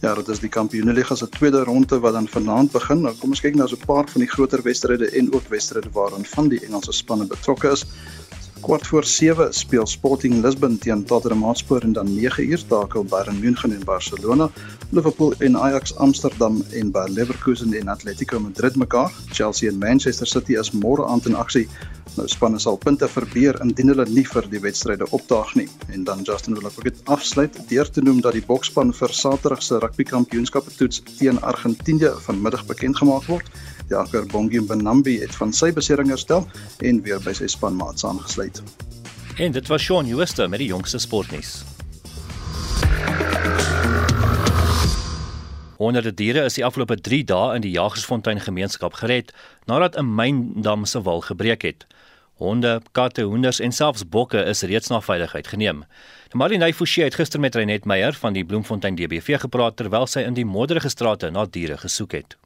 Ja, 0.00 0.14
dit 0.16 0.28
is 0.32 0.38
die 0.40 0.48
Kampioenligga 0.48 1.14
se 1.14 1.26
tweede 1.28 1.60
ronde 1.64 1.98
wat 2.00 2.12
dan 2.12 2.28
vanaand 2.28 2.70
begin. 2.72 3.02
Nou 3.04 3.12
kom 3.20 3.34
ons 3.34 3.42
kyk 3.44 3.54
na 3.54 3.66
so 3.68 3.76
'n 3.76 3.84
paar 3.84 4.08
van 4.08 4.22
die 4.24 4.30
groter 4.30 4.62
wedstryde 4.62 5.10
en 5.10 5.32
ook 5.32 5.48
wedstryde 5.48 5.90
waaraan 5.92 6.24
van 6.24 6.48
die 6.48 6.60
Engelse 6.64 6.92
spanne 6.92 7.26
betrokke 7.26 7.68
is. 7.68 7.84
Kwart 8.60 8.86
voor 8.86 9.04
7 9.04 9.54
speel 9.54 9.86
Sporting 9.86 10.42
Lisbon 10.42 10.78
teen 10.78 11.04
Tottenham 11.04 11.42
Hotspur 11.42 11.82
en 11.82 11.92
dan 11.92 12.14
9 12.14 12.50
uur 12.50 12.66
takel 12.66 13.04
Bayern 13.04 13.40
München 13.40 13.72
en 13.72 13.84
Barcelona, 13.84 14.50
Liverpool 14.90 15.34
en 15.38 15.56
Ajax 15.56 15.96
Amsterdam 15.96 16.64
en 16.72 16.90
Bayer 16.90 17.10
Leverkusen 17.10 17.72
en 17.72 17.88
Atletico 17.88 18.40
Madrid 18.40 18.76
mekaar. 18.76 19.12
Chelsea 19.30 19.70
en 19.70 19.78
Manchester 19.78 20.26
City 20.26 20.58
is 20.58 20.70
môre 20.70 21.06
aand 21.06 21.26
in 21.26 21.34
aksie. 21.34 21.68
Nou 22.16 22.28
spanne 22.28 22.58
sal 22.58 22.76
punte 22.76 23.08
verbeer 23.08 23.60
indien 23.64 23.92
hulle 23.92 24.06
nie 24.10 24.26
vir 24.26 24.46
die 24.50 24.60
wedstryde 24.60 25.06
opdaag 25.14 25.54
nie. 25.54 25.68
En 25.94 26.04
dan 26.04 26.22
Justin 26.26 26.58
wil 26.58 26.66
ek 26.68 26.78
ook 26.78 26.88
dit 26.90 27.02
afsluit 27.04 27.60
deur 27.70 27.90
te 27.90 28.02
noem 28.02 28.20
dat 28.20 28.36
die 28.36 28.44
boksspan 28.46 28.92
vir 28.92 29.14
Saterdag 29.14 29.62
se 29.62 29.78
rugby 29.78 30.04
kampioenskappe 30.04 30.74
toets 30.76 31.02
teen 31.16 31.40
Argentinië 31.40 32.12
vanmiddag 32.26 32.66
bekend 32.66 32.98
gemaak 32.98 33.30
word. 33.30 33.46
Jaker 33.90 34.26
Bongi 34.30 34.60
Benambi 34.62 35.18
het 35.18 35.34
van 35.34 35.52
sy 35.52 35.72
besering 35.74 36.12
herstel 36.12 36.46
en 36.86 37.02
weer 37.02 37.18
by 37.24 37.34
sy 37.34 37.48
spanmaats 37.50 38.06
aangesluit. 38.06 38.62
En 39.42 39.52
dit 39.52 39.66
was 39.66 39.82
Shaun 39.82 40.06
Schuster 40.06 40.48
met 40.48 40.62
die 40.62 40.70
jongste 40.70 40.98
sportnuus. 41.02 41.64
Honderde 45.80 46.12
diere 46.14 46.44
is 46.44 46.58
die 46.58 46.64
afgelope 46.64 47.00
3 47.00 47.24
dae 47.24 47.54
in 47.56 47.64
die 47.64 47.72
Jagersfontein 47.72 48.40
gemeenskap 48.44 48.98
gered 49.00 49.32
nadat 49.66 49.96
'n 49.96 50.14
myndam 50.14 50.84
se 50.84 51.02
wal 51.02 51.20
gebreek 51.20 51.62
het. 51.62 51.86
Honde, 52.34 52.80
katte, 52.92 53.22
hoenders 53.22 53.60
en 53.60 53.72
selfs 53.72 54.08
bokke 54.08 54.44
is 54.44 54.62
reeds 54.62 54.88
na 54.88 55.00
veiligheid 55.00 55.46
geneem. 55.46 55.84
Marinay 56.32 56.72
Forsie 56.72 57.04
het 57.04 57.14
gister 57.14 57.40
met 57.40 57.54
Renet 57.54 57.84
Meyer 57.84 58.12
van 58.12 58.32
die 58.32 58.44
Bloemfontein 58.44 58.94
DBV 58.94 59.40
gepraat 59.40 59.76
terwyl 59.76 60.06
sy 60.06 60.20
in 60.20 60.34
die 60.34 60.44
modderige 60.44 60.88
strate 60.88 61.30
na 61.30 61.44
diere 61.44 61.76
gesoek 61.76 62.12
het. 62.12 62.36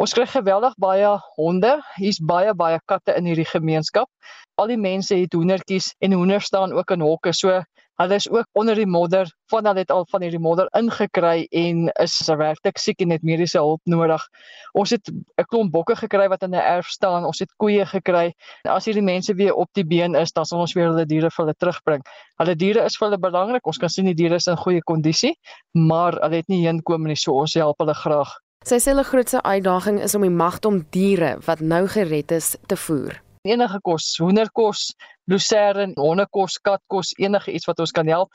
Ons 0.00 0.14
kry 0.16 0.24
geweldig 0.24 0.72
baie 0.80 1.08
honde. 1.36 1.70
Hier's 2.00 2.18
baie 2.24 2.54
baie 2.56 2.78
katte 2.88 3.12
in 3.20 3.26
hierdie 3.28 3.44
gemeenskap. 3.44 4.08
Al 4.56 4.70
die 4.72 4.78
mense 4.80 5.12
het 5.18 5.36
hoendertjies 5.36 5.90
en 6.00 6.16
hoenders 6.16 6.48
staan 6.48 6.72
ook 6.72 6.94
in 6.94 7.04
hokke. 7.04 7.34
So 7.36 7.58
hulle 8.00 8.16
is 8.16 8.28
ook 8.32 8.48
onder 8.56 8.80
die 8.80 8.88
modder. 8.88 9.28
Van 9.52 9.68
hulle 9.68 9.84
het 9.84 9.92
al 9.92 10.06
van 10.08 10.24
hierdie 10.24 10.40
modder 10.40 10.72
ingekry 10.80 11.44
en 11.52 11.92
is 12.00 12.16
werklik 12.32 12.80
siek 12.80 13.04
en 13.04 13.12
het 13.12 13.28
mediese 13.28 13.60
hulp 13.60 13.92
nodig. 13.92 14.24
Ons 14.72 14.96
het 14.96 15.12
'n 15.12 15.48
klomp 15.52 15.76
bokke 15.76 16.00
gekry 16.00 16.32
wat 16.32 16.48
in 16.48 16.56
'n 16.56 16.64
erf 16.64 16.88
staan. 16.96 17.28
Ons 17.28 17.44
het 17.44 17.52
koeie 17.60 17.84
gekry. 17.84 18.32
En 18.64 18.72
as 18.72 18.88
hierdie 18.88 19.04
mense 19.04 19.34
weer 19.34 19.52
op 19.54 19.68
die 19.74 19.84
been 19.84 20.14
is, 20.14 20.32
dan 20.32 20.46
sal 20.46 20.60
ons 20.60 20.72
weer 20.72 20.88
hulle 20.88 21.04
diere 21.04 21.30
vir 21.30 21.44
hulle 21.44 21.58
terugbring. 21.58 22.02
Hulle 22.38 22.56
diere 22.56 22.84
is 22.84 22.96
vir 22.96 23.08
hulle 23.08 23.20
belangrik. 23.20 23.66
Ons 23.66 23.78
kan 23.78 23.88
sien 23.88 24.06
die 24.06 24.14
diere 24.14 24.36
is 24.36 24.46
in 24.46 24.56
goeie 24.56 24.80
kondisie, 24.80 25.36
maar 25.72 26.12
hulle 26.12 26.36
het 26.36 26.48
nie 26.48 26.66
heenkom 26.66 27.04
nie, 27.04 27.16
so 27.16 27.32
ons 27.32 27.54
help 27.54 27.76
hulle 27.78 27.94
graag. 27.94 28.40
Sy 28.60 28.76
sê 28.76 28.92
hulle 28.92 29.06
grootste 29.08 29.40
uitdaging 29.40 29.98
is 30.04 30.12
om 30.14 30.24
die 30.26 30.34
magte 30.36 30.68
om 30.68 30.82
diere 30.92 31.30
wat 31.46 31.62
nou 31.64 31.86
gered 31.88 32.32
is 32.36 32.48
te 32.68 32.76
voer. 32.76 33.14
Enige 33.48 33.78
kos, 33.80 34.08
hoenderkos, 34.20 34.82
lucerne, 35.30 35.92
hondekos, 35.96 36.58
katkos, 36.58 37.12
enige 37.18 37.52
iets 37.54 37.68
wat 37.68 37.78
ons 37.80 37.92
kan 37.94 38.08
help. 38.10 38.34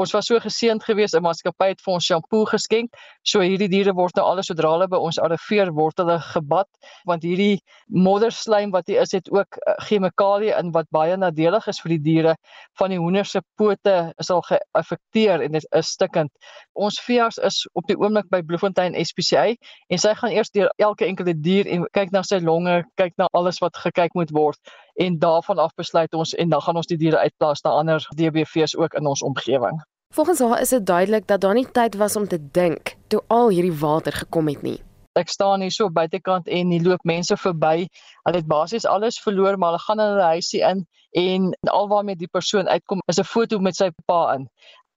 Ons 0.00 0.12
was 0.16 0.28
so 0.28 0.40
geseënd 0.40 0.84
geweest, 0.84 1.16
'n 1.16 1.22
maatskappy 1.24 1.68
het 1.72 1.80
vir 1.80 1.94
ons 1.94 2.04
shampoo 2.04 2.44
geskenk. 2.44 2.92
So 3.22 3.40
hierdie 3.40 3.68
diere 3.68 3.94
word 3.94 4.16
nou 4.16 4.24
alles 4.26 4.46
sodra 4.46 4.70
hulle 4.72 4.88
by 4.88 4.96
ons 4.96 5.18
arriveer 5.18 5.72
word 5.72 5.98
hulle 5.98 6.18
gebad 6.20 6.68
want 7.04 7.22
hierdie 7.22 7.60
modderslaim 7.88 8.70
wat 8.70 8.86
hier 8.86 9.00
is 9.00 9.12
het 9.12 9.30
ook 9.32 9.56
eh, 9.56 9.74
chemikalieë 9.88 10.58
in 10.58 10.72
wat 10.72 10.86
baie 10.90 11.16
nadelig 11.16 11.68
is 11.68 11.80
vir 11.80 11.96
die 11.96 12.02
diere. 12.02 12.36
Van 12.78 12.90
die 12.90 12.98
hoender 12.98 13.24
se 13.24 13.40
pote 13.56 14.12
is 14.18 14.30
al 14.30 14.42
geaffekteer 14.42 15.40
en 15.40 15.52
dit 15.52 15.66
is 15.72 15.88
stikkend. 15.88 16.30
Ons 16.74 17.00
veearts 17.00 17.38
is 17.38 17.68
op 17.74 17.86
die 17.86 17.96
oomblik 17.96 18.28
by 18.30 18.42
Bloemfontein 18.42 18.94
SPCA 19.04 19.54
en 19.88 19.98
sy 19.98 20.14
gaan 20.14 20.30
eers 20.32 20.50
deur 20.50 20.72
elke 20.76 21.06
enkele 21.06 21.34
dier 21.34 21.66
en 21.66 21.86
kyk 21.92 22.12
na 22.12 22.22
sy 22.22 22.40
longe, 22.40 22.84
kyk 22.96 23.14
na 23.16 23.28
alles 23.32 23.60
wat 23.60 23.76
gekyk 23.76 24.14
moet 24.14 24.30
word 24.34 24.58
en 24.94 25.18
daarvan 25.18 25.58
af 25.58 25.74
besluit 25.74 26.14
ons 26.14 26.34
en 26.34 26.48
dan 26.48 26.62
gaan 26.62 26.76
ons 26.76 26.86
die 26.86 26.98
diere 26.98 27.18
uitplaas 27.18 27.62
na 27.62 27.70
ander 27.70 28.06
DBV's 28.16 28.76
ook 28.76 28.94
in 28.94 29.06
ons 29.06 29.22
omgewing. 29.22 29.82
Volgens 30.14 30.38
haar 30.38 30.60
is 30.60 30.68
dit 30.68 30.86
duidelik 30.86 31.26
dat 31.26 31.40
daar 31.40 31.54
nie 31.54 31.70
tyd 31.70 31.94
was 31.94 32.16
om 32.16 32.28
te 32.28 32.38
dink 32.50 32.96
toe 33.06 33.22
al 33.26 33.48
hierdie 33.48 33.78
water 33.78 34.12
gekom 34.12 34.48
het 34.48 34.62
nie. 34.62 34.78
Ek 35.18 35.28
staan 35.28 35.62
hier 35.62 35.70
so 35.70 35.90
buitekant 35.90 36.48
en 36.48 36.70
hier 36.70 36.82
loop 36.82 37.02
mense 37.02 37.36
verby. 37.36 37.86
Hulle 38.26 38.40
het 38.40 38.46
basies 38.46 38.86
alles 38.86 39.18
verloor, 39.22 39.58
maar 39.58 39.74
hulle 39.74 39.82
gaan 39.86 40.00
in 40.00 40.12
hulle 40.12 40.30
huisie 40.34 40.62
in 40.62 40.86
en 41.14 41.52
alwaarmee 41.70 42.18
die 42.18 42.30
persoon 42.30 42.68
uitkom 42.68 43.02
is 43.06 43.18
'n 43.18 43.24
foto 43.24 43.58
met 43.58 43.76
sy 43.76 43.90
pa 44.06 44.34
in. 44.34 44.48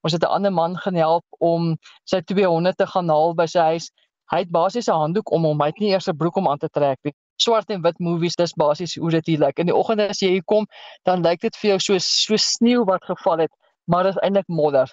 Ons 0.04 0.14
het 0.14 0.24
'n 0.24 0.34
ander 0.38 0.54
man 0.54 0.78
gaan 0.78 0.96
help 0.96 1.26
om 1.40 1.78
sy 2.04 2.22
200 2.22 2.78
te 2.78 2.88
gaan 2.88 3.10
haal 3.10 3.34
by 3.36 3.46
sy 3.46 3.60
huis. 3.60 3.92
Hy 4.32 4.38
het 4.38 4.52
basies 4.52 4.88
'n 4.88 5.02
handdoek 5.02 5.32
om 5.32 5.44
hom, 5.44 5.62
hy 5.62 5.68
het 5.68 5.80
nie 5.80 5.90
eers 5.90 6.08
'n 6.08 6.18
broek 6.18 6.36
om 6.36 6.48
aan 6.48 6.58
te 6.58 6.70
trek 6.70 6.98
nie 7.04 7.14
swart 7.42 7.70
en 7.70 7.82
wit 7.82 8.00
movies 8.00 8.36
dis 8.36 8.54
basies 8.54 8.96
hoe 8.96 9.12
dit 9.12 9.26
hier 9.34 9.40
lyk. 9.40 9.60
In 9.60 9.70
die 9.72 9.76
oggende 9.76 10.10
as 10.10 10.22
jy 10.22 10.30
hier 10.38 10.46
kom, 10.46 10.68
dan 11.06 11.24
lyk 11.26 11.42
dit 11.42 11.56
vir 11.62 11.76
jou 11.76 11.80
so 11.80 12.00
so 12.04 12.38
sneeu 12.38 12.86
wat 12.86 13.06
geval 13.06 13.46
het, 13.46 13.54
maar 13.88 14.04
dit 14.04 14.16
is 14.16 14.22
eintlik 14.24 14.48
modder. 14.48 14.92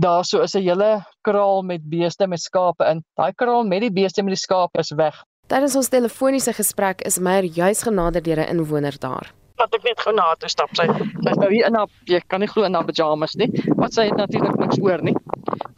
Daar 0.00 0.24
so 0.24 0.40
is 0.40 0.54
'n 0.54 0.62
hele 0.62 1.04
kraal 1.22 1.62
met 1.62 1.88
beeste 1.88 2.26
met 2.26 2.40
skape 2.40 2.84
in. 2.84 3.04
Daai 3.16 3.32
kraal 3.34 3.64
met 3.64 3.80
die 3.80 3.92
beeste 3.92 4.22
met 4.22 4.34
die 4.34 4.40
skape 4.40 4.78
is 4.78 4.90
weg. 4.90 5.24
Tydens 5.48 5.76
ons 5.76 5.88
telefoniese 5.88 6.52
gesprek 6.52 7.02
is 7.02 7.18
Meyer 7.18 7.44
juis 7.44 7.82
genader 7.82 8.22
deur 8.22 8.40
'n 8.40 8.48
inwoner 8.56 8.98
daar. 8.98 9.32
Wat 9.56 9.74
ek 9.74 9.82
net 9.82 10.00
gou 10.00 10.14
na 10.14 10.34
toe 10.34 10.48
stap 10.48 10.70
sy. 10.74 10.86
Sy's 11.24 11.36
nou 11.36 11.50
hier 11.50 11.66
in 11.66 11.74
haar 11.74 11.88
jy 12.04 12.20
kan 12.26 12.40
nie 12.40 12.48
glo 12.48 12.64
in 12.64 12.74
haar 12.74 12.84
pyjamas 12.84 13.34
nie. 13.34 13.50
Wat 13.76 13.92
sy 13.92 14.06
het 14.08 14.16
natuurlik 14.16 14.56
niks 14.56 14.80
oor 14.80 15.02
nie. 15.02 15.14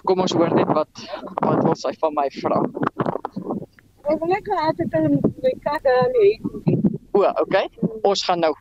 Kom 0.04 0.20
ons 0.20 0.32
hoor 0.32 0.54
net 0.54 0.68
wat 0.68 0.88
wat 1.42 1.64
wil 1.64 1.74
sy 1.74 1.92
van 2.00 2.14
my 2.14 2.28
vra. 2.30 2.62
Ek 4.04 4.18
wil 4.20 4.28
net 4.28 4.48
altyd 4.48 4.94
'n 4.94 5.60
katte 5.64 5.92
hê. 6.16 6.28
O, 7.12 7.22
okay. 7.42 7.68
Ons 8.02 8.24
gaan 8.24 8.40
nou. 8.40 8.52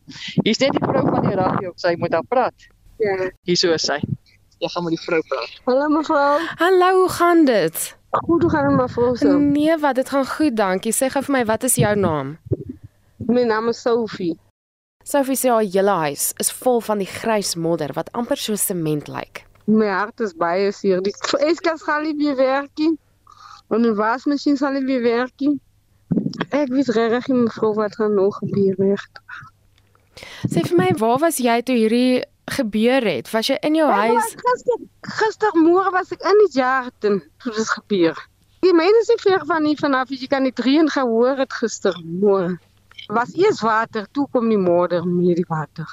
Hier's 0.44 0.60
net 0.60 0.72
die 0.72 0.84
vrou 0.84 1.04
van 1.10 1.26
die 1.28 1.36
radio, 1.36 1.72
sy 1.76 1.96
moet 1.98 2.12
daar 2.12 2.28
praat. 2.30 2.68
Ja. 2.98 3.30
Hier 3.44 3.58
so 3.58 3.74
is 3.74 3.84
sy. 3.84 4.00
Jy 4.60 4.70
gaan 4.70 4.84
met 4.84 4.96
die 4.96 5.04
vrou 5.04 5.22
praat. 5.28 5.52
Hallo 5.66 5.90
mevrou. 5.90 6.40
Hallo, 6.62 6.90
hoe 7.00 7.10
gaan 7.10 7.46
dit? 7.46 7.98
Goed, 8.12 8.42
hoe 8.42 8.52
gaan 8.52 8.70
dit 8.70 8.78
mevrou 8.78 9.16
se? 9.18 9.28
Nee, 9.28 9.78
wat 9.78 9.96
dit 9.96 10.10
gaan 10.10 10.26
goed, 10.26 10.56
dankie. 10.56 10.94
Sê 10.94 11.10
gou 11.10 11.24
vir 11.24 11.34
my, 11.34 11.46
wat 11.46 11.64
is 11.64 11.76
jou 11.76 11.96
naam? 11.96 12.38
My 13.28 13.44
naam 13.44 13.68
is 13.68 13.82
Sophie. 13.82 14.38
Sophie 15.04 15.36
se 15.36 15.52
hele 15.52 15.92
huis 15.92 16.32
is 16.38 16.52
vol 16.52 16.80
van 16.82 16.98
die 16.98 17.10
grys 17.10 17.56
modder 17.56 17.92
wat 17.94 18.12
amper 18.12 18.38
so 18.38 18.56
sement 18.56 19.08
lyk. 19.08 19.44
My 19.66 19.88
hart 19.88 20.20
is 20.20 20.34
baie 20.34 20.72
seer. 20.72 21.02
Die 21.02 21.14
yskas 21.50 21.84
gaan 21.84 22.04
nie 22.04 22.16
weer 22.16 22.36
werk 22.36 22.72
nie. 22.78 22.98
En 23.74 23.86
die 23.86 23.94
wasmasjien 23.98 24.58
sal 24.58 24.76
nie 24.78 24.86
weer 24.86 25.02
werk 25.02 25.34
nie. 25.42 25.56
Ek 26.54 26.70
weet 26.74 26.92
regtig 26.94 27.30
nie 27.32 27.40
mevrou 27.46 27.72
wat 27.78 27.96
gaan 27.98 28.14
nog 28.18 28.38
gebeur 28.42 28.78
nie. 28.78 28.98
Sê 30.46 30.62
vir 30.62 30.78
my, 30.78 30.92
waar 31.02 31.20
was 31.24 31.40
jy 31.42 31.56
toe 31.66 31.78
hierdie 31.78 32.22
gebeur 32.54 33.06
het? 33.08 33.32
Was 33.34 33.50
jy 33.50 33.58
in 33.66 33.80
jou 33.80 33.88
ek 33.90 34.14
huis? 34.14 34.36
Gister 34.44 34.86
gistermôre 35.18 35.94
was 35.96 36.14
ek 36.14 36.22
in 36.30 36.44
die 36.46 36.52
jaren 36.60 37.20
toe 37.42 37.56
dit 37.56 37.74
gebeur. 37.78 38.22
Die 38.64 38.76
mense 38.76 39.08
sê 39.10 39.18
ver 39.24 39.42
van 39.50 39.66
nie 39.66 39.76
vanaf 39.80 40.14
jy 40.14 40.30
kan 40.32 40.46
die 40.48 40.54
reën 40.68 40.90
gehoor 40.94 41.42
het 41.42 41.58
gistermôre. 41.58 42.54
Was 43.12 43.34
eers 43.36 43.60
water, 43.66 44.06
toe 44.16 44.28
kom 44.32 44.48
die 44.50 44.62
modder 44.62 45.04
met 45.08 45.42
die 45.42 45.50
water. 45.50 45.90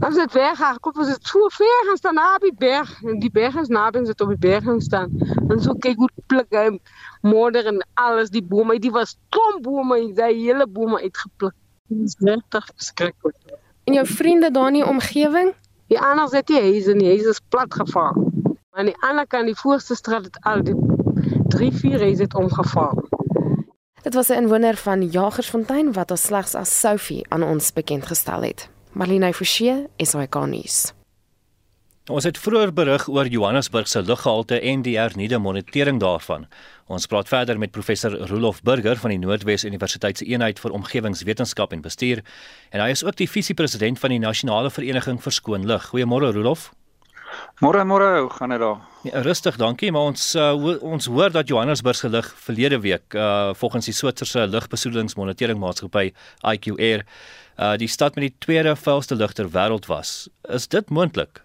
Als 0.00 0.16
het 0.16 0.32
weggaat, 0.32 0.80
komt 0.80 0.96
het 0.96 1.26
zo 1.26 1.48
ver 1.48 1.84
gaan 1.86 1.96
staan 1.96 2.14
na 2.14 2.38
die 2.38 2.54
berg. 2.58 3.02
En 3.02 3.18
die 3.18 3.30
berg 3.30 3.54
is 3.54 3.68
na 3.68 3.90
en 3.90 4.06
zit 4.06 4.20
op 4.20 4.28
die 4.28 4.38
berg 4.38 4.64
gaan 4.64 4.80
staan. 4.80 5.10
En 5.48 5.60
zo 5.60 5.74
kijk 5.74 5.96
hoe 5.96 6.10
plukken, 6.26 6.80
modder 7.20 7.66
en 7.66 7.86
alles, 7.94 8.30
die 8.30 8.42
bomen. 8.42 8.80
Die 8.80 8.90
was 8.90 9.18
trombomen, 9.28 10.14
die 10.14 10.24
hele 10.24 10.66
bomen 10.66 11.00
uitgeplukt. 11.00 11.56
Dat 11.88 11.98
is 12.04 12.16
echt 12.48 12.72
verschrikkelijk. 12.76 13.36
En 13.84 13.92
jou 13.92 14.06
vriende 14.06 14.50
daar 14.50 14.66
in 14.66 14.72
die 14.72 14.86
omgewing? 14.86 15.54
Die 15.86 16.00
ander 16.00 16.28
zit 16.28 16.46
die 16.46 16.60
huis 16.60 16.86
en 16.86 16.98
die 16.98 17.08
huis 17.08 17.22
is 17.22 17.40
plat 17.48 17.74
gevallen. 17.74 18.32
Aan 18.70 18.84
die 18.84 18.96
andere 18.98 19.26
kant, 19.26 19.46
die 19.46 19.56
voorste 19.56 19.94
straat, 19.94 20.24
het 20.24 20.38
al 20.40 20.64
die 20.64 20.76
drie, 21.48 21.72
vier 21.72 22.00
huis 22.00 22.18
het 22.18 22.34
omgevallen. 22.34 23.08
Dit 24.02 24.14
was 24.14 24.28
'n 24.28 24.32
inwoner 24.32 24.76
van 24.76 25.06
Jagersfontein 25.06 25.92
wat 25.92 26.10
ons 26.10 26.22
slegs 26.22 26.54
as 26.54 26.80
Sophie 26.80 27.26
aan 27.28 27.42
ons 27.42 27.72
bekend 27.72 28.06
gestel 28.06 28.42
het. 28.42 28.68
Marlene 28.96 29.28
Forsie, 29.36 29.74
SAK 30.00 30.38
nuus. 30.48 30.76
Ons 32.08 32.24
het 32.24 32.38
vroeër 32.40 32.70
berig 32.72 33.02
oor 33.12 33.28
Johannesburg 33.28 33.90
se 33.92 34.00
luggehalte 34.00 34.56
en 34.70 34.84
die 34.86 34.94
hernieude 34.96 35.36
monitering 35.42 35.98
daarvan. 36.00 36.46
Ons 36.88 37.04
praat 37.10 37.28
verder 37.28 37.60
met 37.60 37.74
professor 37.74 38.14
Rolof 38.30 38.62
Burger 38.64 38.96
van 39.02 39.12
die 39.12 39.20
Noordwes 39.20 39.66
Universiteit 39.68 40.22
se 40.22 40.24
eenheid 40.30 40.62
vir 40.62 40.72
omgewingswetenskap 40.78 41.76
en 41.76 41.84
bestuur 41.84 42.24
en 42.70 42.86
hy 42.86 42.88
is 42.94 43.04
ook 43.04 43.20
die 43.20 43.28
visiepresident 43.28 44.00
van 44.00 44.16
die 44.16 44.22
Nasionale 44.22 44.72
Vereniging 44.72 45.20
vir 45.20 45.38
Skoon 45.42 45.68
Lug. 45.68 45.90
Goeiemôre 45.92 46.32
Rolof. 46.32 46.70
Môre 47.60 47.84
môre, 47.84 48.20
hoe 48.22 48.30
gaan 48.30 48.54
dit 48.54 48.60
daar? 48.62 48.80
Ja, 49.04 49.20
rustig, 49.20 49.56
dankie, 49.60 49.90
maar 49.92 50.08
ons 50.08 50.34
uh, 50.38 50.52
ons 50.80 51.08
hoor 51.12 51.34
dat 51.34 51.48
Johannesburg 51.48 51.98
se 51.98 52.08
lug 52.08 52.28
verlede 52.46 52.78
week 52.80 53.14
uh 53.14 53.52
volgens 53.60 53.90
die 53.90 53.94
Switserse 53.94 54.46
lugbesoedelingsmoniteringmaatskappy 54.46 56.12
IQ 56.54 56.78
Air 56.78 57.04
uh 57.58 57.76
die 57.76 57.88
stad 57.88 58.14
met 58.14 58.28
die 58.28 58.36
tweede 58.38 58.76
vuilste 58.76 59.16
lug 59.16 59.32
ter 59.32 59.48
wêreld 59.50 59.86
was. 59.86 60.28
Is 60.48 60.68
dit 60.68 60.90
moontlik? 60.90 61.42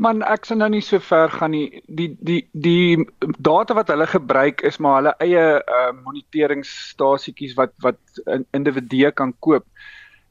Man, 0.00 0.22
ek 0.24 0.46
sien 0.48 0.62
nou 0.62 0.70
nie 0.72 0.80
so 0.80 0.98
ver 1.04 1.28
gaan 1.28 1.52
nie. 1.52 1.82
Die 1.86 2.08
die 2.24 2.40
die 2.52 3.04
data 3.38 3.76
wat 3.76 3.90
hulle 3.92 4.06
gebruik 4.08 4.62
is 4.64 4.78
maar 4.80 5.00
hulle 5.00 5.14
eie 5.20 5.42
uh 5.60 5.90
moniteringstasietjies 6.06 7.56
wat 7.58 7.74
wat 7.84 8.22
individue 8.56 9.12
kan 9.12 9.34
koop. 9.44 9.66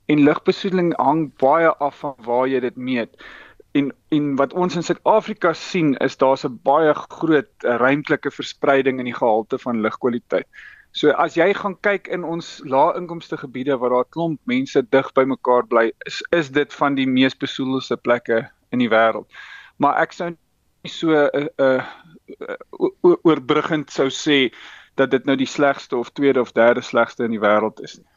En 0.10 0.26
lugbesoedeling 0.26 0.96
hang 0.98 1.28
baie 1.38 1.70
af 1.70 2.02
van 2.02 2.18
waar 2.26 2.48
jy 2.50 2.64
dit 2.66 2.82
meet. 2.90 3.14
En 3.78 3.92
en 4.10 4.34
wat 4.42 4.54
ons 4.58 4.76
in 4.76 4.84
Suid-Afrika 4.84 5.54
sien 5.54 5.94
is 6.02 6.18
daar's 6.18 6.46
'n 6.46 6.60
baie 6.64 6.94
groot 6.94 7.54
uh, 7.64 7.78
ruimtelike 7.78 8.32
verspreiding 8.32 9.00
in 9.00 9.06
die 9.06 9.20
gehalte 9.22 9.62
van 9.62 9.82
lugkwaliteit. 9.86 10.48
So 10.92 11.12
as 11.12 11.36
jy 11.38 11.54
gaan 11.54 11.78
kyk 11.86 12.08
in 12.08 12.24
ons 12.24 12.62
lae-inkomste 12.66 13.38
gebiede 13.38 13.78
waar 13.78 13.90
daar 13.90 14.10
klomp 14.10 14.40
mense 14.50 14.82
dig 14.90 15.14
by 15.14 15.24
mekaar 15.24 15.68
bly, 15.68 15.92
is 16.06 16.24
is 16.32 16.50
dit 16.50 16.74
van 16.74 16.96
die 16.96 17.08
mees 17.08 17.38
besoedelde 17.38 17.98
plekke 17.98 18.50
in 18.72 18.80
die 18.80 18.90
wêreld 18.90 19.28
maar 19.80 20.00
ek 20.04 20.14
sou 20.16 20.30
nie 20.30 20.92
so 20.92 21.16
'n 21.16 21.50
uh, 21.58 21.84
uh, 22.40 23.16
oorbruggend 23.24 23.92
sou 23.92 24.10
sê 24.12 24.52
dat 25.00 25.12
dit 25.12 25.26
nou 25.26 25.36
die 25.40 25.48
slegste 25.48 25.98
of 25.98 26.12
tweede 26.12 26.42
of 26.42 26.52
derde 26.52 26.82
slegste 26.82 27.24
in 27.24 27.32
die 27.32 27.44
wêreld 27.44 27.80
is 27.84 27.98
nie. 27.98 28.08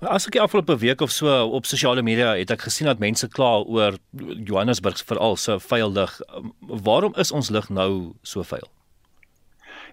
Maar 0.00 0.18
as 0.18 0.26
ek 0.26 0.34
die 0.34 0.42
afgelope 0.42 0.76
week 0.82 1.00
of 1.00 1.10
so 1.10 1.30
op 1.58 1.66
sosiale 1.66 2.02
media 2.02 2.34
het 2.34 2.50
ek 2.50 2.66
gesien 2.66 2.90
dat 2.90 2.98
mense 2.98 3.28
kla 3.28 3.62
oor 3.62 3.98
Johannesburg 4.18 4.98
veral 5.06 5.36
se 5.36 5.58
vuil 5.60 5.92
lug. 5.92 6.20
Waarom 6.60 7.14
is 7.14 7.32
ons 7.32 7.50
lug 7.50 7.68
nou 7.70 8.14
so 8.22 8.42
vuil? 8.42 8.66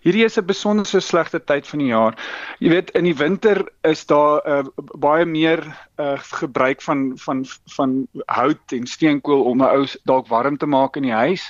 Hierdie 0.03 0.25
is 0.25 0.37
'n 0.37 0.45
besonderse 0.45 0.99
slegte 0.99 1.39
tyd 1.39 1.67
van 1.67 1.79
die 1.79 1.87
jaar. 1.87 2.15
Jy 2.59 2.69
weet 2.69 2.89
in 2.91 3.05
die 3.07 3.15
winter 3.15 3.63
is 3.87 4.05
daar 4.05 4.43
uh, 4.43 4.63
baie 4.99 5.25
meer 5.25 5.63
uh, 5.95 6.17
gebruik 6.19 6.81
van 6.81 7.13
van 7.15 7.45
van 7.75 8.07
hout 8.27 8.75
en 8.75 8.87
steenkool 8.87 9.45
om 9.47 9.63
'n 9.63 9.69
ou 9.69 9.85
dalk 10.03 10.27
warm 10.27 10.57
te 10.57 10.67
maak 10.67 10.99
in 10.99 11.07
die 11.07 11.15
huis. 11.15 11.47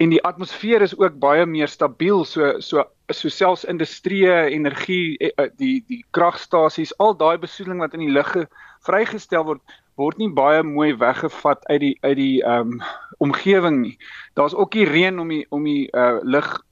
En 0.00 0.08
die 0.08 0.22
atmosfeer 0.24 0.80
is 0.82 0.96
ook 0.96 1.18
baie 1.20 1.44
meer 1.46 1.68
stabiel 1.68 2.24
so 2.24 2.60
so 2.60 2.84
so 3.12 3.28
selfs 3.28 3.64
industrie, 3.64 4.24
energie, 4.26 5.18
eh, 5.18 5.50
die 5.56 5.84
die 5.86 6.04
kragstasies, 6.10 6.96
al 6.98 7.16
daai 7.16 7.36
besoedeling 7.38 7.80
wat 7.80 7.92
in 7.92 8.06
die 8.06 8.16
lug 8.16 8.32
vrygestel 8.88 9.44
word 9.44 9.60
word 10.00 10.16
nie 10.18 10.32
baie 10.32 10.62
mooi 10.62 10.94
weggevat 10.96 11.66
uit 11.68 11.80
die 11.80 11.96
uit 12.00 12.16
die 12.16 12.42
ehm 12.42 12.72
um, 12.72 12.82
omgewing 13.18 13.82
nie. 13.82 13.98
Daar's 14.34 14.54
ook 14.54 14.74
nie 14.74 14.88
reën 14.88 15.18
om 15.18 15.28
die 15.28 15.46
om 15.50 15.64
die 15.64 15.90
uh, 15.92 16.18
lug 16.22 16.62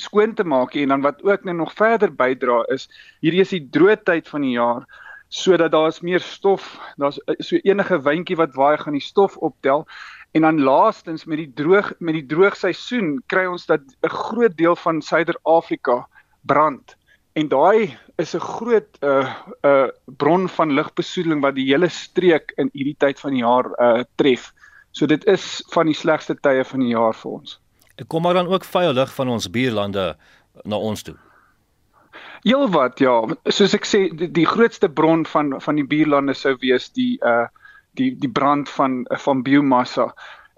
skoon 0.00 0.34
te 0.34 0.44
maak 0.44 0.74
en 0.74 0.88
dan 0.88 1.04
wat 1.04 1.22
ook 1.22 1.44
net 1.44 1.56
nog 1.56 1.74
verder 1.78 2.12
bydra 2.14 2.62
is 2.74 2.88
hierdie 3.20 3.44
is 3.44 3.54
die 3.54 3.64
droë 3.76 3.98
tyd 4.04 4.28
van 4.28 4.46
die 4.46 4.56
jaar 4.56 4.86
sodat 5.32 5.72
daar's 5.72 6.00
meer 6.04 6.20
stof 6.20 6.78
daar's 7.00 7.20
eh, 7.26 7.38
so 7.38 7.56
enige 7.62 8.00
windjie 8.02 8.36
wat 8.36 8.56
waai 8.58 8.76
gaan 8.78 8.98
die 8.98 9.04
stof 9.04 9.36
optel 9.36 9.86
en 10.32 10.42
dan 10.48 10.60
laastens 10.60 11.24
met 11.24 11.38
die 11.38 11.52
droog 11.54 11.92
met 12.00 12.18
die 12.18 12.26
droogseisoen 12.26 13.20
kry 13.26 13.46
ons 13.46 13.66
dat 13.66 13.80
'n 14.02 14.08
groot 14.08 14.56
deel 14.56 14.76
van 14.76 15.02
Suider-Afrika 15.02 16.06
brand 16.42 16.96
en 17.32 17.48
daai 17.48 17.96
is 18.16 18.34
'n 18.34 18.40
groot 18.40 18.88
'n 19.00 19.06
uh, 19.06 19.34
'n 19.62 19.68
uh, 19.68 19.88
bron 20.06 20.48
van 20.48 20.72
lugbesoedeling 20.72 21.40
wat 21.40 21.54
die 21.54 21.68
hele 21.72 21.88
streek 21.88 22.52
in 22.56 22.68
hierdie 22.72 22.98
tyd 22.98 23.20
van 23.20 23.32
die 23.32 23.44
jaar 23.44 23.66
uh, 23.78 24.04
tref. 24.16 24.52
So 24.90 25.06
dit 25.06 25.24
is 25.24 25.64
van 25.72 25.86
die 25.86 25.96
slegste 25.96 26.34
tye 26.34 26.64
van 26.64 26.80
die 26.80 26.92
jaar 26.92 27.14
vir 27.14 27.30
ons. 27.30 27.60
Kom 28.06 28.22
maar 28.22 28.34
dan 28.34 28.48
ook 28.48 28.64
vuil 28.64 28.92
lug 28.92 29.14
van 29.14 29.28
ons 29.28 29.50
buurlande 29.50 30.16
na 30.62 30.76
ons 30.76 31.02
toe. 31.02 31.16
Heel 32.42 32.68
wat 32.74 32.98
ja, 32.98 33.14
soos 33.44 33.74
ek 33.76 33.84
sê 33.86 33.98
die, 34.10 34.30
die 34.34 34.46
grootste 34.46 34.88
bron 34.90 35.26
van 35.30 35.54
van 35.62 35.78
die 35.78 35.86
buurlande 35.86 36.34
sou 36.34 36.56
wees 36.64 36.88
die 36.98 37.18
uh 37.22 37.46
die 38.00 38.14
die 38.16 38.30
brand 38.30 38.70
van 38.72 39.02
van 39.24 39.42
biomassa. 39.44 40.08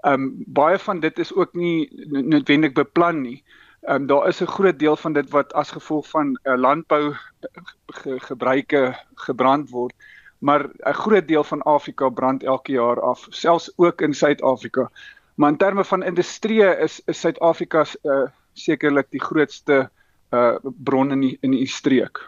Um 0.07 0.31
baie 0.47 0.79
van 0.79 1.01
dit 1.01 1.19
is 1.19 1.33
ook 1.35 1.55
nie 1.59 1.91
noodwendig 2.09 2.73
beplan 2.79 3.23
nie. 3.23 3.43
Um 3.91 4.07
daar 4.07 4.29
is 4.29 4.41
'n 4.41 4.55
groot 4.57 4.79
deel 4.79 4.97
van 4.97 5.13
dit 5.13 5.31
wat 5.31 5.53
as 5.53 5.71
gevolg 5.71 6.09
van 6.09 6.39
uh, 6.45 6.57
landbou 6.57 7.15
ge, 7.87 8.21
gebruike 8.21 8.95
gebrand 9.15 9.71
word. 9.71 9.95
Maar 10.39 10.69
'n 10.69 10.93
groot 10.93 11.29
deel 11.29 11.45
van 11.45 11.63
Afrika 11.63 12.09
brand 12.09 12.43
elke 12.43 12.73
jaar 12.73 13.01
af, 13.01 13.27
selfs 13.31 13.73
ook 13.77 14.01
in 14.01 14.15
Suid-Afrika. 14.15 14.91
Maar 15.35 15.51
in 15.51 15.57
terme 15.57 15.85
van 15.85 16.03
industrie 16.03 16.63
is 16.63 17.01
is 17.07 17.21
Suid-Afrika 17.21 17.85
uh, 18.03 18.23
sekerlik 18.53 19.11
die 19.11 19.23
grootste 19.23 19.91
uh, 20.31 20.55
bron 20.63 21.11
in 21.11 21.21
die, 21.21 21.37
in 21.41 21.51
die 21.51 21.67
streek. 21.67 22.23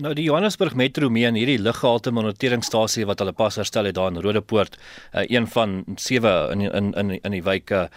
Nou 0.00 0.14
die 0.14 0.24
Johannesburg 0.24 0.74
Metro 0.78 1.10
meen 1.10 1.34
hierdie 1.36 1.58
luggehalte 1.60 2.12
moniteringstasie 2.14 3.04
wat 3.10 3.20
hulle 3.20 3.34
pas 3.36 3.58
herstel 3.58 3.90
het 3.90 3.98
daar 3.98 4.12
in 4.14 4.22
Rodepoort, 4.22 4.78
uh, 4.78 5.24
een 5.26 5.48
van 5.50 5.82
sewe 5.96 6.34
in 6.52 6.60
in 6.70 6.92
in 6.94 7.10
in 7.18 7.36
die 7.36 7.42
wyke, 7.42 7.88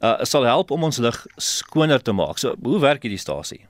uh, 0.00 0.14
sal 0.22 0.46
help 0.48 0.70
om 0.70 0.86
ons 0.88 1.02
lug 1.02 1.26
skoner 1.36 2.02
te 2.02 2.12
maak. 2.12 2.38
So 2.38 2.54
hoe 2.62 2.80
werk 2.80 3.02
hierdie 3.02 3.20
stasie? 3.20 3.66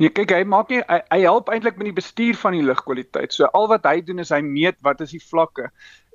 Nee, 0.00 0.08
kyk, 0.08 0.30
hy 0.32 0.44
maak 0.48 0.70
nie 0.72 0.80
hy, 0.88 1.00
hy 1.12 1.20
help 1.26 1.50
eintlik 1.52 1.76
met 1.76 1.90
die 1.90 1.96
bestuur 1.96 2.36
van 2.40 2.54
die 2.56 2.64
lugkwaliteit. 2.64 3.34
So 3.36 3.48
al 3.56 3.68
wat 3.68 3.84
hy 3.84 4.00
doen 4.04 4.18
is 4.18 4.32
hy 4.32 4.40
meet 4.44 4.78
wat 4.82 5.00
is 5.04 5.12
die 5.12 5.22
vlakke 5.22 5.68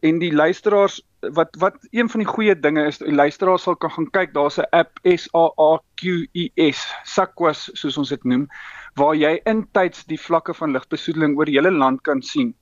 en 0.06 0.20
die 0.22 0.34
luisteraars 0.34 1.00
wat 1.34 1.56
wat 1.62 1.78
een 1.92 2.10
van 2.10 2.22
die 2.22 2.30
goeie 2.30 2.56
dinge 2.60 2.86
is 2.86 3.00
die 3.02 3.14
luisteraars 3.16 3.66
sal 3.66 3.78
kan 3.82 3.92
gaan 3.92 4.10
kyk 4.18 4.34
daar's 4.34 4.60
'n 4.62 4.70
app 4.72 5.00
S 5.04 5.28
A 5.34 5.46
A 5.58 5.72
Q 6.02 6.28
U 6.34 6.44
S 6.72 6.86
Sakwas 7.04 7.70
soos 7.74 7.98
ons 7.98 8.10
dit 8.10 8.24
noem 8.24 8.48
waar 8.96 9.16
jy 9.16 9.40
intyds 9.46 10.06
die 10.06 10.20
vlakke 10.20 10.54
van 10.54 10.72
lugbesoedeling 10.72 11.38
oor 11.38 11.46
die 11.46 11.58
hele 11.58 11.72
land 11.72 12.02
kan 12.02 12.22
sien. 12.22 12.54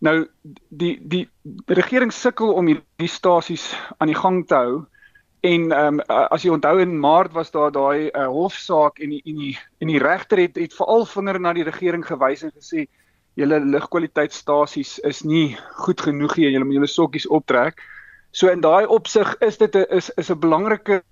Nou 0.00 0.26
die 0.68 0.98
die 1.02 1.28
regering 1.66 2.12
sukkel 2.12 2.52
om 2.52 2.66
hierdie 2.66 3.10
stasies 3.10 3.74
aan 3.98 4.12
die 4.12 4.20
gang 4.20 4.46
te 4.46 4.54
hou 4.54 4.86
en 5.40 5.72
ehm 5.72 5.98
um, 5.98 6.00
as 6.30 6.42
jy 6.42 6.50
onthou 6.50 6.78
in 6.82 6.98
Maart 7.00 7.32
was 7.32 7.50
daar 7.50 7.72
daai 7.72 8.10
uh, 8.10 8.26
hofsaak 8.26 8.98
en 8.98 9.10
die 9.10 9.22
en 9.26 9.36
die 9.36 9.58
en 9.80 9.92
die 9.92 9.98
regter 10.02 10.38
het 10.38 10.56
het 10.56 10.74
veral 10.74 11.06
vinger 11.06 11.40
na 11.40 11.52
die 11.52 11.66
regering 11.66 12.06
gewys 12.06 12.42
en 12.42 12.54
gesê 12.54 12.86
julle 13.38 13.60
lugkwaliteitstasies 13.62 14.98
is 15.06 15.22
nie 15.22 15.56
goed 15.84 16.00
genoeg 16.02 16.36
nie 16.36 16.48
en 16.48 16.56
julle 16.56 16.68
moet 16.68 16.78
julle 16.80 16.90
sokkies 16.90 17.28
optrek. 17.30 17.82
So 18.34 18.50
in 18.52 18.64
daai 18.64 18.86
opsig 18.86 19.34
is 19.44 19.58
dit 19.58 19.74
'n 19.76 19.86
is 19.98 20.10
is 20.16 20.30
'n 20.30 20.40
belangrike 20.40 21.02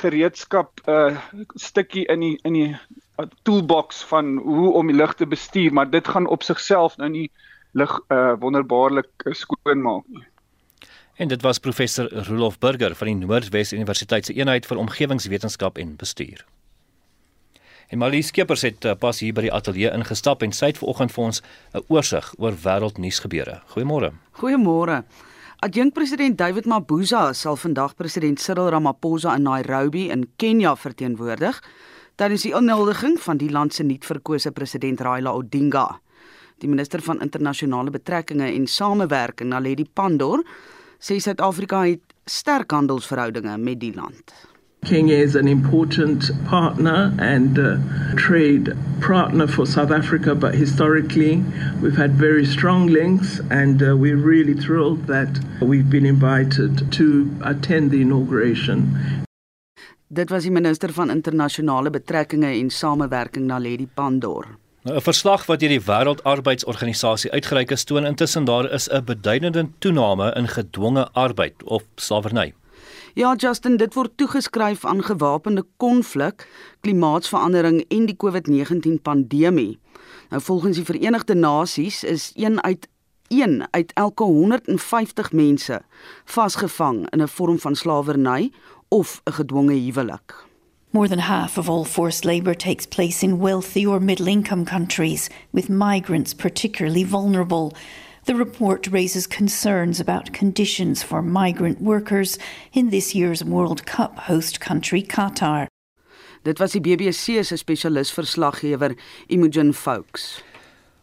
gereedskap 0.00 0.80
'n 0.86 0.90
uh, 0.90 1.44
stukkie 1.54 2.06
in 2.06 2.20
die 2.20 2.38
in 2.44 2.52
die 2.52 2.76
toolbox 3.42 4.02
van 4.04 4.38
hoe 4.38 4.72
om 4.72 4.86
die 4.86 4.96
lug 4.96 5.14
te 5.14 5.26
bestuur, 5.26 5.72
maar 5.72 5.90
dit 5.90 6.08
gaan 6.08 6.26
op 6.26 6.42
sigself 6.42 6.96
nou 6.96 7.08
nie 7.08 7.30
lug 7.72 8.00
uh, 8.08 8.32
wonderbaarlik 8.40 9.10
skoon 9.32 9.82
maak 9.82 10.04
nie. 10.08 10.24
En 11.16 11.28
dit 11.28 11.42
was 11.42 11.58
professor 11.58 12.08
Rolof 12.26 12.58
Burger 12.58 12.94
van 12.94 13.06
die 13.06 13.26
Noordwes 13.26 13.72
Universiteit 13.72 14.26
se 14.26 14.32
eenheid 14.32 14.66
vir 14.66 14.78
omgewingswetenskap 14.78 15.78
en 15.78 15.96
bestuur. 15.96 16.44
En 17.90 17.98
Malie 17.98 18.22
Skeepers 18.22 18.62
het 18.62 18.84
uh, 18.86 18.92
pas 18.94 19.18
hier 19.18 19.34
by 19.34 19.42
die 19.48 19.50
ateljee 19.50 19.90
ingestap 19.90 20.44
en 20.46 20.52
sy 20.54 20.68
het 20.70 20.78
vanoggend 20.78 21.10
vir 21.10 21.24
ons 21.24 21.40
'n 21.74 21.82
oorsig 21.90 22.26
oor 22.38 22.54
wêreldnuusgebeure. 22.54 23.56
Goeiemôre. 23.74 24.12
Goeiemôre. 24.38 25.02
Adjunkpresident 25.66 26.38
David 26.38 26.66
Mabuza 26.66 27.32
sal 27.32 27.56
vandag 27.56 27.96
president 27.96 28.40
Cyril 28.40 28.70
Ramaphosa 28.70 29.34
in 29.34 29.42
Nairobi 29.42 30.08
in 30.10 30.28
Kenja 30.36 30.76
verteenwoordig 30.76 31.58
tydens 32.14 32.42
die 32.42 32.54
inhuldiging 32.54 33.18
van 33.20 33.36
die 33.36 33.50
land 33.50 33.74
se 33.74 33.82
nuutverkose 33.82 34.52
president 34.52 35.00
Raila 35.00 35.32
Odinga. 35.32 36.00
Die 36.58 36.68
minister 36.68 37.02
van 37.02 37.20
internasionale 37.20 37.90
betrekkinge 37.90 38.52
en 38.52 38.66
samewerking, 38.66 39.50
Naledi 39.50 39.84
Pandor, 39.84 40.44
sê 41.00 41.18
Suid-Afrika 41.18 41.82
het 41.88 42.14
sterk 42.24 42.70
handelsverhoudinge 42.70 43.58
met 43.58 43.80
die 43.80 43.94
land. 43.94 44.49
Kenya 44.84 45.14
is 45.14 45.36
an 45.36 45.46
important 45.46 46.30
partner 46.46 47.14
and 47.18 47.58
uh, 47.58 47.76
trade 48.16 48.74
partner 49.00 49.46
for 49.46 49.66
South 49.66 49.90
Africa, 49.90 50.34
but 50.34 50.54
historically 50.54 51.44
we've 51.82 51.96
had 51.96 52.12
very 52.12 52.46
strong 52.46 52.86
links, 52.86 53.40
and 53.50 53.82
uh, 53.82 53.96
we're 53.96 54.16
really 54.16 54.54
thrilled 54.54 55.06
that 55.06 55.38
we've 55.60 55.90
been 55.90 56.06
invited 56.06 56.90
to 56.92 57.30
attend 57.42 57.90
the 57.90 58.00
inauguration. 58.00 58.96
Dit 60.08 60.30
was 60.30 60.42
die 60.42 60.50
minister 60.50 60.92
van 60.92 61.10
internasionale 61.10 61.90
betrekkinge 61.90 62.48
en 62.50 62.70
samewerking 62.70 63.46
Naledi 63.46 63.86
Pandor. 63.94 64.46
Nou, 64.82 64.96
'n 64.96 65.00
Verslag 65.00 65.46
wat 65.46 65.60
deur 65.60 65.68
die 65.68 65.84
Wêreldarbeids-organisasie 65.84 67.30
uitgereik 67.30 67.70
is, 67.70 67.84
toon 67.84 68.06
intussen 68.06 68.44
daar 68.44 68.72
is 68.72 68.88
'n 68.88 69.04
beduidende 69.04 69.68
toename 69.78 70.32
in 70.36 70.48
gedwonge 70.48 71.08
arbeid 71.12 71.62
of 71.64 71.82
slawerny. 71.94 72.54
Ja, 73.14 73.34
Justin, 73.34 73.76
dit 73.76 73.94
word 73.94 74.16
toegeskryf 74.16 74.84
aan 74.84 75.02
gewapende 75.02 75.64
konflik, 75.76 76.46
klimaatsverandering 76.80 77.84
en 77.88 78.06
die 78.06 78.16
COVID-19 78.16 79.02
pandemie. 79.02 79.78
Nou 80.28 80.42
volgens 80.42 80.76
die 80.76 80.84
Verenigde 80.84 81.34
Nasies 81.34 82.04
is 82.04 82.32
een 82.34 82.62
uit 82.62 82.88
1 83.28 83.68
uit 83.70 83.92
elke 83.92 84.22
150 84.22 85.32
mense 85.32 85.82
vasgevang 86.24 87.10
in 87.10 87.22
'n 87.22 87.28
vorm 87.28 87.58
van 87.58 87.74
slawerny 87.74 88.52
of 88.88 89.20
'n 89.24 89.32
gedwonge 89.32 89.74
huwelik. 89.74 90.44
More 90.90 91.08
than 91.08 91.18
half 91.18 91.58
of 91.58 91.68
all 91.68 91.84
forced 91.84 92.24
labor 92.24 92.56
takes 92.56 92.86
place 92.86 93.26
in 93.26 93.38
wealthy 93.38 93.86
or 93.86 94.02
middle 94.02 94.26
income 94.26 94.64
countries, 94.64 95.30
with 95.50 95.68
migrants 95.68 96.34
particularly 96.34 97.04
vulnerable. 97.04 97.72
The 98.24 98.34
report 98.34 98.86
raises 98.86 99.26
concerns 99.26 100.00
about 100.00 100.32
conditions 100.32 101.02
for 101.02 101.22
migrant 101.22 101.80
workers 101.80 102.38
in 102.72 102.90
this 102.90 103.14
year's 103.14 103.42
World 103.42 103.84
Cup 103.84 104.18
host 104.18 104.60
country, 104.60 105.02
Qatar. 105.02 105.66
Dit 106.42 106.58
was 106.58 106.72
die 106.72 106.80
BBC 106.80 107.40
se 107.44 107.56
spesialisverslaggewer 107.56 108.96
Imogen 109.26 109.74
Fox. 109.74 110.42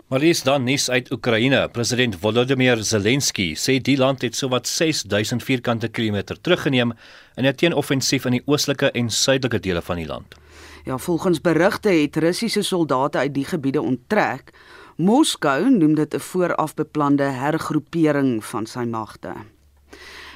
Maar 0.07 0.23
is 0.23 0.43
dan 0.43 0.63
nuus 0.63 0.89
uit 0.89 1.11
Oekraïne. 1.11 1.69
President 1.69 2.15
Volodymyr 2.15 2.83
Zelensky 2.83 3.55
sê 3.55 3.81
die 3.81 3.97
land 3.97 4.21
het 4.21 4.35
sowat 4.35 4.67
6000 4.67 5.43
vierkante 5.43 5.87
kilometer 5.87 6.41
teruggeneem 6.41 6.93
in 7.35 7.45
'n 7.45 7.55
teenoffensief 7.55 8.25
in 8.25 8.31
die 8.31 8.43
oostelike 8.45 8.91
en 8.91 9.09
suidelike 9.09 9.59
dele 9.59 9.81
van 9.81 9.95
die 9.95 10.05
land. 10.05 10.35
Ja, 10.83 10.97
volgens 10.97 11.41
berigte 11.41 11.89
het 11.89 12.15
Russiese 12.15 12.61
soldate 12.61 13.17
uit 13.17 13.33
die 13.33 13.45
gebiede 13.45 13.81
onttrek. 13.81 14.53
Moskou 14.97 15.69
noem 15.69 15.93
dit 15.95 16.13
'n 16.13 16.19
voorafbeplande 16.19 17.23
hergroepering 17.23 18.45
van 18.45 18.65
sy 18.65 18.83
magte. 18.83 19.33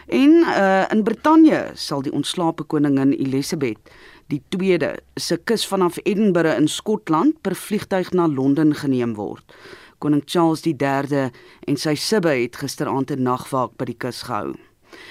En 0.08 0.30
uh, 0.30 0.86
in 0.90 1.04
Brittanje 1.04 1.72
sal 1.74 2.02
die 2.02 2.12
ontslape 2.14 2.64
koningin 2.64 3.12
Elisabeth 3.12 3.80
die 4.28 4.44
tweede 4.50 5.00
se 5.16 5.38
kus 5.38 5.68
vanaf 5.68 5.98
Edinburgh 6.04 6.58
in 6.58 6.68
Skotland 6.68 7.42
per 7.42 7.56
vliegtyg 7.56 8.12
na 8.12 8.28
Londen 8.28 8.76
geneem 8.76 9.16
word. 9.16 9.56
Koning 9.98 10.22
Charles 10.26 10.62
III 10.62 11.32
en 11.68 11.78
sy 11.78 11.96
sibbe 11.96 12.30
het 12.30 12.56
gisteraand 12.56 13.12
'n 13.12 13.24
nagwaak 13.24 13.78
by 13.78 13.86
die 13.86 13.98
kus 13.98 14.22
gehou. 14.22 14.54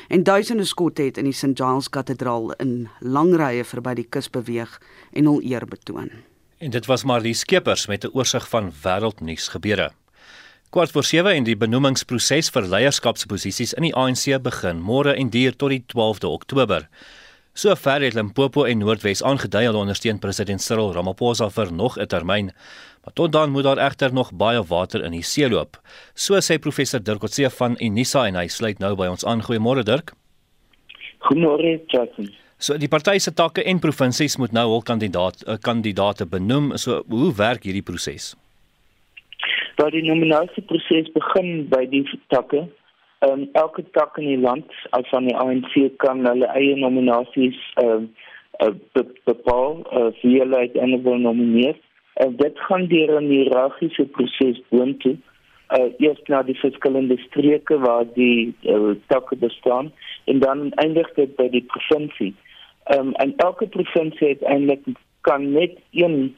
En 0.09 0.23
duisende 0.23 0.65
skotte 0.65 1.03
het 1.03 1.19
in 1.19 1.25
die 1.25 1.33
St 1.33 1.59
Giles 1.59 1.89
Kathedraal 1.89 2.53
in 2.53 2.89
lang 3.01 3.35
rye 3.35 3.65
verby 3.65 3.95
die 3.95 4.09
kus 4.09 4.31
beweeg 4.31 4.81
en 5.13 5.25
hul 5.25 5.41
eer 5.43 5.67
betoon. 5.67 6.30
En 6.61 6.71
dit 6.71 6.87
was 6.87 7.05
maar 7.09 7.23
die 7.25 7.35
skeppers 7.35 7.87
met 7.87 8.05
'n 8.05 8.13
oorsig 8.13 8.49
van 8.49 8.73
wêreldnuus 8.83 9.49
gebeure. 9.49 9.91
Kwart 10.71 10.91
voor 10.91 11.05
7 11.05 11.35
en 11.35 11.45
die 11.45 11.57
benoemingsproses 11.57 12.51
vir 12.51 12.63
leierskapsposisies 12.63 13.73
in 13.73 13.83
die 13.83 13.95
ANC 13.95 14.43
begin 14.43 14.81
môre 14.81 15.15
en 15.15 15.31
duur 15.31 15.57
tot 15.57 15.71
die 15.71 15.85
12de 15.87 16.27
Oktober. 16.27 16.89
Sover 17.53 18.03
het 18.03 18.15
Limpopo 18.15 18.65
en 18.65 18.79
Noordwes 18.79 19.23
aangedui 19.23 19.65
hulle 19.65 19.79
ondersteun 19.79 20.19
president 20.19 20.61
Cyril 20.61 20.93
Ramaphosa 20.93 21.49
vir 21.51 21.73
nog 21.73 21.99
'n 21.99 22.07
termyn. 22.07 22.53
Maar 23.05 23.13
tot 23.15 23.33
dan 23.33 23.51
moet 23.51 23.65
daar 23.65 23.79
egter 23.79 24.13
nog 24.13 24.33
baie 24.33 24.63
water 24.63 25.05
in 25.05 25.13
die 25.13 25.23
see 25.23 25.49
loop. 25.49 25.81
So 26.15 26.35
sê 26.41 26.59
professor 26.59 27.03
Dirk 27.03 27.21
Coetzee 27.21 27.49
van 27.49 27.77
Unisa 27.81 28.27
en 28.27 28.35
hy 28.35 28.47
sluit 28.49 28.79
nou 28.79 28.95
by 28.95 29.07
ons 29.07 29.25
aan. 29.25 29.43
Goeiemôre 29.43 29.83
Dirk. 29.83 30.13
Goeiemôre 31.19 31.81
Jason. 31.87 32.35
So 32.61 32.77
die 32.77 32.91
partye 32.93 33.21
se 33.25 33.33
takke 33.33 33.63
en 33.65 33.79
provinsies 33.81 34.37
moet 34.37 34.53
nou 34.53 34.67
hul 34.69 34.83
kandidaat 34.85 35.47
uh, 35.49 35.57
kandidaate 35.65 36.27
benoem. 36.29 36.75
So 36.77 37.01
hoe 37.09 37.31
werk 37.39 37.65
hierdie 37.65 37.87
proses? 37.91 38.35
Dat 39.81 39.95
die 39.97 40.05
nominasieproses 40.05 41.09
begin 41.15 41.71
by 41.73 41.87
die 41.89 42.03
takke 42.29 42.67
um, 43.25 43.47
elke 43.57 43.85
tak 43.97 44.19
in 44.21 44.29
die 44.29 44.41
land 44.41 44.69
as 44.97 45.09
van 45.09 45.31
die 45.31 45.37
ANC 45.37 45.73
kan 46.05 46.21
hulle 46.29 46.51
eie 46.53 46.75
nominasies 46.77 47.57
uh, 47.81 48.03
uh, 48.61 48.75
bepaal 49.25 49.81
uh, 49.89 50.11
wie 50.21 50.37
hulle 50.43 50.61
uiteindelik 50.67 51.09
wil 51.09 51.25
nomineer. 51.25 51.81
En 52.21 52.37
uh, 52.37 52.39
dit 52.43 52.63
gaan 52.69 52.87
deur 52.93 53.17
'n 53.23 53.33
hiërargiese 53.33 54.05
proses 54.19 54.61
boontoe. 54.69 55.17
Uh, 55.79 55.89
eers 56.03 56.21
na 56.29 56.43
die 56.43 56.59
verskillende 56.61 57.17
streke 57.25 57.79
waar 57.79 58.05
die 58.15 58.53
uh, 58.69 58.93
takke 59.09 59.37
bestaan 59.49 59.93
en 60.25 60.45
dan 60.45 60.73
eindig 60.85 61.09
dit 61.15 61.37
by 61.41 61.49
die 61.49 61.65
provinsie. 61.73 62.35
Um, 62.91 63.13
en 63.23 63.37
elke 63.37 63.67
provinsie 63.67 64.29
het 64.29 64.43
eintlik 64.43 64.83
kan 65.21 65.53
net 65.53 65.79
een 65.91 66.35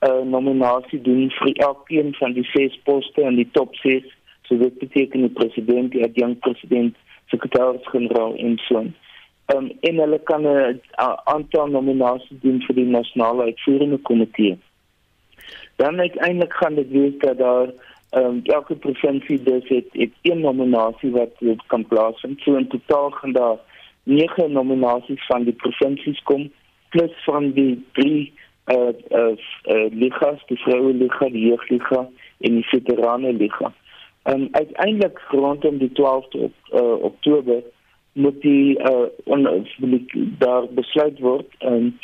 uh, 0.00 0.22
nominasie 0.24 1.00
doen 1.00 1.30
vir 1.30 1.52
elkeen 1.52 2.14
van 2.14 2.32
die 2.32 2.44
ses 2.44 2.80
poste 2.84 3.20
in 3.20 3.36
die 3.36 3.48
top 3.52 3.76
6 3.76 4.06
So 4.50 4.58
dit 4.58 4.78
beteken 4.78 5.20
die 5.20 5.30
president, 5.30 5.92
die 5.92 6.02
adjunct 6.02 6.40
president, 6.42 6.96
sekretaris-generaal 7.30 8.34
en 8.34 8.56
so. 8.66 8.82
Ehm 8.82 9.58
um, 9.58 9.68
en 9.80 10.00
hulle 10.02 10.18
kan 10.30 10.42
'n 10.46 10.80
aantal 11.24 11.66
nominasies 11.66 12.40
doen 12.42 12.58
vir 12.66 12.74
die 12.74 12.86
nasionale 12.86 13.42
uitvoerende 13.42 13.98
komitee. 14.10 14.58
Dan 15.76 16.00
uiteindelik 16.00 16.52
gaan 16.52 16.74
dit 16.74 16.90
wees 16.90 17.14
dat 17.18 17.38
daar 17.38 17.68
ehm 18.10 18.24
um, 18.24 18.40
elke 18.44 18.74
provinsie 18.74 19.42
dus 19.42 19.68
het, 19.68 19.86
het 19.92 20.12
een 20.22 20.40
nominasie 20.40 21.10
wat 21.10 21.32
kan 21.66 21.86
plaasvind. 21.86 22.40
So 22.40 22.56
in 22.56 22.68
totaal 22.68 23.10
gaan 23.10 23.32
daar 23.32 23.58
9 24.04 24.52
nominasies 24.52 25.26
van 25.26 25.44
die 25.44 25.52
provinsies 25.52 26.22
kom 26.22 26.50
plus 26.88 27.12
van 27.24 27.52
die 27.52 27.84
drie 27.92 28.32
eh 28.64 28.76
uh, 28.76 28.88
eh 28.88 29.20
uh, 29.20 29.36
uh, 29.74 29.90
ligas, 29.90 30.42
die 30.46 30.58
vroue 30.58 30.92
liga, 30.92 31.28
die 31.28 31.46
jeugliga 31.46 32.08
en 32.38 32.54
die 32.54 32.68
veterane 32.68 33.32
liga. 33.32 33.72
En 34.22 34.48
uiteindelik 34.50 35.18
rondom 35.28 35.78
die 35.78 35.90
12de 35.90 36.38
op, 36.38 36.52
uh, 36.72 37.02
Oktober 37.02 37.62
moet 38.12 38.42
die 38.42 38.78
uh, 38.78 39.08
on, 39.24 39.66
daar 40.38 40.66
besluit 40.74 41.18
word 41.18 41.46
um, 41.58 41.98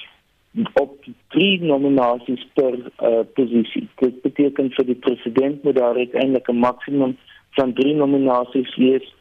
op 0.72 1.04
drie 1.28 1.62
nominasies 1.62 2.46
per 2.54 2.74
uh, 3.02 3.20
posisie. 3.35 3.88
Dit 4.00 4.22
beteken 4.22 4.70
vir 4.70 4.87
die 4.87 4.98
president 5.06 5.62
moet 5.62 5.76
daar 5.76 5.96
uiteindelik 5.96 6.48
'n 6.48 6.59
maksimum 6.59 7.16
van 7.50 7.72
drie 7.72 7.94
nominasies 7.94 8.76
wees. 8.76 9.14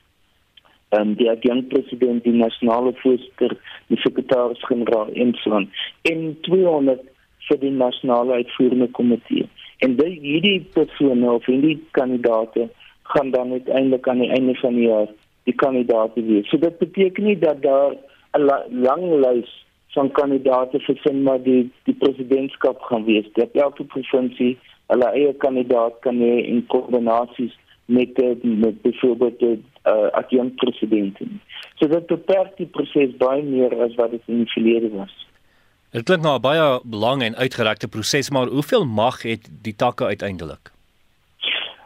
Um, 0.96 1.16
die 1.16 1.30
adjunct 1.30 1.70
president, 1.70 2.24
die 2.24 2.34
nasionale 2.34 2.94
voorsitter, 3.02 3.58
die 3.88 3.98
sekretaris-generaal 4.04 5.12
en 5.14 5.34
so 5.42 5.54
aan. 5.58 5.70
En 6.12 6.38
200 6.48 7.02
vir 7.48 7.60
die 7.62 7.72
nasionale 7.72 8.40
uitvoerende 8.42 8.88
komitee. 8.98 9.48
En 9.84 9.96
die 10.00 10.14
hierdie 10.22 10.60
persone 10.74 11.32
of 11.32 11.46
hierdie 11.50 11.78
kandidaate 11.98 12.70
gaan 13.14 13.32
dan 13.32 13.52
uiteindelik 13.52 14.08
aan 14.08 14.24
die 14.24 14.32
einde 14.38 14.56
van 14.62 14.78
die 14.80 14.88
jaar 14.88 15.12
die 15.46 15.56
kandidaate 15.56 16.24
wees. 16.26 16.48
So 16.50 16.58
dit 16.58 16.78
beteken 16.78 17.24
nie 17.24 17.38
dat 17.40 17.62
daar 17.62 17.94
'n 18.38 18.46
la 18.46 18.64
lang 18.70 19.04
lys 19.26 19.52
van 19.94 20.12
kandidaate 20.12 20.80
vir 20.80 20.98
sin 21.04 21.24
maar 21.24 21.42
die 21.44 21.70
die 21.84 21.98
presidentskap 22.04 22.82
gaan 22.82 23.06
wees. 23.06 23.28
Dat 23.34 23.50
elke 23.54 23.84
provinsie 23.84 24.58
hulle 24.88 25.12
eie 25.12 25.34
kandidaat 25.34 26.00
kan 26.00 26.18
hê 26.20 26.36
in 26.46 26.66
kombinasies 26.68 27.54
met 27.86 28.18
met 28.42 28.82
byvoorbeeld 28.82 29.40
uh, 29.86 30.12
adjunct 30.12 30.56
president. 30.56 31.18
So 31.80 31.88
dit 31.88 32.06
beperk 32.08 32.58
die 32.58 32.68
proses 32.68 33.16
baie 33.18 33.44
meer 33.44 33.74
as 33.84 33.96
wat 33.96 34.12
dit 34.12 34.22
in 34.26 34.44
die 34.44 34.52
verlede 34.54 34.92
was. 34.96 35.14
Dit 35.96 36.08
klink 36.10 36.24
nou 36.24 36.36
'n 36.38 36.42
baie 36.42 36.80
lang 36.92 37.24
en 37.24 37.36
uitgerekte 37.36 37.88
proses, 37.88 38.30
maar 38.30 38.48
hoeveel 38.48 38.86
mag 38.86 39.22
het 39.22 39.50
die 39.62 39.76
takke 39.76 40.06
uiteindelik? 40.06 40.72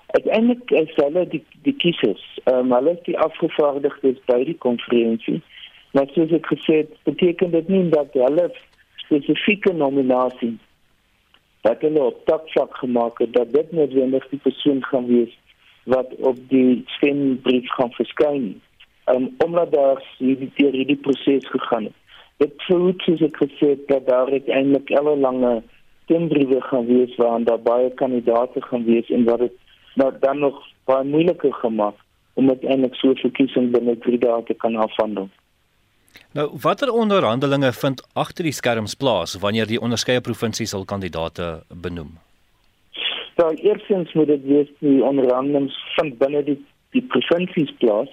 Uiteindelik 0.08 0.72
is 0.72 0.96
hulle 0.96 1.28
die 1.28 1.44
die 1.62 1.76
kiesers. 1.76 2.40
Ehm 2.44 2.58
um, 2.58 2.72
hulle 2.72 2.92
is 2.92 3.04
die 3.04 3.18
afgevaardigdes 3.18 4.18
by 4.26 4.44
die 4.44 4.58
konferensie. 4.58 5.42
Maar 5.92 6.08
soos 6.14 6.32
ek 6.32 6.46
gesê 6.46 6.74
het, 6.84 6.92
beteken 7.04 7.52
dit 7.52 7.68
nie 7.68 7.90
dat 7.90 8.14
hulle 8.14 8.52
spesifieke 8.96 9.74
nominasie 9.74 10.58
dat 11.62 11.82
hulle 11.82 12.04
op 12.04 12.26
tapsak 12.26 12.76
gemaak 12.78 13.20
het 13.20 13.34
dat 13.34 13.54
dit 13.54 13.72
noodwendig 13.72 14.28
die 14.30 14.40
persoon 14.40 14.84
gaan 14.84 15.06
wees 15.06 15.39
wat 15.90 16.14
op 16.32 16.38
die 16.50 16.84
stembrief 16.98 17.70
gaan 17.78 17.92
verskyn. 17.98 18.62
Um, 19.10 19.30
omdat 19.46 19.72
daar 19.74 20.04
hierdie 20.18 20.52
hierdie 20.56 21.00
proses 21.02 21.48
gegaan 21.50 21.90
het. 21.90 21.98
Dit 22.38 22.54
verhoed 22.68 23.02
soos 23.02 23.24
ek 23.26 23.40
gesê 23.42 23.74
dat 23.88 24.06
daar 24.08 24.30
uiteindelik 24.32 24.92
alle 25.00 25.16
lange 25.18 25.54
stembriewe 26.04 26.62
gaan 26.62 26.86
wees 26.86 27.16
waarin 27.18 27.48
daar 27.50 27.62
baie 27.62 27.90
kandidaate 28.02 28.62
gaan 28.62 28.86
wees 28.86 29.10
en 29.10 29.26
wat 29.26 29.40
dit 29.40 29.58
nou 30.02 30.12
dan 30.20 30.40
nog 30.40 30.62
baie 30.86 31.04
moeiliker 31.04 31.54
gemaak 31.54 31.98
om 32.34 32.50
uiteindelik 32.50 32.96
so 32.96 33.10
'n 33.10 33.22
verkiesing 33.26 33.72
binne 33.72 33.98
3 33.98 34.18
dae 34.18 34.44
te 34.44 34.54
kan 34.54 34.76
afhandel. 34.76 35.30
Nou, 36.34 36.50
watter 36.62 36.92
onderhandelinge 36.94 37.74
vind 37.74 38.08
agter 38.14 38.44
die 38.44 38.54
skerms 38.54 38.94
plaas 38.94 39.36
wanneer 39.36 39.66
die 39.66 39.82
onderskeie 39.82 40.22
provinsies 40.22 40.72
hul 40.72 40.86
kandidaate 40.86 41.64
benoem? 41.74 42.18
Nou, 43.40 43.56
eerstens 43.56 44.14
moet 44.14 44.28
dit 44.28 44.44
wees 44.44 44.72
die 44.80 45.04
onderhandelings 45.04 45.76
vind 45.96 46.18
binne 46.20 46.42
die 46.44 46.58
die 46.92 47.04
provinsies 47.14 47.72
plaas. 47.80 48.10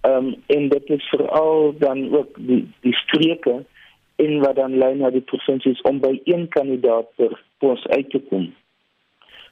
Ehm 0.00 0.26
um, 0.26 0.34
en 0.54 0.68
dit 0.72 0.90
is 0.96 1.08
veral 1.12 1.74
dan 1.78 2.00
ook 2.18 2.38
die 2.48 2.64
die 2.86 2.94
streke 3.02 3.54
en 4.24 4.38
wat 4.42 4.56
dan 4.56 4.74
lei 4.78 4.94
na 4.94 5.10
die 5.14 5.22
provinsies 5.32 5.82
om 5.90 6.00
by 6.00 6.12
een 6.24 6.48
kandidaat 6.48 7.12
per 7.20 7.36
pos 7.62 7.86
uit 7.86 8.10
te 8.10 8.22
kom. 8.30 8.48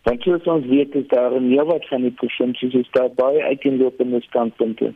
Want 0.02 0.26
soos 0.26 0.50
ons 0.56 0.66
weet 0.66 0.94
is 0.94 1.06
daar 1.14 1.36
in 1.38 1.50
heel 1.52 1.70
wat 1.70 1.86
van 1.92 2.02
die 2.08 2.16
provinsies 2.22 2.74
is 2.82 2.90
daar 2.98 3.14
baie 3.22 3.44
uiteenlopende 3.44 4.20
standpunte 4.26 4.92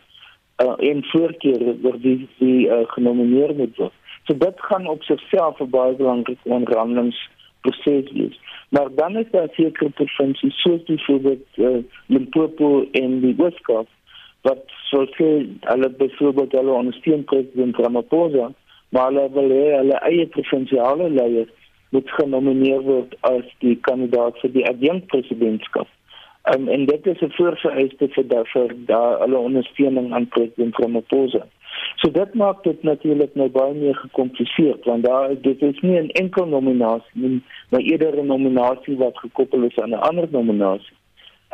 uh, 0.63 0.75
en 0.91 1.05
voorkeure 1.13 1.77
oor 1.83 2.03
wie 2.09 2.29
wie 2.39 2.67
uh, 2.67 2.83
genomineer 2.97 3.55
moet 3.55 3.77
word. 3.77 3.95
So 4.27 4.35
dit 4.35 4.67
gaan 4.71 4.87
op 4.97 5.03
sigself 5.03 5.61
'n 5.61 5.71
baie 5.71 5.95
belangrike 5.95 6.55
onderhandelingsproses 6.59 8.13
wees. 8.19 8.47
Maar 8.69 8.89
dan 8.95 9.17
is 9.17 9.31
daar 9.31 9.49
sekere 9.53 9.91
provinsies 9.91 10.61
soos 10.61 10.83
byvoorbeeld 10.83 11.47
uh, 11.57 11.77
Limpopo 12.07 12.87
en 12.93 13.21
die 13.21 13.35
Oos-Kaap 13.39 13.89
wat 14.47 14.65
sou 14.91 15.05
sê 15.17 15.29
hulle 15.61 15.91
byvoorbeeld 15.91 16.53
hulle 16.53 16.75
ondersteun 16.81 17.25
president 17.25 17.77
Ramaphosa 17.77 18.51
maar 18.89 19.11
hulle 19.11 19.29
wil 19.33 19.51
hê 19.53 19.65
hulle 19.77 20.01
eie 20.11 20.27
provinsiale 20.35 21.09
leier 21.11 21.49
moet 21.97 22.11
genomineer 22.21 22.83
word 22.85 23.15
as 23.31 23.47
die 23.65 23.77
kandidaat 23.89 24.37
vir 24.43 24.53
die 24.57 24.65
adjunkpresidentskap. 24.69 25.89
Um, 26.53 26.69
en 26.69 26.85
dit 26.89 27.07
is 27.07 27.21
'n 27.25 27.33
voorvereiste 27.37 28.09
vir 28.15 28.27
daarvoor 28.29 28.73
daar 28.91 29.21
hulle 29.25 29.39
ondersteuning 29.39 30.13
aan 30.13 30.29
president 30.29 30.77
Ramaphosa. 30.77 31.47
So 31.97 32.11
dit 32.11 32.35
maak 32.35 32.63
dit 32.63 32.83
natuurlik 32.83 33.35
nou 33.35 33.49
baie 33.49 33.75
meer 33.75 33.97
gekompliseerd 33.97 34.85
want 34.85 35.05
daar 35.05 35.35
dit 35.41 35.63
is 35.63 35.81
nie 35.81 35.99
'n 36.01 36.11
enkel 36.23 36.47
nominasie 36.47 37.21
nie, 37.25 37.43
maar 37.71 37.81
eerder 37.81 38.19
'n 38.19 38.27
nominasie 38.27 38.97
wat 38.97 39.19
gekoppel 39.19 39.63
is 39.63 39.79
aan 39.79 39.91
'n 39.91 40.05
ander 40.09 40.29
nominasie. 40.31 40.97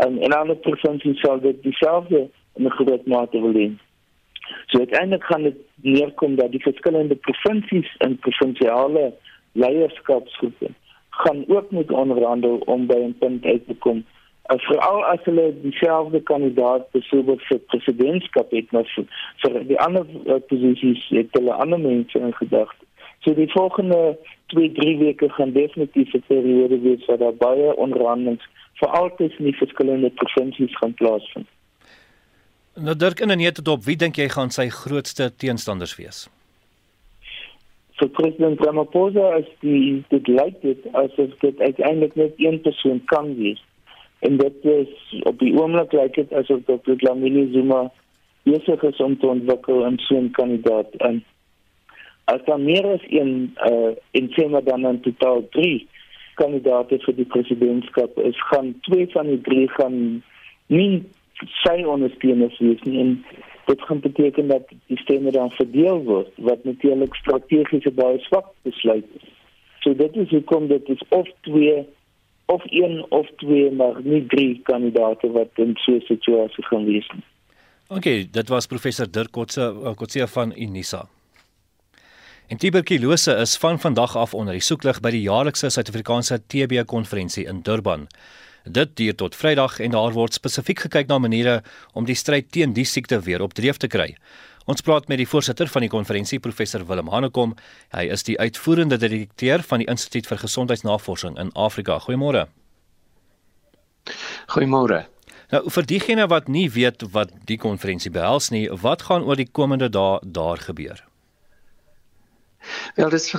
Um, 0.04 0.18
en 0.18 0.32
ander 0.32 0.56
provinsies 0.56 1.20
sal 1.20 1.40
dit 1.40 1.62
dieselfde 1.62 2.28
in 2.54 2.64
'n 2.64 2.70
groot 2.70 3.06
mate 3.06 3.40
wil 3.40 3.52
hê. 3.52 3.70
So 4.66 4.78
uiteindelik 4.78 5.24
gaan 5.24 5.42
dit 5.42 5.56
neerkom 5.82 6.34
dat 6.34 6.50
die 6.50 6.62
verskillende 6.62 7.14
provinsies 7.14 7.96
en 7.98 8.18
provinsiale 8.18 9.12
leierskapsgroepe 9.52 10.70
gaan 11.14 11.44
ook 11.48 11.70
moet 11.70 11.90
onderhandel 11.90 12.56
om 12.56 12.86
by 12.86 12.94
'n 12.94 13.16
punt 13.18 13.44
uit 13.44 13.66
te 13.66 13.74
kom. 13.74 14.04
En 14.52 14.60
veral 14.60 15.04
as 15.04 15.22
hulle 15.24 15.60
dieselfde 15.62 16.20
kandidaat 16.22 16.90
byvoorbeeld 16.90 17.42
vir 17.42 17.58
presidentskap 17.58 18.50
het, 18.50 18.72
maar 18.72 18.88
vir, 18.94 19.06
vir 19.40 19.60
die 19.70 19.78
ander 19.80 20.04
uh, 20.26 20.36
posisies 20.48 21.06
het 21.08 21.32
hulle 21.32 21.52
ander 21.64 21.80
mense 21.80 22.18
in 22.18 22.34
gedagte. 22.34 22.84
So 23.24 23.32
die 23.34 23.48
volgende 23.52 24.18
2-3 24.52 24.98
weke 25.00 25.30
gaan 25.32 25.52
definitief 25.52 26.12
'n 26.12 26.24
periode 26.26 26.80
wees 26.80 27.04
waar 27.04 27.18
daar 27.18 27.34
baie 27.34 27.76
onderhandelings 27.76 28.44
veral 28.74 29.14
tussen 29.16 29.44
die 29.44 29.56
verskillende 29.56 30.10
provinsies 30.10 30.76
gaan 30.76 30.94
plaasvind. 30.94 31.48
Nou 32.74 32.96
Dirk 32.96 33.20
in 33.20 33.30
en 33.30 33.38
net 33.38 33.68
op 33.68 33.84
wie 33.84 33.96
dink 33.96 34.16
jy 34.16 34.28
gaan 34.28 34.50
sy 34.50 34.68
grootste 34.68 35.32
teenstanders 35.36 35.96
wees? 35.96 36.28
Vir 37.94 38.08
president 38.08 38.60
Ramaphosa 38.60 39.36
is 39.38 39.50
die 39.60 40.02
dit 40.08 40.26
lyk 40.26 40.60
dit 40.62 40.88
asof 40.92 41.36
dit 41.40 41.60
uiteindelik 41.60 42.14
net 42.14 42.32
een 42.36 42.60
persoon 42.60 43.04
kan 43.04 43.36
wees. 43.36 43.62
En 44.24 44.36
dit 44.36 44.64
is 44.64 45.22
op 45.28 45.38
die 45.38 45.52
oomblik 45.52 45.92
lyk 45.92 46.14
dit 46.14 46.32
asof 46.32 46.60
met 46.66 47.02
Lamini 47.02 47.44
Zuma 47.52 47.90
besig 48.48 48.82
is 48.82 49.00
om 49.04 49.18
te 49.18 49.26
ontwikkel 49.26 49.84
'n 49.86 49.98
so 50.06 50.16
'n 50.20 50.30
kandidaat 50.30 50.94
en 51.08 51.24
as 52.24 52.44
daar 52.44 52.60
meer 52.60 52.86
as 52.86 53.04
een 53.08 53.56
uh, 53.70 53.92
in 54.10 54.28
tema 54.28 54.60
dan 54.60 54.86
in 54.86 55.00
totaal 55.00 55.48
3 55.50 55.88
kandidaate 56.34 56.98
vir 56.98 57.14
die 57.14 57.30
presidentskap 57.34 58.18
is 58.18 58.46
gaan 58.48 58.74
twee 58.80 59.06
van 59.12 59.26
die 59.26 59.40
drie 59.40 59.68
gaan 59.68 60.22
nie 60.66 61.02
sy 61.64 61.76
ondersteuners 61.94 62.58
wees 62.58 62.82
nie 62.82 63.00
en 63.00 63.12
dit 63.66 63.82
gaan 63.82 64.00
beteken 64.00 64.48
dat 64.48 64.68
die 64.86 64.98
stemme 64.98 65.30
dan 65.30 65.50
verdeel 65.50 66.02
word 66.04 66.32
wat 66.36 66.64
natuurlik 66.64 67.14
strategies 67.14 67.94
baie 67.94 68.18
swak 68.18 68.48
besluit 68.62 69.04
is. 69.20 69.28
So 69.80 69.94
dit 69.94 70.16
is 70.16 70.30
hoekom 70.30 70.68
dit 70.68 70.88
is 70.88 71.02
of 71.08 71.28
twee 71.40 71.86
of 72.46 72.62
een 72.64 73.06
of 73.08 73.28
twee 73.36 73.70
maar 73.70 74.00
nie 74.02 74.26
drie 74.26 74.60
kandidate 74.62 75.30
wat 75.30 75.50
in 75.54 75.72
so 75.74 75.92
'n 75.92 76.00
situasie 76.00 76.64
gaan 76.64 76.84
wees 76.84 77.08
nie. 77.12 77.24
OK, 77.88 78.32
dit 78.32 78.48
was 78.48 78.66
professor 78.66 79.10
Dirk 79.10 79.30
Kotse 79.30 79.92
Kotse 79.96 80.26
van 80.26 80.52
Unisa. 80.56 81.08
En 82.46 82.56
tuberkulose 82.56 83.32
is 83.32 83.56
van 83.56 83.80
vandag 83.80 84.16
af 84.16 84.34
onder 84.34 84.52
die 84.52 84.62
soeklig 84.62 85.00
by 85.00 85.10
die 85.10 85.22
jaarlikse 85.24 85.70
Suid-Afrikaanse 85.70 86.42
TB 86.46 86.84
konferensie 86.86 87.46
in 87.48 87.62
Durban. 87.64 88.06
Dit 88.64 88.96
duur 88.96 89.14
tot 89.14 89.36
Vrydag 89.36 89.78
en 89.80 89.90
daar 89.90 90.12
word 90.12 90.36
spesifiek 90.36 90.78
gekyk 90.86 91.08
na 91.08 91.18
maniere 91.18 91.62
om 91.92 92.04
die 92.04 92.16
stryd 92.16 92.50
teen 92.52 92.72
die 92.72 92.84
siekte 92.84 93.20
weer 93.20 93.42
op 93.42 93.52
dreef 93.52 93.76
te 93.76 93.88
kry. 93.88 94.14
Ons 94.64 94.80
praat 94.80 95.10
met 95.12 95.20
die 95.20 95.28
voorsitter 95.28 95.68
van 95.68 95.84
die 95.84 95.92
konferensie, 95.92 96.38
professor 96.40 96.86
Willem 96.88 97.10
Hanekom. 97.12 97.52
Hy 97.92 98.06
is 98.14 98.24
die 98.24 98.38
uitvoerende 98.40 98.96
direkteur 98.96 99.60
van 99.68 99.82
die 99.82 99.88
Instituut 99.92 100.28
vir 100.30 100.40
Gesondheidsnavorsing 100.40 101.36
in 101.40 101.50
Afrika. 101.52 101.98
Goeiemôre. 102.00 102.46
Goeiemôre. 104.54 105.02
Nou 105.52 105.60
vir 105.68 105.88
diegene 105.88 106.24
wat 106.32 106.48
nie 106.48 106.70
weet 106.72 107.04
wat 107.12 107.34
die 107.44 107.58
konferensie 107.60 108.12
behels 108.14 108.48
nie, 108.54 108.64
wat 108.80 109.04
gaan 109.10 109.26
oor 109.28 109.36
die 109.36 109.50
komende 109.52 109.90
dae 109.92 110.16
daar 110.24 110.62
gebeur? 110.64 111.02
Wel 112.96 113.12
dit 113.12 113.20
is 113.20 113.34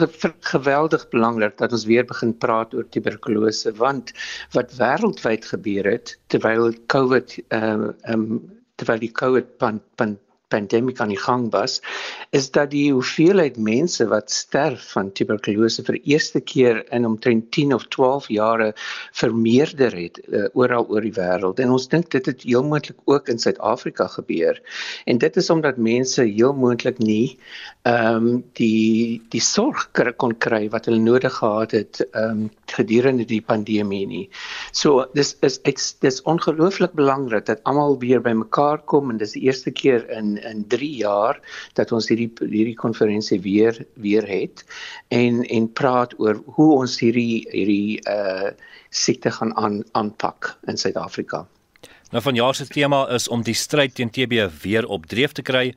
geweldig 0.53 1.07
belangrik 1.09 1.57
dat 1.57 1.73
ons 1.73 1.87
weer 1.89 2.05
begin 2.05 2.35
praat 2.37 2.75
oor 2.77 2.85
tuberkulose 2.93 3.73
want 3.79 4.13
wat 4.53 4.77
wêreldwyd 4.77 5.49
gebeur 5.49 5.89
het 5.89 6.13
terwyl 6.29 6.69
COVID 6.93 7.39
ehm 7.49 7.89
uh, 7.89 8.13
um, 8.13 8.29
terwyl 8.75 8.99
die 8.99 9.11
COVID 9.15 9.53
pan, 9.57 9.79
pan, 9.95 10.17
pandemie 10.47 10.95
aan 11.01 11.13
die 11.13 11.19
gang 11.19 11.47
was, 11.51 11.81
is 12.35 12.51
dat 12.51 12.71
die 12.71 12.91
hoeveelheid 12.93 13.57
mense 13.57 14.07
wat 14.11 14.31
sterf 14.31 14.91
van 14.93 15.11
tuberkulose 15.17 15.83
vir 15.87 15.97
eerste 16.03 16.41
keer 16.41 16.83
in 16.95 17.05
omtrent 17.05 17.51
10 17.55 17.73
of 17.73 17.87
12 17.95 18.29
jare 18.33 18.71
vermeerder 19.13 19.95
het 19.97 20.19
uh, 20.27 20.45
oral 20.53 20.87
oor 20.89 21.05
die 21.05 21.13
wêreld. 21.15 21.59
En 21.59 21.73
ons 21.75 21.87
dink 21.91 22.11
dit 22.13 22.25
het 22.25 22.45
heel 22.45 22.63
moontlik 22.63 22.99
ook 23.05 23.29
in 23.31 23.39
Suid-Afrika 23.39 24.07
gebeur. 24.07 24.61
En 25.05 25.17
dit 25.17 25.37
is 25.37 25.49
omdat 25.49 25.77
mense 25.77 26.23
heel 26.23 26.53
moontlik 26.53 26.99
nie 26.99 27.37
ehm 27.85 28.15
um, 28.15 28.43
die 28.57 29.21
die 29.29 29.41
sorg 29.41 29.89
kon 30.17 30.33
kry 30.41 30.65
wat 30.73 30.87
hulle 30.89 31.01
nodig 31.01 31.33
gehad 31.37 31.75
het 31.77 32.01
ehm 32.11 32.45
um, 32.45 32.49
gedurende 32.75 33.25
die 33.29 33.41
pandemie 33.41 34.05
nie. 34.09 34.23
So 34.71 35.05
dis 35.13 35.35
is 35.41 35.59
dis 36.01 36.21
ongelooflik 36.21 36.95
belangrik 36.97 37.45
dat 37.45 37.61
almal 37.63 37.99
weer 37.99 38.21
bymekaar 38.21 38.81
kom 38.89 39.09
en 39.09 39.17
dis 39.21 39.35
die 39.37 39.45
eerste 39.45 39.71
keer 39.71 40.09
in 40.09 40.34
in 40.37 40.67
3 40.67 40.89
jaar 40.95 41.39
dat 41.73 41.91
ons 41.91 42.07
hierdie 42.09 42.31
hierdie 42.39 42.75
konferensie 42.75 43.41
weer 43.41 43.85
weer 43.93 44.27
het 44.27 44.65
en 45.07 45.43
en 45.43 45.71
praat 45.73 46.15
oor 46.19 46.41
hoe 46.45 46.71
ons 46.79 46.99
hierdie 46.99 47.45
hierdie 47.51 47.99
uh 48.09 48.51
siekte 48.95 49.31
gaan 49.31 49.51
aan 49.59 49.83
aanpak 49.91 50.53
in 50.71 50.77
Suid-Afrika. 50.77 51.41
Nou 52.11 52.21
vanjaar 52.23 52.55
se 52.55 52.67
tema 52.67 53.01
is 53.11 53.27
om 53.27 53.41
die 53.43 53.53
stryd 53.53 53.95
teen 53.95 54.09
TB 54.09 54.45
weer 54.61 54.85
op 54.87 55.05
dreef 55.05 55.31
te 55.31 55.41
kry. 55.41 55.73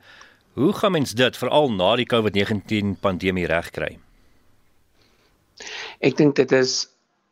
Hoe 0.53 0.73
gaan 0.73 0.91
mens 0.91 1.11
dit 1.11 1.37
veral 1.37 1.71
na 1.71 1.95
die 1.95 2.07
COVID-19 2.07 2.95
pandemie 3.01 3.47
regkry? 3.47 3.97
Ek 5.99 6.15
dink 6.17 6.35
dit 6.39 6.51
is 6.55 6.87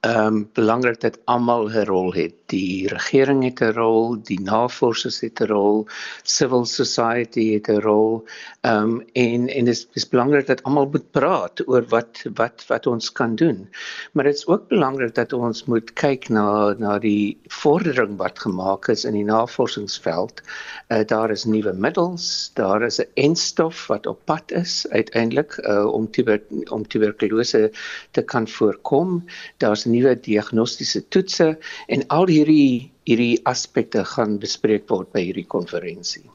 ehm 0.06 0.36
um, 0.36 0.50
belangrik 0.54 1.00
dat 1.02 1.18
almal 1.26 1.70
'n 1.70 1.86
rol 1.86 2.14
het. 2.14 2.34
Die 2.46 2.88
regering 2.88 3.44
het 3.44 3.62
'n 3.62 3.74
rol, 3.74 4.22
die 4.22 4.40
navorsers 4.42 5.20
het 5.22 5.42
'n 5.42 5.48
rol, 5.50 5.88
civil 6.24 6.66
society 6.66 7.54
het 7.54 7.68
'n 7.68 7.82
rol. 7.82 8.26
Ehm 8.62 8.84
um, 8.84 9.02
en 9.14 9.48
en 9.48 9.66
dit 9.66 9.88
is, 9.94 10.10
belangrik 10.10 10.48
dat 10.48 10.64
almal 10.64 10.90
moet 10.92 11.12
praat 11.12 11.68
oor 11.68 11.86
wat 11.90 12.26
wat 12.36 12.66
wat 12.68 12.88
ons 12.88 13.12
kan 13.12 13.36
doen. 13.36 13.70
Maar 14.12 14.24
dit 14.24 14.36
is 14.36 14.48
ook 14.48 14.68
belangrik 14.68 15.16
dat 15.16 15.34
ons 15.34 15.66
moet 15.66 15.94
kyk 15.94 16.30
na 16.30 16.76
na 16.78 17.00
die 17.00 17.40
vordering 17.48 18.18
wat 18.18 18.40
gemaak 18.40 18.88
is 18.88 19.06
in 19.06 19.14
die 19.14 19.26
navorsingsveld. 19.26 20.42
Uh, 20.88 21.06
daar 21.06 21.32
is 21.32 21.44
nuwe 21.44 21.74
middels, 21.74 22.52
daar 22.54 22.82
is 22.82 23.00
'n 23.00 23.10
enstof 23.14 23.88
wat 23.88 24.06
op 24.06 24.20
pad 24.26 24.52
is 24.52 24.86
uiteindelik 24.90 25.58
uh, 25.58 25.86
om 25.86 26.12
tuber, 26.12 26.42
om 26.70 26.88
tuberkulose 26.88 27.72
te 28.12 28.22
kan 28.22 28.48
voorkom. 28.48 29.26
Daar's 29.58 29.87
nuwe 29.88 30.16
diagnostiese 30.16 31.04
toetse 31.10 31.54
en 31.88 32.06
al 32.14 32.28
hierdie 32.32 32.92
hierdie 33.08 33.40
aspekte 33.48 34.04
gaan 34.04 34.36
bespreek 34.40 34.90
word 34.92 35.14
by 35.16 35.24
hierdie 35.30 35.48
konferensie. 35.48 36.26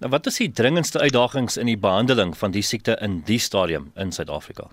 Nou 0.00 0.10
wat 0.12 0.26
is 0.30 0.40
die 0.40 0.50
dringendste 0.52 1.00
uitdagings 1.00 1.58
in 1.60 1.68
die 1.70 1.80
behandeling 1.80 2.32
van 2.36 2.54
die 2.56 2.64
siekte 2.64 2.96
in 3.04 3.20
die 3.28 3.38
stadium 3.38 3.92
in 4.00 4.12
Suid-Afrika? 4.12 4.70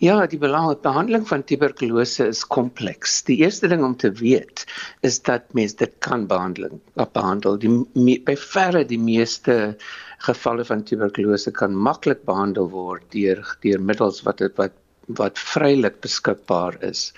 Ja, 0.00 0.14
die 0.26 0.38
behandeling 0.40 1.26
van 1.28 1.44
tuberkulose 1.44 2.30
is 2.32 2.40
kompleks. 2.48 3.18
Die 3.28 3.36
eerste 3.44 3.68
ding 3.68 3.84
om 3.84 3.96
te 4.00 4.10
weet 4.16 4.64
is 5.04 5.20
dat 5.28 5.52
mens 5.52 5.76
dit 5.76 5.92
kan 6.00 6.24
behandel. 6.30 6.80
Behandel 6.96 7.58
die 7.60 7.72
me, 7.72 8.16
by 8.24 8.36
verre 8.40 8.86
die 8.88 9.00
meeste 9.00 9.76
gevalle 10.24 10.64
van 10.68 10.84
tuberkulose 10.88 11.52
kan 11.56 11.76
maklik 11.76 12.24
behandel 12.28 12.70
word 12.72 13.04
deur 13.12 13.44
deur 13.64 13.84
middels 13.92 14.24
wat 14.24 14.40
wat 14.56 14.76
wat 15.18 15.38
vrylik 15.38 16.00
beskikbaar 16.00 16.76
is. 16.84 17.12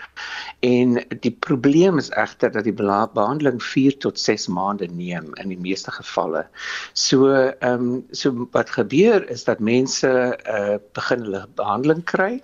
En 0.60 1.00
die 1.24 1.34
probleem 1.46 1.98
is 1.98 2.10
egter 2.10 2.52
dat 2.52 2.64
die 2.64 2.76
behandeling 2.76 3.62
4 3.62 3.98
tot 3.98 4.18
6 4.18 4.48
maande 4.48 4.86
neem 4.86 5.32
in 5.42 5.48
die 5.48 5.60
meeste 5.60 5.90
gevalle. 5.90 6.46
So 6.92 7.28
ehm 7.32 7.72
um, 7.72 8.04
so 8.10 8.48
wat 8.52 8.70
gebeur 8.70 9.28
is 9.30 9.44
dat 9.44 9.60
mense 9.60 10.08
uh 10.46 10.78
begin 10.94 11.22
hulle 11.26 11.46
behandeling 11.56 12.04
kry 12.04 12.40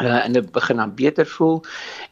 uh, 0.00 0.24
en 0.24 0.32
dit 0.32 0.52
begin 0.52 0.76
dan 0.76 0.94
beter 0.94 1.26
voel 1.26 1.60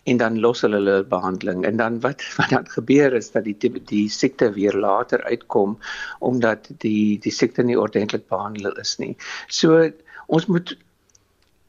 en 0.02 0.16
dan 0.16 0.40
los 0.40 0.60
hulle 0.60 0.76
hulle 0.80 1.04
behandeling 1.04 1.64
en 1.64 1.76
dan 1.76 2.00
wat 2.00 2.24
wat 2.38 2.50
dan 2.50 2.68
gebeur 2.68 3.14
is 3.14 3.30
dat 3.30 3.44
die 3.44 3.56
die, 3.58 3.82
die 3.90 4.08
siekte 4.08 4.52
weer 4.52 4.76
later 4.76 5.24
uitkom 5.24 5.78
omdat 6.18 6.68
die 6.84 7.18
die 7.18 7.32
siekte 7.32 7.62
nie 7.62 7.78
ordentlik 7.78 8.28
behandel 8.28 8.72
is 8.80 8.96
nie. 8.98 9.16
So 9.48 9.90
ons 10.26 10.46
moet 10.46 10.76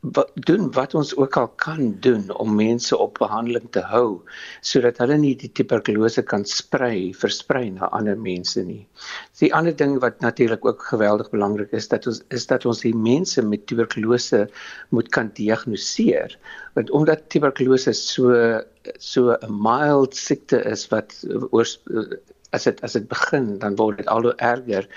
wat 0.02 0.32
doen 0.48 0.70
wat 0.72 0.94
ons 0.96 1.12
ook 1.16 1.38
al 1.38 1.48
kan 1.60 1.98
doen 2.00 2.30
om 2.32 2.56
mense 2.56 2.98
op 2.98 3.18
behandeling 3.20 3.68
te 3.76 3.82
hou 3.92 4.22
sodat 4.64 4.98
hulle 5.04 5.18
nie 5.20 5.34
die 5.36 5.52
tuberkulose 5.52 6.24
kan 6.24 6.46
sprei 6.48 7.12
versprei 7.12 7.66
na 7.76 7.90
ander 7.92 8.16
mense 8.16 8.64
nie. 8.64 8.86
Die 9.40 9.52
ander 9.54 9.76
ding 9.76 9.98
wat 10.00 10.22
natuurlik 10.24 10.66
ook 10.66 10.88
geweldig 10.92 11.30
belangrik 11.36 11.76
is 11.76 11.90
dat 11.92 12.08
ons 12.08 12.22
is 12.30 12.48
dat 12.48 12.66
ons 12.66 12.84
die 12.86 12.96
mense 12.96 13.44
met 13.44 13.68
tuberkulose 13.68 14.46
moet 14.96 15.12
kan 15.12 15.34
diagnoseer 15.36 16.38
want 16.80 16.92
omdat 16.96 17.28
tuberkulose 17.30 17.94
so 17.94 18.32
so 18.98 19.36
'n 19.36 19.62
mild 19.62 20.16
siekte 20.16 20.64
is 20.64 20.88
wat 20.88 21.26
oor 21.52 21.68
as 22.56 22.66
dit 22.66 22.82
as 22.86 22.96
dit 22.98 23.06
begin 23.10 23.58
dan 23.62 23.76
word 23.80 24.02
dit 24.02 24.08
al 24.08 24.26
hoe 24.30 24.34
erger. 24.38 24.88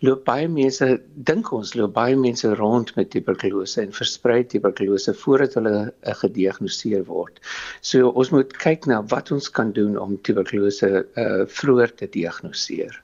Loop 0.00 0.24
baie 0.28 0.48
mense 0.48 0.88
dink 1.28 1.52
ons 1.52 1.74
loop 1.78 1.94
baie 1.96 2.16
mense 2.16 2.48
rond 2.60 2.94
met 2.96 3.10
tuberkulose 3.12 3.82
en 3.84 3.92
versprei 3.96 4.42
tuberkulose 4.48 5.14
voordat 5.24 5.58
hulle 5.60 5.76
uh, 5.90 6.14
gediagnoseer 6.22 7.04
word. 7.10 7.42
So 7.80 8.08
ons 8.10 8.32
moet 8.34 8.56
kyk 8.64 8.88
na 8.90 9.02
wat 9.12 9.32
ons 9.34 9.50
kan 9.50 9.74
doen 9.76 9.98
om 10.00 10.16
tuberkulose 10.22 10.90
uh, 11.04 11.44
vroeër 11.60 11.94
te 12.00 12.08
diagnoseer. 12.16 12.96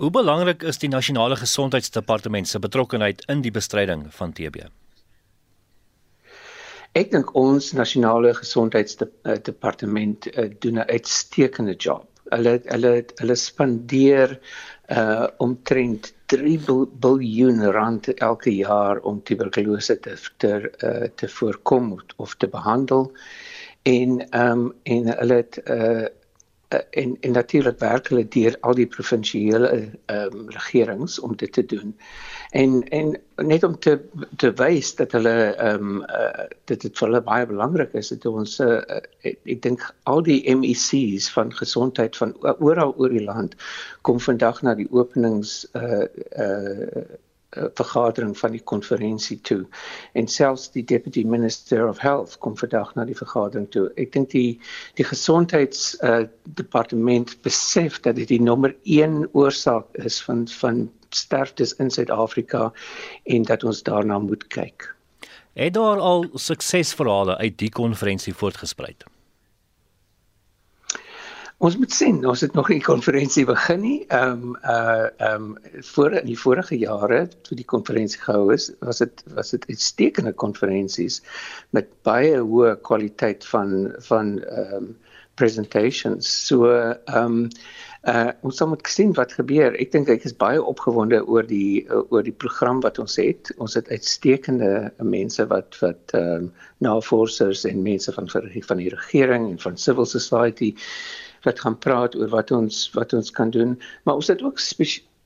Hoe 0.00 0.10
belangrik 0.10 0.62
is 0.64 0.80
die 0.80 0.92
nasionale 0.92 1.36
gesondheidsdepartement 1.36 2.48
se 2.48 2.58
betrokkeheid 2.58 3.26
in 3.32 3.42
die 3.44 3.52
bestryding 3.52 4.08
van 4.12 4.32
TB 4.32 4.68
Ek 6.92 7.08
dink 7.08 7.30
ons 7.40 7.70
nasionale 7.72 8.34
gesondheidsdepartement 8.36 10.26
uh, 10.28 10.50
doen 10.60 10.80
'n 10.82 10.90
uitstekende 10.92 11.72
job 11.76 12.04
hulle 12.30 12.60
hulle 12.64 12.92
hulle 13.20 13.36
spandeer 13.36 14.38
uh 14.92 15.26
omtrent 15.44 16.12
3 16.32 16.58
biljoen 17.04 17.62
rand 17.76 18.08
elke 18.14 18.52
jaar 18.54 19.00
om 19.08 19.20
tuberkulose 19.22 19.98
te 20.00 20.16
te 20.36 20.52
uh, 20.60 21.08
te 21.16 21.28
voorkom 21.28 21.92
of 22.16 22.34
te 22.36 22.48
behandel. 22.48 23.12
En 23.82 24.18
ehm 24.30 24.58
um, 24.58 24.72
en 24.82 25.12
hulle 25.18 25.34
het 25.42 25.60
uh 25.66 26.06
en 26.90 27.16
en 27.20 27.32
natuurlik 27.32 27.78
werk 27.78 28.08
hulle 28.08 28.28
deur 28.28 28.56
al 28.60 28.74
die 28.74 28.86
provinsiale 28.86 29.70
ehm 29.72 30.36
um, 30.36 30.48
regerings 30.56 31.18
om 31.20 31.36
dit 31.36 31.52
te 31.52 31.64
doen. 31.66 31.96
En 32.50 32.88
en 32.88 33.16
net 33.36 33.64
om 33.64 33.78
te 33.78 33.98
te 34.36 34.52
wys 34.60 34.94
dat 34.94 35.12
hulle 35.12 35.34
ehm 35.54 35.88
um, 35.88 36.02
uh, 36.02 36.46
dit 36.64 36.80
dit 36.80 36.98
vir 36.98 37.08
hulle 37.08 37.22
baie 37.22 37.46
belangrik 37.46 37.94
is 38.02 38.12
dat 38.14 38.26
ons 38.26 38.58
uh, 38.60 38.80
ek 39.22 39.62
dink 39.62 39.88
al 40.02 40.22
die 40.22 40.40
MEC's 40.56 41.30
van 41.36 41.52
gesondheid 41.62 42.16
van 42.16 42.36
oral 42.58 42.94
oor 42.96 43.12
die 43.12 43.24
land 43.24 43.56
kom 44.02 44.20
vandag 44.20 44.62
na 44.62 44.74
die 44.74 44.88
openings 44.90 45.66
uh 45.72 46.06
uh 46.46 47.04
vergadering 47.52 48.38
van 48.38 48.54
die 48.56 48.62
konferensie 48.64 49.40
toe 49.40 49.66
en 50.12 50.28
selfs 50.28 50.70
die 50.72 50.84
deputy 50.84 51.24
minister 51.24 51.88
of 51.88 52.00
health 52.00 52.38
kom 52.38 52.56
vandag 52.56 52.94
na 52.94 53.04
die 53.04 53.16
vergadering 53.18 53.68
toe 53.74 53.90
ek 54.00 54.12
dink 54.16 54.30
die 54.32 54.60
die 55.00 55.04
gesondheids 55.04 55.92
uh, 56.00 56.24
departement 56.56 57.34
besef 57.44 58.00
dat 58.00 58.16
dit 58.16 58.28
die 58.28 58.40
nommer 58.40 58.74
1 58.84 59.28
oorsaak 59.32 59.86
is 60.00 60.22
van 60.24 60.46
van 60.48 60.88
sterftes 61.14 61.74
in 61.76 61.90
Suid-Afrika 61.90 62.72
en 63.24 63.42
dat 63.42 63.64
ons 63.64 63.82
daarna 63.82 64.18
moet 64.18 64.46
kyk. 64.46 64.88
Het 65.52 65.74
daar 65.74 66.00
al 66.00 66.24
suksesverhale 66.32 67.36
uit 67.36 67.58
die 67.60 67.70
konferensie 67.70 68.34
voortgesprei? 68.34 68.94
Ons 71.62 71.76
moet 71.78 71.92
sien, 71.94 72.16
ons 72.26 72.40
het 72.42 72.56
nog 72.58 72.66
nie 72.72 72.80
die 72.80 72.86
konferensie 72.88 73.44
begin 73.46 73.84
nie. 73.84 73.98
Ehm 74.10 74.40
um, 74.48 74.54
uh 74.66 75.04
ehm 75.26 75.44
um, 75.52 75.82
voor 75.92 76.16
in 76.18 76.26
die 76.26 76.38
vorige 76.38 76.78
jare 76.78 77.20
toe 77.46 77.56
die 77.60 77.68
konferensie 77.72 78.18
gehou 78.22 78.50
is, 78.54 78.66
was 78.80 78.98
dit 79.04 79.22
was 79.36 79.54
dit 79.54 79.68
uitstekende 79.68 80.32
konferensies 80.44 81.20
met 81.70 81.92
baie 82.08 82.40
hoë 82.40 82.74
kwaliteit 82.88 83.46
van 83.52 83.92
van 84.08 84.34
ehm 84.42 84.74
um, 84.80 84.90
presentations. 85.38 86.34
So 86.48 86.66
ehm 86.72 87.22
um, 87.22 87.48
Uh 88.02 88.32
ons 88.42 88.56
sal 88.58 88.66
moet 88.66 88.88
sien 88.90 89.12
wat 89.14 89.30
gebeur. 89.38 89.76
Ek 89.78 89.92
dink 89.94 90.08
ek 90.10 90.24
is 90.26 90.34
baie 90.34 90.58
opgewonde 90.58 91.20
oor 91.22 91.46
die 91.46 91.84
uh, 91.86 92.00
oor 92.10 92.24
die 92.26 92.34
program 92.34 92.80
wat 92.82 92.98
ons 92.98 93.14
het. 93.20 93.52
Ons 93.62 93.76
het 93.78 93.92
uitstekende 93.94 94.90
mense 95.06 95.46
wat 95.52 95.78
wat 95.78 96.14
ehm 96.18 96.48
uh, 96.48 96.66
navorsers 96.82 97.62
en 97.70 97.84
mense 97.86 98.10
van 98.16 98.26
van 98.26 98.82
die 98.82 98.90
regering 98.90 99.46
en 99.52 99.60
van 99.62 99.78
civil 99.78 100.08
society 100.10 100.72
wat 101.46 101.60
gaan 101.60 101.78
praat 101.78 102.16
oor 102.16 102.28
wat 102.28 102.50
ons 102.50 102.90
wat 102.94 103.12
ons 103.12 103.30
kan 103.30 103.50
doen. 103.50 103.78
Maar 104.04 104.14
ons 104.14 104.30
het 104.32 104.42
ook 104.42 104.58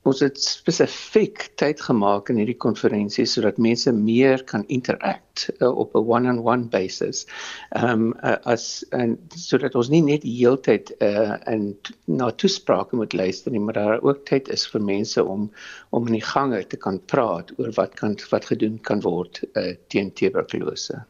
ons 0.07 0.21
het 0.23 0.39
spesifiek 0.39 1.49
tyd 1.59 1.81
gemaak 1.83 2.31
in 2.31 2.39
hierdie 2.41 2.59
konferensie 2.63 3.27
sodat 3.29 3.59
mense 3.63 3.91
meer 3.95 4.43
kan 4.51 4.63
interact 4.73 5.49
uh, 5.59 5.71
op 5.71 5.97
'n 5.99 6.05
one-on-one 6.17 6.69
basis. 6.75 7.25
Ehm 7.71 7.91
um, 7.91 8.15
uh, 8.23 8.37
as 8.55 8.85
en 8.91 9.19
sodat 9.35 9.75
ons 9.75 9.91
nie 9.91 10.03
net 10.03 10.23
die 10.23 10.37
hele 10.37 10.61
tyd 10.69 10.95
uh, 11.01 11.35
in 11.51 11.75
na 12.05 12.31
toesprake 12.31 12.97
moet 12.97 13.13
luister 13.13 13.53
nie, 13.53 13.61
maar 13.61 13.75
daar 13.75 14.03
ook 14.03 14.25
tyd 14.27 14.49
is 14.49 14.67
vir 14.67 14.83
mense 14.83 15.25
om 15.25 15.51
om 15.91 16.07
in 16.07 16.19
die 16.21 16.29
gange 16.35 16.63
te 16.67 16.77
kan 16.77 17.01
praat 17.07 17.53
oor 17.59 17.73
wat 17.77 17.95
kan 17.95 18.17
wat 18.31 18.45
gedoen 18.45 18.79
kan 18.81 19.01
word 19.01 19.43
uh, 19.55 19.75
teen 19.89 20.13
tuberkulose. 20.13 21.03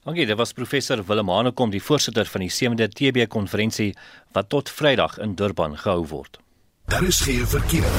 Dankie, 0.00 0.24
dit 0.24 0.36
was 0.36 0.54
professor 0.56 1.02
Willem 1.04 1.28
Hanekom, 1.28 1.68
die 1.68 1.82
voorsitter 1.84 2.24
van 2.24 2.40
die 2.40 2.48
7de 2.48 2.86
TB 2.88 3.26
konferensie 3.28 3.90
wat 4.32 4.46
tot 4.48 4.70
Vrydag 4.72 5.18
in 5.20 5.34
Durban 5.36 5.74
gehou 5.76 6.06
word. 6.08 6.38
Daar 6.88 7.04
is 7.04 7.18
geen 7.20 7.44
verkeer. 7.44 7.90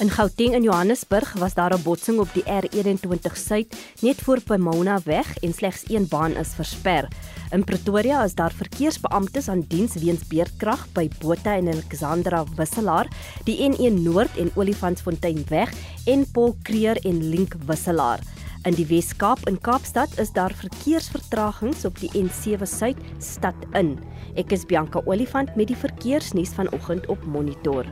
In 0.00 0.08
Gauteng 0.10 0.54
in 0.56 0.64
Johannesburg 0.64 1.34
was 1.38 1.54
daar 1.54 1.74
'n 1.76 1.82
botsing 1.82 2.18
op 2.18 2.32
die 2.32 2.42
R21 2.42 3.36
Suid 3.36 3.76
net 4.00 4.16
voor 4.16 4.40
Pomona 4.40 5.00
weg 5.04 5.36
en 5.36 5.52
slegs 5.52 5.84
een 5.88 6.08
baan 6.08 6.36
is 6.36 6.54
versper. 6.54 7.08
In 7.50 7.64
Pretoria 7.64 8.24
is 8.24 8.34
daar 8.34 8.52
verkeersbeamptes 8.52 9.48
aan 9.48 9.64
diens 9.68 9.94
weens 9.94 10.26
beerdkrag 10.26 10.86
by 10.92 11.08
Botha 11.18 11.56
en 11.56 11.68
Alexandra 11.68 12.44
Wisselaar, 12.56 13.08
die 13.44 13.70
N1 13.70 14.02
Noord 14.02 14.36
en 14.36 14.50
Olifantsfontein 14.54 15.44
weg 15.48 15.72
en 16.06 16.30
Paul 16.30 16.56
Creer 16.62 16.96
en 17.04 17.28
Link 17.28 17.54
Wisselaar. 17.66 18.20
In 18.64 18.72
die 18.72 18.86
Wes-Kaap 18.88 19.42
in 19.46 19.58
Kaapstad 19.60 20.14
is 20.18 20.30
daar 20.32 20.52
verkeersvertragings 20.56 21.84
op 21.84 21.98
die 22.00 22.08
N7 22.16 22.64
Suid 22.64 22.96
stad 23.20 23.66
in. 23.76 23.98
Ek 24.40 24.54
is 24.56 24.64
Bianca 24.64 25.02
Olifant 25.04 25.52
met 25.52 25.68
die 25.68 25.76
verkeersnuus 25.76 26.54
vanoggend 26.56 27.04
op 27.12 27.20
Monitor. 27.28 27.84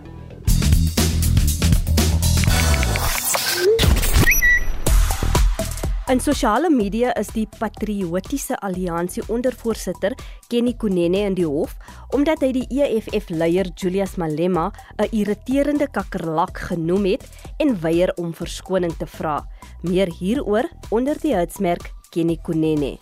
In 6.13 6.21
sosiale 6.21 6.69
media 6.69 7.15
is 7.17 7.31
die 7.33 7.47
Patriotiese 7.49 8.59
Alliansie 8.61 9.23
ondervoorsitter 9.33 10.13
Kenny 10.53 10.75
Kunene 10.77 11.23
in 11.25 11.39
die 11.39 11.47
hof 11.49 11.73
omdat 12.13 12.45
hy 12.45 12.51
die 12.53 12.67
EFF 12.85 13.31
leier 13.33 13.71
Julius 13.73 14.19
Malema 14.21 14.67
'n 15.01 15.09
irriterende 15.09 15.89
kakkerlak 15.89 16.61
genoem 16.69 17.09
het 17.15 17.25
en 17.57 17.81
weier 17.81 18.13
om 18.21 18.37
verskoning 18.37 18.93
te 19.01 19.09
vra. 19.09 19.41
Meer 19.81 20.13
hieroor 20.13 20.69
onder 20.91 21.17
die 21.17 21.33
hitsmerk 21.33 21.95
Kenny 22.11 22.37
Kunene. 22.37 22.99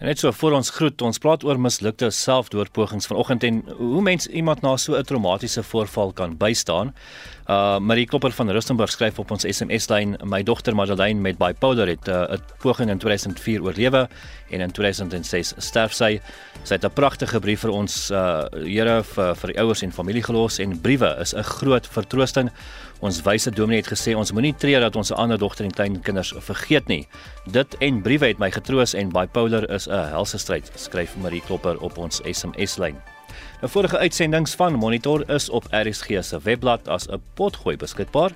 En 0.00 0.06
net 0.06 0.18
so 0.18 0.32
voor 0.32 0.54
ons 0.56 0.70
groet, 0.72 1.02
ons 1.04 1.18
praat 1.20 1.42
oor 1.44 1.58
mislukte 1.60 2.08
selfdoodpogings 2.16 3.04
vanoggend 3.10 3.42
en 3.44 3.58
hoe 3.76 4.00
mens 4.00 4.26
iemand 4.32 4.62
na 4.64 4.72
so 4.80 4.96
'n 4.96 5.04
traumatiese 5.04 5.62
voorval 5.62 6.12
kan 6.12 6.36
bystaan. 6.36 6.94
Uh 7.46 7.78
Marie 7.78 8.06
Klopper 8.06 8.32
van 8.32 8.50
Rustenburg 8.50 8.90
skryf 8.90 9.18
op 9.18 9.30
ons 9.30 9.44
SMS-lyn: 9.44 10.16
"My 10.24 10.42
dogter 10.42 10.74
Madeleine 10.74 11.20
met 11.20 11.38
bipolar 11.38 11.86
het 11.86 12.08
'n 12.08 12.10
uh, 12.10 12.38
poging 12.58 12.90
in 12.90 12.98
2004 12.98 13.62
oorlewe 13.62 14.08
en 14.50 14.60
in 14.60 14.70
2006 14.70 15.52
sterf 15.56 15.92
sy. 15.92 16.20
Sy 16.62 16.74
het 16.74 16.84
'n 16.84 16.92
pragtige 16.92 17.40
brief 17.40 17.60
vir 17.60 17.70
ons 17.70 18.10
uh 18.10 18.44
Here 18.52 19.02
vir 19.02 19.34
vir 19.34 19.52
die 19.52 19.60
ouers 19.60 19.82
en 19.82 19.92
familie 19.92 20.22
gelos 20.22 20.58
en 20.58 20.80
briewe 20.80 21.16
is 21.20 21.34
'n 21.34 21.42
groot 21.42 21.86
vertroosting. 21.86 22.50
Ons 23.00 23.22
wyse 23.24 23.50
dominee 23.50 23.80
het 23.80 23.88
gesê 23.88 24.12
ons 24.16 24.32
moenie 24.36 24.52
treur 24.52 24.82
dat 24.84 24.96
ons 24.96 25.12
ander 25.16 25.38
dogter 25.40 25.64
en 25.64 25.72
kleinkinders 25.72 26.34
vergeet 26.44 26.88
nie. 26.88 27.06
Dit 27.48 27.76
en 27.80 28.02
briewe 28.04 28.28
het 28.28 28.42
my 28.42 28.50
getroos 28.52 28.92
en 28.94 29.12
bipolar 29.14 29.64
is 29.70 29.88
'n 29.88 30.12
helse 30.12 30.38
stryd, 30.38 30.70
skryf 30.74 31.16
Marie 31.16 31.40
Klopper 31.40 31.80
op 31.80 31.98
ons 31.98 32.20
SMS-lyn. 32.24 32.96
'n 33.62 33.68
Vorige 33.68 33.98
uitsendings 33.98 34.54
van 34.54 34.74
Monitor 34.74 35.30
is 35.30 35.50
op 35.50 35.64
RSG 35.70 36.22
se 36.24 36.38
webblad 36.42 36.88
as 36.88 37.08
'n 37.08 37.22
potgooi 37.34 37.76
beskikbaar. 37.76 38.32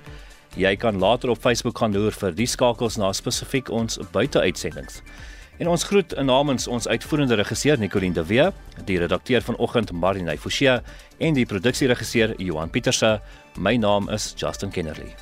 Jy 0.55 0.75
kan 0.75 0.99
later 0.99 1.29
op 1.29 1.37
Facebook 1.37 1.77
gaan 1.77 1.93
loer 1.93 2.11
vir 2.11 2.35
die 2.35 2.47
skakels 2.47 2.95
na 2.97 3.13
spesifiek 3.13 3.69
ons 3.69 3.99
buiteuitsendings. 4.11 5.01
En 5.57 5.69
ons 5.71 5.83
groet 5.87 6.15
namens 6.19 6.67
ons 6.67 6.87
uitvoerende 6.87 7.37
regisseur 7.39 7.79
Nicoline 7.79 8.13
de 8.13 8.25
Wee, 8.27 8.49
die 8.89 8.97
redakteur 8.99 9.41
vanoggend 9.41 9.93
Marinay 9.95 10.35
Forsie 10.37 10.73
en 11.17 11.37
die 11.37 11.45
produksieregisseur 11.47 12.35
Johan 12.43 12.69
Pieterse. 12.69 13.19
My 13.55 13.77
naam 13.79 14.11
is 14.11 14.33
Justin 14.35 14.75
Kennerly. 14.75 15.13